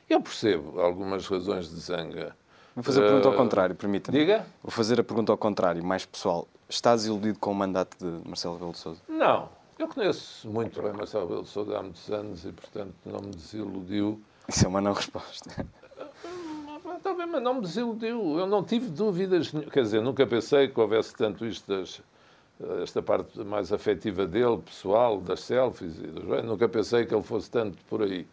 Eu 0.09 0.21
percebo 0.21 0.79
algumas 0.79 1.27
razões 1.27 1.69
de 1.69 1.79
zanga. 1.79 2.35
Vou 2.75 2.83
fazer 2.83 3.01
a 3.01 3.03
pergunta 3.03 3.27
ao 3.27 3.33
eh, 3.33 3.37
contrário, 3.37 3.75
permita-me. 3.75 4.17
Diga? 4.17 4.45
Vou 4.61 4.71
fazer 4.71 4.99
a 4.99 5.03
pergunta 5.03 5.31
ao 5.31 5.37
contrário, 5.37 5.83
mais 5.83 6.05
pessoal. 6.05 6.47
Estás 6.67 7.05
iludido 7.05 7.37
com 7.39 7.51
o 7.51 7.55
mandato 7.55 7.95
de 7.97 8.27
Marcelo 8.27 8.55
Rebelo 8.55 8.71
de 8.71 8.79
Sousa? 8.79 9.01
Não. 9.07 9.49
Eu 9.77 9.87
conheço 9.87 10.49
muito 10.49 10.81
bem 10.81 10.93
Marcelo 10.93 11.25
Rebelo 11.25 11.43
de 11.43 11.49
Sousa 11.49 11.77
há 11.77 11.81
muitos 11.81 12.09
anos 12.09 12.43
e, 12.43 12.51
portanto, 12.51 12.93
não 13.05 13.19
me 13.19 13.31
desiludiu. 13.31 14.21
Isso 14.47 14.65
é 14.65 14.67
uma 14.67 14.81
não 14.81 14.93
resposta. 14.93 15.65
Está 16.97 17.13
bem, 17.13 17.25
mas 17.25 17.41
não 17.41 17.55
me 17.55 17.61
desiludiu. 17.61 18.39
Eu 18.39 18.47
não 18.47 18.63
tive 18.63 18.89
dúvidas. 18.89 19.51
Quer 19.71 19.83
dizer, 19.83 20.01
nunca 20.01 20.25
pensei 20.25 20.67
que 20.67 20.79
houvesse 20.79 21.13
tanto 21.15 21.45
isto 21.45 21.67
das 21.67 22.01
esta 22.81 23.01
parte 23.01 23.37
mais 23.43 23.71
afetiva 23.73 24.25
dele, 24.25 24.57
pessoal, 24.59 25.19
das 25.19 25.41
selfies 25.41 25.97
Nunca 26.45 26.69
pensei 26.69 27.05
que 27.05 27.13
ele 27.13 27.23
fosse 27.23 27.51
tanto 27.51 27.77
por 27.89 28.01
aí. 28.01 28.25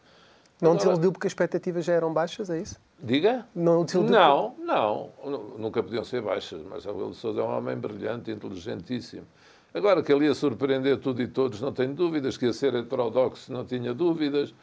Não 0.60 0.70
Agora, 0.70 0.78
desiludiu 0.78 1.12
porque 1.12 1.26
as 1.26 1.32
expectativas 1.32 1.84
já 1.84 1.94
eram 1.94 2.12
baixas, 2.12 2.48
é 2.48 2.60
isso? 2.60 2.80
Diga? 3.02 3.44
Não 3.52 3.84
Não, 3.84 4.50
porque... 4.50 4.64
não. 4.64 5.10
Nunca 5.58 5.82
podiam 5.82 6.04
ser 6.04 6.22
baixas. 6.22 6.60
Mas 6.70 6.84
de 6.84 7.16
Sousa 7.16 7.40
é 7.40 7.42
um 7.42 7.56
homem 7.56 7.76
brilhante, 7.76 8.30
inteligentíssimo. 8.30 9.26
Agora 9.74 10.04
que 10.04 10.12
ele 10.12 10.26
ia 10.26 10.34
surpreender 10.34 10.98
tudo 10.98 11.20
e 11.20 11.26
todos, 11.26 11.60
não 11.60 11.72
tenho 11.72 11.92
dúvidas. 11.94 12.36
Que 12.36 12.46
ia 12.46 12.52
ser 12.52 12.72
heterodoxo, 12.76 13.52
não 13.52 13.64
tinha 13.64 13.92
dúvidas. 13.92 14.54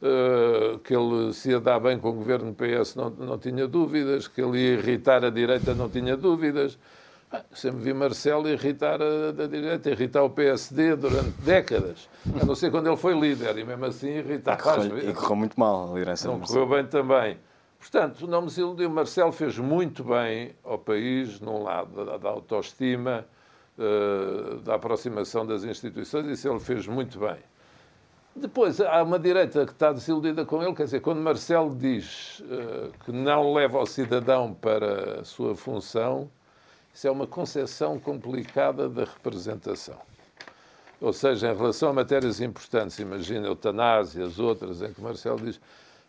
Uh, 0.00 0.78
que 0.78 0.94
ele 0.94 1.32
se 1.32 1.50
ia 1.50 1.58
dar 1.58 1.80
bem 1.80 1.98
com 1.98 2.10
o 2.10 2.12
governo 2.12 2.54
PS, 2.54 2.94
não, 2.94 3.10
não 3.10 3.36
tinha 3.36 3.66
dúvidas. 3.66 4.28
Que 4.28 4.40
ele 4.40 4.58
ia 4.58 4.74
irritar 4.74 5.24
a 5.24 5.30
direita, 5.30 5.74
não 5.74 5.88
tinha 5.88 6.16
dúvidas. 6.16 6.78
Sempre 7.52 7.80
vi 7.80 7.92
Marcelo 7.92 8.48
irritar 8.48 9.02
a, 9.02 9.32
da 9.32 9.46
direita, 9.46 9.90
irritar 9.90 10.22
o 10.22 10.30
PSD 10.30 10.96
durante 10.96 11.30
décadas. 11.42 12.08
A 12.40 12.44
não 12.44 12.54
ser 12.54 12.70
quando 12.70 12.86
ele 12.86 12.96
foi 12.96 13.18
líder, 13.18 13.58
e 13.58 13.64
mesmo 13.64 13.84
assim 13.84 14.08
irritava. 14.08 14.86
E 14.86 15.12
correu 15.12 15.36
muito 15.36 15.58
mal 15.58 15.90
a 15.90 15.94
liderança 15.94 16.28
Não 16.28 16.40
correu 16.40 16.66
bem 16.66 16.86
também. 16.86 17.36
Portanto, 17.78 18.26
não 18.26 18.42
me 18.42 18.48
desiludiu. 18.48 18.88
Marcelo 18.90 19.32
fez 19.32 19.58
muito 19.58 20.02
bem 20.04 20.54
ao 20.64 20.78
país, 20.78 21.40
num 21.40 21.62
lado 21.62 22.04
da, 22.04 22.16
da 22.16 22.28
autoestima, 22.28 23.26
uh, 23.78 24.58
da 24.60 24.74
aproximação 24.74 25.46
das 25.46 25.64
instituições, 25.64 26.26
isso 26.26 26.48
ele 26.48 26.60
fez 26.60 26.86
muito 26.86 27.18
bem. 27.18 27.36
Depois, 28.38 28.80
há 28.80 29.02
uma 29.02 29.18
direita 29.18 29.66
que 29.66 29.72
está 29.72 29.92
desiludida 29.92 30.44
com 30.44 30.62
ele, 30.62 30.72
quer 30.74 30.84
dizer, 30.84 31.00
quando 31.00 31.20
Marcelo 31.20 31.74
diz 31.74 32.40
uh, 32.40 32.92
que 33.04 33.10
não 33.10 33.52
leva 33.52 33.78
o 33.80 33.86
cidadão 33.86 34.54
para 34.54 35.20
a 35.20 35.24
sua 35.24 35.56
função, 35.56 36.30
isso 36.94 37.08
é 37.08 37.10
uma 37.10 37.26
concepção 37.26 37.98
complicada 37.98 38.88
da 38.88 39.04
representação. 39.04 39.98
Ou 41.00 41.12
seja, 41.12 41.50
em 41.52 41.56
relação 41.56 41.90
a 41.90 41.92
matérias 41.92 42.40
importantes, 42.40 42.98
imagina 42.98 43.46
eutanásia, 43.46 44.24
as 44.24 44.38
outras, 44.38 44.82
em 44.82 44.92
que 44.92 45.00
Marcelo 45.00 45.40
diz 45.40 45.60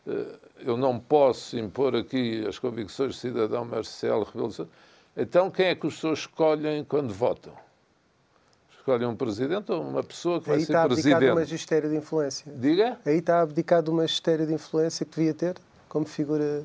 eh, 0.07 0.39
eu 0.59 0.77
não 0.77 0.99
posso 0.99 1.57
impor 1.57 1.95
aqui 1.95 2.45
as 2.47 2.57
convicções 2.57 3.15
do 3.15 3.19
cidadão 3.19 3.65
Marcelo 3.65 4.23
Rebelo 4.23 4.69
Então, 5.15 5.51
quem 5.51 5.67
é 5.67 5.75
que 5.75 5.87
os 5.87 5.95
pessoas 5.95 6.19
escolhem 6.19 6.83
quando 6.83 7.13
votam? 7.13 7.53
Escolhem 8.89 9.07
um 9.07 9.15
presidente 9.15 9.71
ou 9.71 9.81
uma 9.81 10.03
pessoa 10.03 10.41
que 10.41 10.49
Aí 10.49 10.57
vai 10.57 10.65
ser 10.65 10.87
presidente? 10.87 11.15
Aí 11.15 11.21
está 11.21 11.23
abdicado 11.23 11.25
de 11.25 11.39
magistério 11.39 11.89
de 11.89 11.95
influência. 11.97 12.53
Diga? 12.55 12.99
Aí 13.05 13.17
está 13.17 13.41
abdicado 13.41 13.91
de 13.91 13.97
magistério 13.97 14.47
de 14.47 14.53
influência 14.53 15.05
que 15.05 15.15
devia 15.15 15.33
ter 15.33 15.55
como 15.87 16.05
figura... 16.05 16.63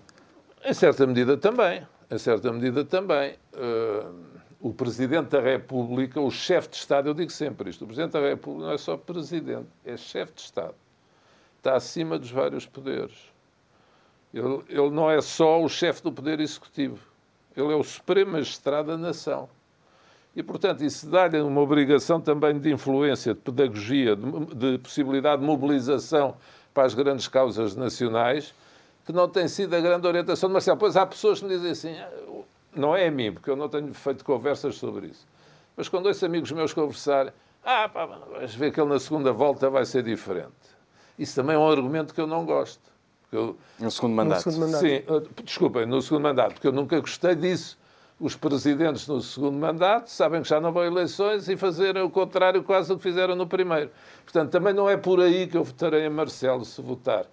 Em 0.65 0.73
certa 0.75 1.07
medida 1.07 1.37
também 1.37 1.87
em 2.11 2.19
certa 2.19 2.53
medida 2.53 2.85
também. 2.85 3.37
Uh, 3.53 4.35
o 4.61 4.73
Presidente 4.73 5.29
da 5.29 5.41
República, 5.41 6.21
o 6.21 6.31
chefe 6.31 6.69
de 6.71 6.77
Estado, 6.77 7.09
eu 7.09 7.15
digo 7.15 7.31
sempre 7.31 7.69
isto, 7.69 7.85
o 7.85 7.87
Presidente 7.87 8.13
da 8.13 8.21
República 8.21 8.67
não 8.67 8.73
é 8.73 8.79
só 8.79 8.97
Presidente, 8.97 9.69
é 9.85 9.97
chefe 9.97 10.33
de 10.35 10.41
Estado. 10.41 10.75
está 11.59 11.77
acima 11.77 12.19
dos 12.19 12.31
vários 12.31 12.65
poderes. 12.65 13.33
Ele, 14.33 14.63
ele 14.69 14.91
não 14.91 15.11
é 15.11 15.21
só 15.21 15.63
o 15.63 15.69
chefe 15.69 16.03
do 16.03 16.11
Poder 16.11 16.41
Executivo. 16.41 16.99
Ele 17.57 17.73
é 17.73 17.77
o 17.77 17.85
Supremo 17.85 18.33
Magistrado 18.33 18.89
da 18.89 18.97
Nação. 18.97 19.49
E, 20.37 20.43
portanto, 20.43 20.83
isso 20.83 21.09
dá-lhe 21.09 21.41
uma 21.41 21.61
obrigação 21.61 22.21
também 22.21 22.59
de 22.59 22.73
influência, 22.73 23.35
de 23.35 23.41
pedagogia, 23.41 24.17
de, 24.17 24.55
de, 24.55 24.79
possibilidade 24.79 25.41
de 25.41 25.47
mobilização 25.47 26.37
para 26.73 26.85
as 26.85 26.95
grandes 26.95 27.29
causas 27.29 27.77
nacionais, 27.77 28.53
que 29.07 29.13
não 29.13 29.29
tem 29.29 29.47
sido 29.47 29.75
a 29.75 29.81
grande 29.81 30.07
orientação 30.07 30.49
de 30.49 30.55
Marcelo. 30.55 30.77
Pois 30.77 30.97
há 30.97 31.07
pessoas 31.07 31.39
que 31.39 31.47
me 31.47 31.55
dizem 31.55 31.71
assim, 31.71 31.97
ah, 32.01 32.11
não 32.75 32.97
é 32.97 33.07
a 33.07 33.11
mim, 33.11 33.33
porque 33.33 33.49
eu 33.49 33.55
não 33.55 33.69
tenho 33.69 33.95
feito 33.95 34.25
conversas 34.25 34.75
sobre 34.75 35.07
isso, 35.07 35.25
mas 35.77 35.89
quando 35.89 36.07
ouço 36.07 36.27
amigos 36.27 36.51
meus 36.51 36.73
conversar, 36.73 37.33
ah, 37.65 37.89
pá, 37.89 38.07
vais 38.07 38.55
ver 38.55 38.73
que 38.73 38.81
ele 38.81 38.91
na 38.91 38.99
segunda 38.99 39.33
volta 39.33 39.71
vai 39.71 39.85
ser 39.87 40.03
diferente. 40.03 40.53
Isso 41.19 41.35
também 41.37 41.55
é 41.55 41.59
um 41.59 41.69
argumento 41.69 42.13
que 42.13 42.21
eu 42.21 42.27
não 42.27 42.45
gosto. 42.45 42.83
Eu, 43.33 43.57
no 43.79 43.91
segundo 43.91 44.15
mandato. 44.15 44.45
No 44.45 44.53
segundo 44.53 44.67
mandato. 44.67 44.81
Sim, 44.81 45.03
uh, 45.09 45.43
desculpem, 45.43 45.87
no 45.87 46.03
segundo 46.03 46.23
mandato, 46.23 46.55
porque 46.55 46.67
eu 46.67 46.73
nunca 46.73 46.99
gostei 47.01 47.35
disso. 47.35 47.79
Os 48.19 48.37
presidentes 48.37 49.09
no 49.09 49.21
segundo 49.21 49.59
mandato 49.59 50.09
sabem 50.09 50.41
que 50.41 50.49
já 50.49 50.61
não 50.61 50.73
vão 50.73 50.85
eleições 50.85 51.49
e 51.49 51.57
fazerem 51.57 52.03
o 52.03 52.09
contrário 52.09 52.63
quase 52.63 52.89
do 52.89 52.97
que 52.97 53.03
fizeram 53.03 53.35
no 53.35 53.47
primeiro. 53.47 53.91
Portanto, 54.23 54.51
também 54.51 54.73
não 54.73 54.89
é 54.89 54.97
por 54.97 55.21
aí 55.21 55.47
que 55.47 55.57
eu 55.57 55.65
votarei 55.65 56.07
a 56.07 56.11
Marcelo 56.11 56.65
se 56.65 56.81
votar. 56.81 57.27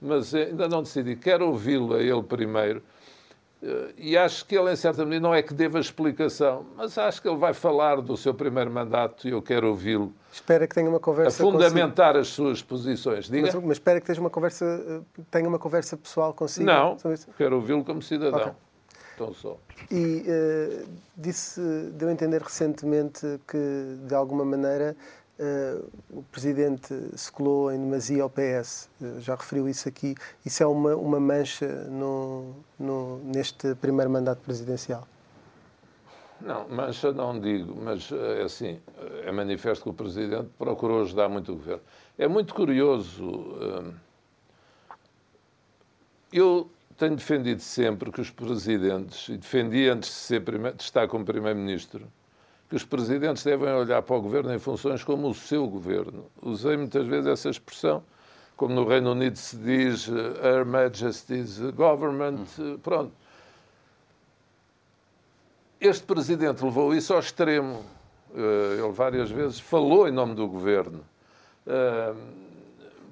Mas 0.00 0.34
eh, 0.34 0.44
ainda 0.44 0.68
não 0.68 0.82
decidi. 0.82 1.16
Quero 1.16 1.46
ouvi-lo 1.46 1.94
a 1.94 2.02
ele 2.02 2.22
primeiro. 2.22 2.82
Uh, 3.62 3.94
e 3.96 4.16
acho 4.18 4.44
que 4.44 4.56
ele, 4.56 4.70
em 4.70 4.76
certa 4.76 5.02
medida, 5.04 5.26
não 5.26 5.34
é 5.34 5.42
que 5.42 5.54
deva 5.54 5.80
explicação, 5.80 6.66
mas 6.76 6.98
acho 6.98 7.22
que 7.22 7.26
ele 7.26 7.38
vai 7.38 7.54
falar 7.54 8.02
do 8.02 8.14
seu 8.14 8.34
primeiro 8.34 8.70
mandato 8.70 9.26
e 9.26 9.30
eu 9.30 9.40
quero 9.40 9.68
ouvi-lo 9.68 10.12
espera 10.36 10.66
que 10.66 10.74
tenha 10.74 10.88
uma 10.88 11.00
conversa 11.00 11.42
a 11.42 11.46
fundamentar 11.46 12.14
consigo. 12.14 12.20
as 12.20 12.28
suas 12.28 12.62
posições. 12.62 13.28
Diga. 13.28 13.46
Mas, 13.46 13.54
mas 13.54 13.72
espera 13.72 14.00
que 14.00 14.06
tenha 14.06 14.20
uma 14.20 14.30
conversa, 14.30 14.64
eh, 14.66 15.22
tenha 15.30 15.48
uma 15.48 15.58
conversa 15.58 15.96
pessoal 15.96 16.34
consigo. 16.34 16.66
Não, 16.66 16.96
quero 17.36 17.56
ouvi-lo 17.56 17.84
como 17.84 18.02
cidadão. 18.02 18.40
Okay. 18.40 18.52
Então 19.16 19.32
só. 19.32 19.56
E 19.90 20.24
uh, 20.28 20.88
disse, 21.16 21.58
deu 21.94 22.08
a 22.08 22.12
entender 22.12 22.42
recentemente 22.42 23.40
que, 23.48 23.96
de 24.06 24.14
alguma 24.14 24.44
maneira, 24.44 24.94
uh, 25.40 25.90
o 26.10 26.22
Presidente 26.24 26.94
se 27.16 27.32
colou 27.32 27.72
em 27.72 27.78
demasia 27.78 28.22
ao 28.22 28.30
PS. 28.30 28.90
Uh, 29.00 29.18
já 29.20 29.34
referiu 29.34 29.66
isso 29.70 29.88
aqui. 29.88 30.14
Isso 30.44 30.62
é 30.62 30.66
uma, 30.66 30.94
uma 30.94 31.18
mancha 31.18 31.66
no, 31.88 32.54
no, 32.78 33.18
neste 33.24 33.74
primeiro 33.76 34.10
mandato 34.10 34.42
presidencial? 34.42 35.08
Não, 36.38 36.68
mancha 36.68 37.10
não 37.10 37.40
digo, 37.40 37.74
mas 37.74 38.12
é 38.12 38.42
assim, 38.42 38.78
é 39.24 39.32
manifesto 39.32 39.84
que 39.84 39.88
o 39.88 39.94
Presidente 39.94 40.50
procurou 40.58 41.00
ajudar 41.00 41.30
muito 41.30 41.52
o 41.52 41.56
Governo. 41.56 41.82
É 42.18 42.28
muito 42.28 42.54
curioso. 42.54 43.56
Eu 46.30 46.70
tenho 46.96 47.16
defendido 47.16 47.60
sempre 47.60 48.10
que 48.10 48.20
os 48.20 48.30
Presidentes, 48.30 49.28
e 49.28 49.36
defendi 49.36 49.88
antes 49.88 50.10
de, 50.10 50.16
ser, 50.16 50.40
de 50.40 50.82
estar 50.82 51.06
como 51.08 51.24
Primeiro-Ministro, 51.24 52.06
que 52.68 52.76
os 52.76 52.84
Presidentes 52.84 53.44
devem 53.44 53.72
olhar 53.72 54.02
para 54.02 54.16
o 54.16 54.20
Governo 54.20 54.52
em 54.54 54.58
funções 54.58 55.04
como 55.04 55.28
o 55.28 55.34
seu 55.34 55.66
Governo. 55.66 56.26
Usei 56.42 56.76
muitas 56.76 57.06
vezes 57.06 57.26
essa 57.26 57.50
expressão, 57.50 58.02
como 58.56 58.74
no 58.74 58.86
Reino 58.86 59.12
Unido 59.12 59.36
se 59.36 59.56
diz 59.56 60.08
Her 60.08 60.64
Majesty's 60.64 61.58
Government, 61.72 62.46
hum. 62.58 62.78
pronto 62.82 63.12
este 65.80 66.04
presidente 66.04 66.64
levou 66.64 66.94
isso 66.94 67.12
ao 67.12 67.20
extremo. 67.20 67.84
Eh, 68.34 68.78
ele 68.82 68.92
várias 68.92 69.30
vezes 69.30 69.60
falou 69.60 70.08
em 70.08 70.10
nome 70.10 70.34
do 70.34 70.48
governo. 70.48 71.04
Eh, 71.66 72.14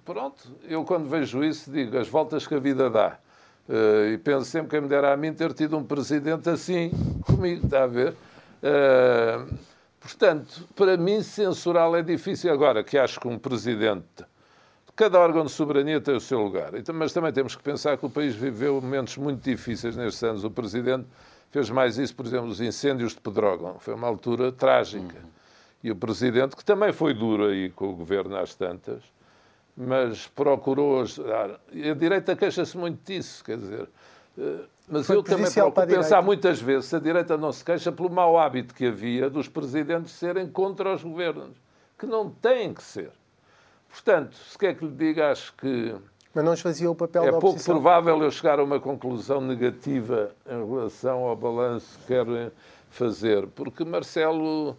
pronto, 0.04 0.48
eu 0.64 0.84
quando 0.84 1.08
vejo 1.08 1.44
isso 1.44 1.70
digo 1.70 1.96
as 1.98 2.08
voltas 2.08 2.46
que 2.46 2.54
a 2.54 2.58
vida 2.58 2.88
dá. 2.88 3.18
Eh, 3.68 4.12
e 4.14 4.18
penso 4.18 4.44
sempre 4.44 4.68
que 4.70 4.80
me 4.80 4.88
dera 4.88 5.12
a 5.12 5.16
mim 5.16 5.32
ter 5.32 5.52
tido 5.52 5.76
um 5.76 5.84
presidente 5.84 6.48
assim 6.50 6.90
comigo, 7.26 7.64
está 7.64 7.84
a 7.84 7.86
ver? 7.86 8.14
Portanto, 10.00 10.68
para 10.74 10.96
mim, 10.98 11.22
censurá-lo 11.22 11.96
é 11.96 12.02
difícil. 12.02 12.52
Agora, 12.52 12.84
que 12.84 12.98
acho 12.98 13.18
que 13.18 13.26
um 13.26 13.38
presidente, 13.38 14.24
cada 14.94 15.18
órgão 15.18 15.44
de 15.44 15.50
soberania 15.50 16.00
tem 16.00 16.14
o 16.14 16.20
seu 16.20 16.42
lugar. 16.42 16.72
Mas 16.94 17.12
também 17.12 17.32
temos 17.32 17.56
que 17.56 17.62
pensar 17.62 17.96
que 17.96 18.04
o 18.04 18.10
país 18.10 18.34
viveu 18.34 18.80
momentos 18.80 19.16
muito 19.16 19.42
difíceis 19.42 19.96
nestes 19.96 20.22
anos. 20.22 20.44
O 20.44 20.50
presidente 20.50 21.06
fez 21.50 21.70
mais 21.70 21.96
isso, 21.98 22.14
por 22.14 22.26
exemplo, 22.26 22.48
os 22.48 22.60
incêndios 22.60 23.12
de 23.12 23.20
Pedrógão. 23.20 23.78
Foi 23.78 23.94
uma 23.94 24.06
altura 24.06 24.52
trágica. 24.52 25.16
Uhum. 25.16 25.30
E 25.84 25.90
o 25.90 25.96
Presidente, 25.96 26.56
que 26.56 26.64
também 26.64 26.92
foi 26.92 27.12
duro 27.12 27.44
aí 27.44 27.68
com 27.68 27.90
o 27.90 27.94
Governo 27.94 28.36
às 28.36 28.54
tantas, 28.54 29.02
mas 29.76 30.26
procurou 30.28 31.00
ajudar. 31.02 31.60
E 31.72 31.90
a 31.90 31.94
direita 31.94 32.36
queixa-se 32.36 32.76
muito 32.76 33.04
disso, 33.04 33.44
quer 33.44 33.58
dizer... 33.58 33.88
Eh, 34.38 34.64
mas 34.88 35.06
foi 35.06 35.16
eu 35.16 35.22
também 35.22 35.50
procuro 35.50 35.86
pensar 35.86 36.20
muitas 36.20 36.60
vezes 36.60 36.86
se 36.86 36.96
a 36.96 36.98
direita 36.98 37.38
não 37.38 37.50
se 37.50 37.64
queixa 37.64 37.90
pelo 37.90 38.10
mau 38.10 38.38
hábito 38.38 38.74
que 38.74 38.86
havia 38.86 39.30
dos 39.30 39.48
presidentes 39.48 40.12
serem 40.12 40.46
contra 40.46 40.94
os 40.94 41.02
governos, 41.02 41.56
que 41.98 42.04
não 42.04 42.28
têm 42.28 42.74
que 42.74 42.82
ser. 42.82 43.10
Portanto, 43.88 44.36
se 44.36 44.58
quer 44.58 44.74
que 44.76 44.84
lhe 44.84 44.92
diga, 44.92 45.30
acho 45.30 45.54
que 45.54 45.94
mas 46.34 46.44
não 46.44 46.52
esvazia 46.52 46.90
o 46.90 46.94
papel 46.96 47.22
é 47.24 47.30
da 47.30 47.38
oposição. 47.38 47.76
É 47.76 47.78
pouco 47.78 47.82
provável 47.82 48.22
eu 48.24 48.30
chegar 48.30 48.58
a 48.58 48.64
uma 48.64 48.80
conclusão 48.80 49.40
negativa 49.40 50.32
em 50.44 50.66
relação 50.68 51.20
ao 51.20 51.36
balanço 51.36 51.96
que 52.00 52.06
querem 52.08 52.50
fazer, 52.90 53.46
porque 53.46 53.84
Marcelo, 53.84 54.76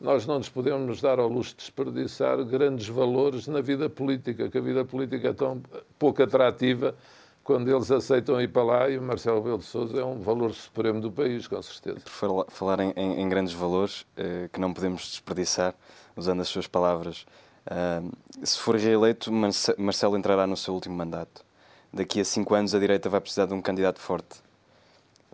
nós 0.00 0.26
não 0.26 0.38
nos 0.38 0.48
podemos 0.48 1.00
dar 1.00 1.18
ao 1.18 1.28
luxo 1.28 1.52
de 1.52 1.58
desperdiçar 1.58 2.42
grandes 2.44 2.88
valores 2.88 3.46
na 3.46 3.60
vida 3.60 3.88
política, 3.88 4.48
que 4.48 4.58
a 4.58 4.60
vida 4.60 4.84
política 4.84 5.28
é 5.28 5.32
tão 5.32 5.62
pouco 5.98 6.22
atrativa 6.22 6.94
quando 7.42 7.70
eles 7.70 7.90
aceitam 7.90 8.40
ir 8.40 8.48
para 8.48 8.62
lá 8.62 8.88
e 8.88 8.98
o 8.98 9.02
Marcelo 9.02 9.38
Rebelo 9.38 9.58
de 9.58 9.64
Sousa 9.64 10.00
é 10.00 10.04
um 10.04 10.20
valor 10.20 10.52
supremo 10.54 11.00
do 11.00 11.12
país, 11.12 11.46
com 11.46 11.60
certeza. 11.62 12.00
Por 12.00 12.46
falar 12.48 12.80
em, 12.80 12.92
em, 12.96 13.20
em 13.20 13.28
grandes 13.28 13.52
valores 13.52 14.06
eh, 14.16 14.48
que 14.50 14.58
não 14.58 14.72
podemos 14.72 15.02
desperdiçar, 15.10 15.74
usando 16.16 16.40
as 16.40 16.48
suas 16.48 16.66
palavras, 16.66 17.26
Uh, 17.64 18.14
se 18.44 18.58
for 18.58 18.76
reeleito, 18.76 19.32
Marcelo 19.32 20.16
entrará 20.16 20.46
no 20.46 20.56
seu 20.56 20.74
último 20.74 20.94
mandato. 20.94 21.44
Daqui 21.92 22.20
a 22.20 22.24
cinco 22.24 22.54
anos, 22.54 22.74
a 22.74 22.78
direita 22.78 23.08
vai 23.08 23.20
precisar 23.20 23.46
de 23.46 23.54
um 23.54 23.62
candidato 23.62 24.00
forte. 24.00 24.42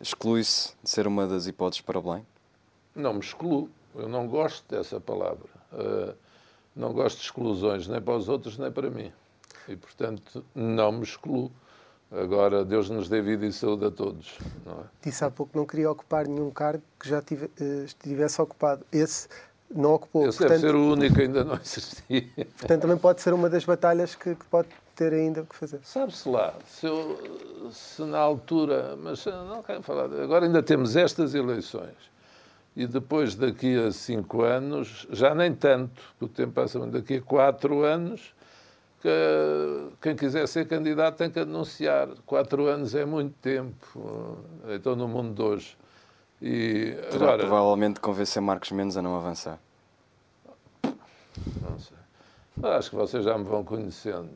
Exclui-se 0.00 0.74
de 0.82 0.88
ser 0.88 1.06
uma 1.06 1.26
das 1.26 1.46
hipóteses 1.46 1.80
para 1.80 1.98
o 1.98 2.02
Belém? 2.02 2.26
Não 2.94 3.14
me 3.14 3.20
excluo. 3.20 3.68
Eu 3.94 4.08
não 4.08 4.26
gosto 4.26 4.64
dessa 4.68 5.00
palavra. 5.00 5.48
Uh, 5.72 6.14
não 6.74 6.92
gosto 6.92 7.18
de 7.18 7.24
exclusões, 7.24 7.88
nem 7.88 8.00
para 8.00 8.14
os 8.14 8.28
outros, 8.28 8.56
nem 8.56 8.70
para 8.70 8.90
mim. 8.90 9.12
E, 9.68 9.76
portanto, 9.76 10.44
não 10.54 10.92
me 10.92 11.02
excluo. 11.02 11.50
Agora, 12.10 12.64
Deus 12.64 12.90
nos 12.90 13.08
dê 13.08 13.22
vida 13.22 13.46
e 13.46 13.52
saúde 13.52 13.84
a 13.84 13.90
todos. 13.90 14.38
É? 14.66 14.84
Disse 15.02 15.24
há 15.24 15.30
pouco 15.30 15.52
que 15.52 15.58
não 15.58 15.64
queria 15.64 15.90
ocupar 15.90 16.26
nenhum 16.26 16.50
cargo 16.50 16.82
que 16.98 17.08
já 17.08 17.22
tive, 17.22 17.46
uh, 17.46 17.84
estivesse 17.84 18.40
ocupado. 18.40 18.84
Esse 18.92 19.28
não 19.70 19.94
ocupou. 19.94 20.28
Esse 20.28 20.38
portanto, 20.38 20.60
deve 20.60 20.72
ser 20.72 20.76
o 20.76 20.92
único 20.92 21.20
ainda 21.20 21.44
não 21.44 21.54
existia. 21.54 22.46
Portanto, 22.58 22.82
também 22.82 22.98
pode 22.98 23.20
ser 23.20 23.32
uma 23.32 23.48
das 23.48 23.64
batalhas 23.64 24.14
que, 24.14 24.34
que 24.34 24.44
pode 24.46 24.68
ter 24.96 25.12
ainda 25.12 25.44
que 25.44 25.54
fazer. 25.54 25.80
Sabe-se 25.84 26.28
lá, 26.28 26.54
se, 26.66 26.86
eu, 26.86 27.70
se 27.70 28.02
na 28.02 28.18
altura, 28.18 28.96
mas 28.96 29.24
não 29.24 29.62
quero 29.62 29.82
falar, 29.82 30.04
agora 30.04 30.46
ainda 30.46 30.62
temos 30.62 30.96
estas 30.96 31.34
eleições 31.34 32.09
e 32.80 32.86
depois 32.86 33.34
daqui 33.34 33.76
a 33.76 33.92
cinco 33.92 34.40
anos, 34.40 35.06
já 35.10 35.34
nem 35.34 35.54
tanto, 35.54 36.00
o 36.18 36.26
tempo 36.26 36.54
passa 36.54 36.78
daqui 36.86 37.16
a 37.16 37.20
quatro 37.20 37.82
anos, 37.82 38.34
que 39.02 39.08
quem 40.00 40.16
quiser 40.16 40.48
ser 40.48 40.66
candidato 40.66 41.18
tem 41.18 41.30
que 41.30 41.40
anunciar. 41.40 42.08
Quatro 42.24 42.68
anos 42.68 42.94
é 42.94 43.04
muito 43.04 43.34
tempo, 43.42 44.38
então 44.74 44.96
no 44.96 45.06
mundo 45.06 45.34
de 45.34 45.42
hoje. 45.42 45.76
E 46.40 46.96
Terá 47.10 47.24
agora, 47.24 47.46
provavelmente 47.46 48.00
convencer 48.00 48.40
Marcos 48.40 48.72
Mendes 48.72 48.96
a 48.96 49.02
não 49.02 49.14
avançar. 49.14 49.58
Não 50.82 51.78
sei. 51.78 51.98
Acho 52.62 52.88
que 52.88 52.96
vocês 52.96 53.24
já 53.24 53.36
me 53.36 53.44
vão 53.44 53.62
conhecendo. 53.62 54.30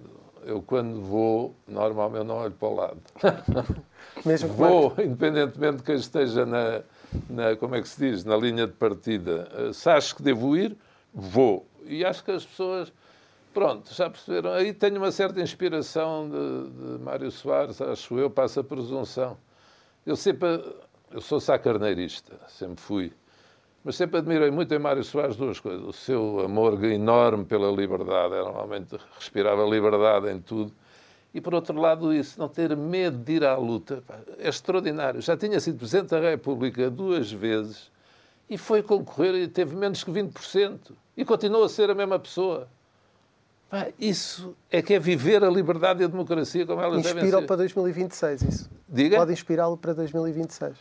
Eu, 0.44 0.60
quando 0.60 1.00
vou, 1.00 1.54
normalmente 1.66 2.26
não 2.26 2.36
olho 2.36 2.52
para 2.52 2.68
o 2.68 2.74
lado. 2.74 3.00
Mesmo 4.22 4.50
vou, 4.50 4.88
Marcos... 4.88 5.04
independentemente 5.06 5.76
de 5.78 5.82
quem 5.82 5.94
esteja 5.94 6.44
na, 6.44 6.82
na, 7.28 7.56
como 7.56 7.74
é 7.74 7.82
que 7.82 7.88
se 7.88 7.98
diz, 7.98 8.24
na 8.24 8.36
linha 8.36 8.66
de 8.66 8.72
partida. 8.72 9.72
Se 9.72 9.88
acho 9.90 10.16
que 10.16 10.22
devo 10.22 10.56
ir, 10.56 10.76
vou. 11.12 11.66
E 11.84 12.04
acho 12.04 12.24
que 12.24 12.30
as 12.30 12.44
pessoas, 12.44 12.92
pronto, 13.52 13.92
já 13.92 14.08
perceberam. 14.10 14.52
Aí 14.52 14.72
tenho 14.72 14.96
uma 14.96 15.12
certa 15.12 15.40
inspiração 15.40 16.28
de, 16.28 16.96
de 16.96 17.04
Mário 17.04 17.30
Soares, 17.30 17.80
acho 17.80 18.18
eu, 18.18 18.30
passa 18.30 18.60
a 18.60 18.64
presunção. 18.64 19.36
Eu 20.06 20.16
sempre 20.16 20.62
eu 21.14 21.20
sou 21.20 21.38
sacarneirista, 21.38 22.32
sempre 22.48 22.82
fui. 22.82 23.12
Mas 23.84 23.94
sempre 23.94 24.18
admirei 24.18 24.50
muito 24.50 24.74
em 24.74 24.78
Mário 24.80 25.04
Soares 25.04 25.36
duas 25.36 25.60
coisas. 25.60 25.86
O 25.86 25.92
seu 25.92 26.40
amor 26.40 26.82
enorme 26.82 27.44
pela 27.44 27.70
liberdade, 27.70 28.34
era 28.34 28.42
normalmente 28.42 28.96
respirava 29.16 29.62
liberdade 29.64 30.28
em 30.28 30.40
tudo. 30.40 30.72
E, 31.34 31.40
por 31.40 31.52
outro 31.52 31.78
lado, 31.80 32.14
isso, 32.14 32.38
não 32.38 32.48
ter 32.48 32.76
medo 32.76 33.18
de 33.18 33.32
ir 33.32 33.44
à 33.44 33.56
luta, 33.56 34.04
é 34.38 34.48
extraordinário. 34.48 35.20
Já 35.20 35.36
tinha 35.36 35.58
sido 35.58 35.78
Presidente 35.78 36.10
da 36.10 36.20
República 36.20 36.88
duas 36.88 37.30
vezes 37.32 37.90
e 38.48 38.56
foi 38.56 38.84
concorrer 38.84 39.34
e 39.34 39.48
teve 39.48 39.74
menos 39.74 40.04
que 40.04 40.12
20%. 40.12 40.92
E 41.16 41.24
continuou 41.24 41.64
a 41.64 41.68
ser 41.68 41.90
a 41.90 41.94
mesma 41.94 42.20
pessoa. 42.20 42.68
Isso 43.98 44.54
é 44.70 44.80
que 44.80 44.94
é 44.94 44.98
viver 45.00 45.42
a 45.42 45.50
liberdade 45.50 46.02
e 46.02 46.04
a 46.04 46.08
democracia 46.08 46.64
como 46.64 46.80
elas 46.80 47.00
Inspira 47.00 47.22
devem 47.24 47.40
ser. 47.40 47.46
para 47.46 47.56
2026, 47.56 48.42
isso. 48.42 48.70
Diga? 48.88 49.16
Pode 49.16 49.32
inspirá-lo 49.32 49.76
para 49.76 49.92
2026. 49.92 50.76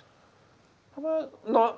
Não, 1.48 1.76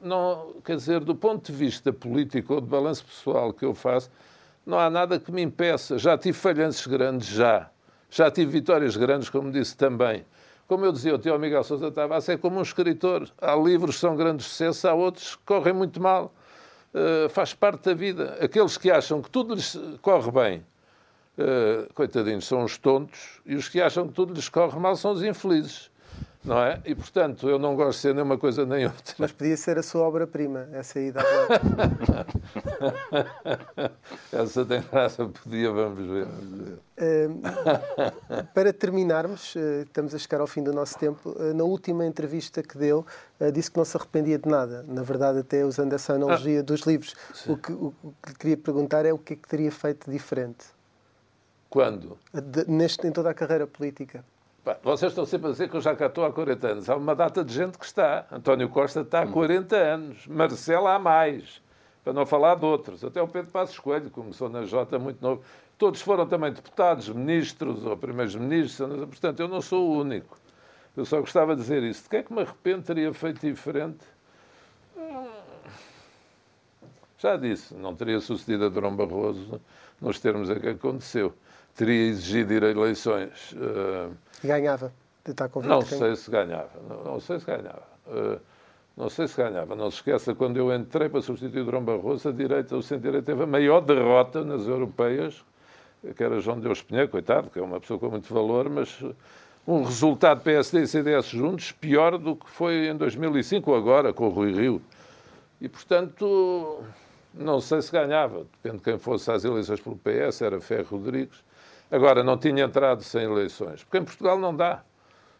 não, 0.00 0.54
quer 0.64 0.74
dizer, 0.74 1.00
do 1.04 1.14
ponto 1.14 1.52
de 1.52 1.56
vista 1.56 1.92
político 1.92 2.54
ou 2.54 2.60
de 2.60 2.66
balanço 2.66 3.04
pessoal 3.04 3.52
que 3.52 3.64
eu 3.64 3.72
faço, 3.72 4.10
não 4.66 4.78
há 4.78 4.90
nada 4.90 5.20
que 5.20 5.30
me 5.30 5.40
impeça. 5.40 5.96
Já 5.96 6.18
tive 6.18 6.36
falhanços 6.36 6.86
grandes, 6.88 7.28
já. 7.28 7.70
Já 8.10 8.30
tive 8.30 8.50
vitórias 8.50 8.96
grandes, 8.96 9.30
como 9.30 9.50
disse 9.52 9.76
também. 9.76 10.26
Como 10.66 10.84
eu 10.84 10.90
dizia, 10.90 11.14
o 11.14 11.18
tio 11.18 11.38
Miguel 11.38 11.62
Sousa 11.62 11.92
Tavares 11.92 12.28
é 12.28 12.36
como 12.36 12.58
um 12.58 12.62
escritor. 12.62 13.30
Há 13.40 13.54
livros 13.54 13.94
que 13.94 14.00
são 14.00 14.16
grandes 14.16 14.46
sucessos, 14.46 14.84
há 14.84 14.92
outros 14.92 15.36
que 15.36 15.42
correm 15.44 15.72
muito 15.72 16.02
mal. 16.02 16.34
Uh, 16.92 17.28
faz 17.28 17.54
parte 17.54 17.84
da 17.84 17.94
vida. 17.94 18.36
Aqueles 18.40 18.76
que 18.76 18.90
acham 18.90 19.22
que 19.22 19.30
tudo 19.30 19.54
lhes 19.54 19.78
corre 20.02 20.30
bem, 20.30 20.66
uh, 21.38 21.92
coitadinhos, 21.94 22.46
são 22.46 22.64
os 22.64 22.78
tontos, 22.78 23.40
e 23.44 23.54
os 23.54 23.68
que 23.68 23.80
acham 23.80 24.08
que 24.08 24.14
tudo 24.14 24.34
lhes 24.34 24.48
corre 24.48 24.78
mal 24.80 24.96
são 24.96 25.12
os 25.12 25.22
infelizes. 25.22 25.90
Não 26.46 26.62
é? 26.62 26.80
E, 26.84 26.94
portanto, 26.94 27.48
eu 27.48 27.58
não 27.58 27.74
gosto 27.74 27.96
de 27.96 28.02
ser 28.02 28.14
nem 28.14 28.22
uma 28.22 28.38
coisa 28.38 28.64
nem 28.64 28.84
outra. 28.86 29.16
Mas 29.18 29.32
podia 29.32 29.56
ser 29.56 29.78
a 29.78 29.82
sua 29.82 30.02
obra-prima, 30.02 30.68
essa 30.72 31.00
aí 31.00 31.10
da 31.10 31.20
Essa 34.32 34.64
tem 34.64 34.80
graça, 34.80 35.26
podia, 35.26 35.72
vamos 35.72 35.98
ver. 35.98 36.26
Uh, 36.26 37.40
para 38.54 38.72
terminarmos, 38.72 39.56
uh, 39.56 39.82
estamos 39.82 40.14
a 40.14 40.18
chegar 40.18 40.40
ao 40.40 40.46
fim 40.46 40.62
do 40.62 40.72
nosso 40.72 40.96
tempo. 40.96 41.30
Uh, 41.30 41.52
na 41.52 41.64
última 41.64 42.06
entrevista 42.06 42.62
que 42.62 42.78
deu, 42.78 43.04
disse 43.52 43.68
que 43.68 43.76
não 43.76 43.84
se 43.84 43.96
arrependia 43.96 44.38
de 44.38 44.48
nada. 44.48 44.84
Na 44.86 45.02
verdade, 45.02 45.40
até 45.40 45.64
usando 45.64 45.94
essa 45.94 46.14
analogia 46.14 46.60
ah, 46.60 46.62
dos 46.62 46.82
livros. 46.82 47.16
O 47.46 47.56
que, 47.56 47.72
o 47.72 47.92
que 48.24 48.34
queria 48.34 48.56
perguntar 48.56 49.04
é 49.04 49.12
o 49.12 49.18
que 49.18 49.32
é 49.32 49.36
que 49.36 49.48
teria 49.48 49.72
feito 49.72 50.08
diferente. 50.08 50.64
Quando? 51.68 52.16
De, 52.32 52.70
neste, 52.70 53.04
em 53.04 53.10
toda 53.10 53.30
a 53.30 53.34
carreira 53.34 53.66
política. 53.66 54.24
Vocês 54.82 55.12
estão 55.12 55.24
sempre 55.24 55.48
a 55.48 55.50
dizer 55.52 55.68
que 55.68 55.76
eu 55.76 55.80
já 55.80 55.94
cá 55.94 56.06
estou 56.06 56.24
há 56.24 56.32
40 56.32 56.66
anos. 56.66 56.90
Há 56.90 56.96
uma 56.96 57.14
data 57.14 57.44
de 57.44 57.54
gente 57.54 57.78
que 57.78 57.84
está. 57.84 58.26
António 58.32 58.68
Costa 58.68 59.02
está 59.02 59.22
há 59.22 59.26
40 59.26 59.76
anos. 59.76 60.26
Marcelo 60.26 60.88
há 60.88 60.98
mais. 60.98 61.62
Para 62.02 62.12
não 62.12 62.26
falar 62.26 62.56
de 62.56 62.64
outros. 62.64 63.04
Até 63.04 63.22
o 63.22 63.28
Pedro 63.28 63.50
Passos 63.52 63.78
Coelho 63.78 64.10
começou 64.10 64.48
na 64.48 64.64
Jota 64.64 64.98
muito 64.98 65.22
novo. 65.22 65.42
Todos 65.78 66.00
foram 66.00 66.26
também 66.26 66.52
deputados, 66.52 67.08
ministros 67.08 67.84
ou 67.84 67.96
primeiros-ministros. 67.96 68.88
Portanto, 69.06 69.40
eu 69.40 69.46
não 69.46 69.60
sou 69.60 69.88
o 69.88 70.00
único. 70.00 70.36
Eu 70.96 71.04
só 71.04 71.20
gostava 71.20 71.54
de 71.54 71.62
dizer 71.62 71.82
isso. 71.84 72.02
De 72.04 72.08
que 72.08 72.16
é 72.16 72.22
que 72.22 72.32
me 72.32 72.40
arrependo 72.40 72.82
teria 72.82 73.12
feito 73.14 73.40
diferente? 73.40 74.04
Já 77.18 77.36
disse, 77.36 77.74
não 77.74 77.94
teria 77.94 78.20
sucedido 78.20 78.66
a 78.66 78.68
Durão 78.68 78.94
Barroso 78.94 79.60
nos 80.00 80.18
termos 80.18 80.50
em 80.50 80.58
que 80.58 80.68
aconteceu. 80.68 81.32
Teria 81.74 82.08
exigido 82.08 82.52
ir 82.52 82.64
a 82.64 82.70
eleições. 82.70 83.52
Uh, 83.52 84.14
ganhava? 84.44 84.92
Está 85.24 85.48
não 85.64 85.82
sei 85.82 86.16
se 86.16 86.30
ganhava. 86.30 86.70
Não, 86.88 87.04
não 87.04 87.20
sei 87.20 87.38
se 87.38 87.46
ganhava. 87.46 87.82
Uh, 88.06 88.40
não 88.96 89.10
sei 89.10 89.28
se 89.28 89.36
ganhava. 89.36 89.76
Não 89.76 89.90
se 89.90 89.98
esqueça, 89.98 90.34
quando 90.34 90.56
eu 90.56 90.74
entrei 90.74 91.08
para 91.08 91.20
substituir 91.20 91.60
o 91.60 91.64
Durão 91.66 91.84
Barroso, 91.84 92.28
a 92.28 92.32
direita, 92.32 92.76
o 92.76 92.82
centro-direita 92.82 93.26
teve 93.26 93.42
a 93.42 93.46
maior 93.46 93.80
derrota 93.80 94.44
nas 94.44 94.66
europeias, 94.66 95.44
que 96.16 96.22
era 96.22 96.40
João 96.40 96.58
Deus 96.58 96.82
Pinheiro, 96.82 97.08
coitado, 97.10 97.50
que 97.50 97.58
é 97.58 97.62
uma 97.62 97.80
pessoa 97.80 97.98
com 97.98 98.08
muito 98.08 98.32
valor, 98.32 98.68
mas 98.70 99.02
um 99.66 99.82
resultado 99.82 100.40
PSD 100.42 100.82
e 100.82 100.86
CDS 100.86 101.26
juntos 101.26 101.72
pior 101.72 102.16
do 102.16 102.36
que 102.36 102.48
foi 102.48 102.88
em 102.88 102.96
2005 102.96 103.70
ou 103.70 103.76
agora, 103.76 104.12
com 104.12 104.28
o 104.28 104.30
Rui 104.30 104.52
Rio. 104.52 104.80
E, 105.60 105.68
portanto, 105.68 106.80
não 107.34 107.60
sei 107.60 107.82
se 107.82 107.90
ganhava. 107.90 108.46
Depende 108.62 108.78
de 108.78 108.84
quem 108.84 108.98
fosse 108.98 109.30
às 109.30 109.44
eleições 109.44 109.80
pelo 109.80 109.96
PS, 109.96 110.42
era 110.42 110.60
Ferro 110.60 110.98
Rodrigues. 110.98 111.44
Agora, 111.90 112.22
não 112.22 112.36
tinha 112.36 112.64
entrado 112.64 113.02
sem 113.02 113.22
eleições, 113.22 113.84
porque 113.84 113.98
em 113.98 114.04
Portugal 114.04 114.38
não 114.38 114.54
dá. 114.54 114.82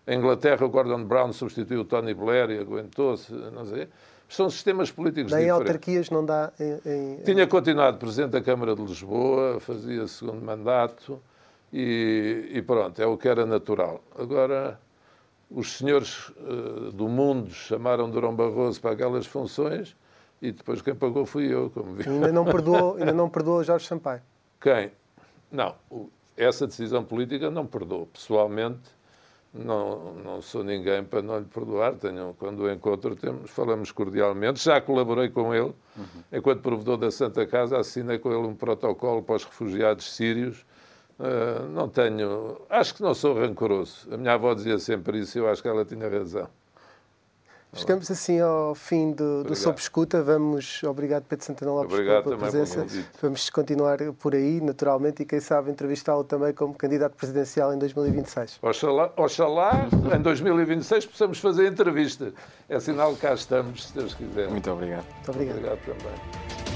Em 0.06 0.18
Inglaterra, 0.18 0.64
o 0.64 0.68
Gordon 0.68 1.04
Brown 1.04 1.32
substituiu 1.32 1.80
o 1.80 1.84
Tony 1.84 2.14
Blair 2.14 2.50
e 2.50 2.58
aguentou-se, 2.58 3.32
não 3.32 3.66
sei. 3.66 3.88
São 4.28 4.48
sistemas 4.50 4.90
políticos 4.90 5.30
diferentes. 5.32 5.48
em 5.48 5.50
autarquias 5.50 6.10
não 6.10 6.24
dá. 6.24 6.52
Em, 6.58 6.80
em... 6.84 7.16
Tinha 7.24 7.46
continuado 7.46 7.98
presidente 7.98 8.30
da 8.30 8.40
Câmara 8.40 8.74
de 8.74 8.82
Lisboa, 8.82 9.58
fazia 9.60 10.06
segundo 10.06 10.44
mandato 10.44 11.20
e, 11.72 12.50
e 12.52 12.62
pronto, 12.62 13.00
é 13.00 13.06
o 13.06 13.16
que 13.16 13.28
era 13.28 13.44
natural. 13.46 14.00
Agora, 14.16 14.78
os 15.50 15.78
senhores 15.78 16.28
uh, 16.28 16.92
do 16.92 17.08
mundo 17.08 17.50
chamaram 17.50 18.10
Durão 18.10 18.34
Barroso 18.34 18.80
para 18.80 18.92
aquelas 18.92 19.26
funções 19.26 19.96
e 20.42 20.52
depois 20.52 20.82
quem 20.82 20.94
pagou 20.94 21.24
fui 21.24 21.52
eu, 21.52 21.70
como 21.70 21.94
vi. 21.94 22.08
Ainda 22.08 22.32
não 22.32 22.44
perdoou, 22.44 22.96
ainda 22.98 23.12
não 23.12 23.28
perdoou 23.28 23.62
Jorge 23.62 23.86
Sampaio? 23.86 24.22
Quem? 24.60 24.90
Não, 25.50 25.74
essa 26.36 26.66
decisão 26.66 27.04
política 27.04 27.50
não 27.50 27.66
perdoo. 27.66 28.06
Pessoalmente, 28.06 28.96
não, 29.52 30.14
não 30.14 30.42
sou 30.42 30.62
ninguém 30.62 31.02
para 31.02 31.22
não 31.22 31.38
lhe 31.38 31.46
perdoar. 31.46 31.94
Tenho, 31.94 32.34
quando 32.38 32.60
o 32.60 32.70
encontro, 32.70 33.16
temos, 33.16 33.50
falamos 33.50 33.90
cordialmente. 33.90 34.62
Já 34.62 34.80
colaborei 34.80 35.28
com 35.30 35.54
ele. 35.54 35.74
Uhum. 35.96 36.04
Enquanto 36.32 36.60
provedor 36.60 36.98
da 36.98 37.10
Santa 37.10 37.46
Casa, 37.46 37.78
assinei 37.78 38.18
com 38.18 38.30
ele 38.30 38.46
um 38.46 38.54
protocolo 38.54 39.22
para 39.22 39.36
os 39.36 39.44
refugiados 39.44 40.12
sírios. 40.12 40.64
Uh, 41.18 41.66
não 41.72 41.88
tenho. 41.88 42.60
Acho 42.68 42.94
que 42.94 43.02
não 43.02 43.14
sou 43.14 43.34
rancoroso. 43.34 44.06
A 44.12 44.16
minha 44.18 44.34
avó 44.34 44.52
dizia 44.52 44.78
sempre 44.78 45.20
isso 45.20 45.38
e 45.38 45.40
eu 45.40 45.48
acho 45.48 45.62
que 45.62 45.68
ela 45.68 45.84
tinha 45.84 46.08
razão. 46.08 46.48
Chegamos 47.74 48.10
assim 48.10 48.40
ao 48.40 48.74
fim 48.74 49.12
do, 49.12 49.44
do 49.44 49.54
Sob 49.54 49.78
Escuta. 49.78 50.22
Vamos, 50.22 50.82
obrigado 50.82 51.24
Pedro 51.24 51.44
Santana 51.44 51.72
Lopes 51.72 51.92
obrigado 51.92 52.24
pela 52.24 52.38
presença. 52.38 52.86
Vamos 53.20 53.50
continuar 53.50 53.98
por 54.18 54.34
aí, 54.34 54.60
naturalmente, 54.60 55.22
e 55.22 55.26
quem 55.26 55.40
sabe 55.40 55.70
entrevistá-lo 55.70 56.24
também 56.24 56.54
como 56.54 56.74
candidato 56.74 57.14
presidencial 57.14 57.74
em 57.74 57.78
2026. 57.78 58.58
Oxalá, 58.62 59.12
oxalá 59.16 59.88
em 60.16 60.22
2026 60.22 61.06
possamos 61.06 61.38
fazer 61.38 61.66
entrevista. 61.66 62.32
É 62.68 62.80
sinal 62.80 63.14
que 63.14 63.20
cá 63.20 63.34
estamos, 63.34 63.88
se 63.88 63.94
Deus 63.94 64.14
quiser. 64.14 64.48
Muito 64.48 64.70
obrigado. 64.70 65.04
Muito 65.04 65.30
obrigado. 65.30 65.56
Obrigado 65.56 65.78
também. 65.84 66.75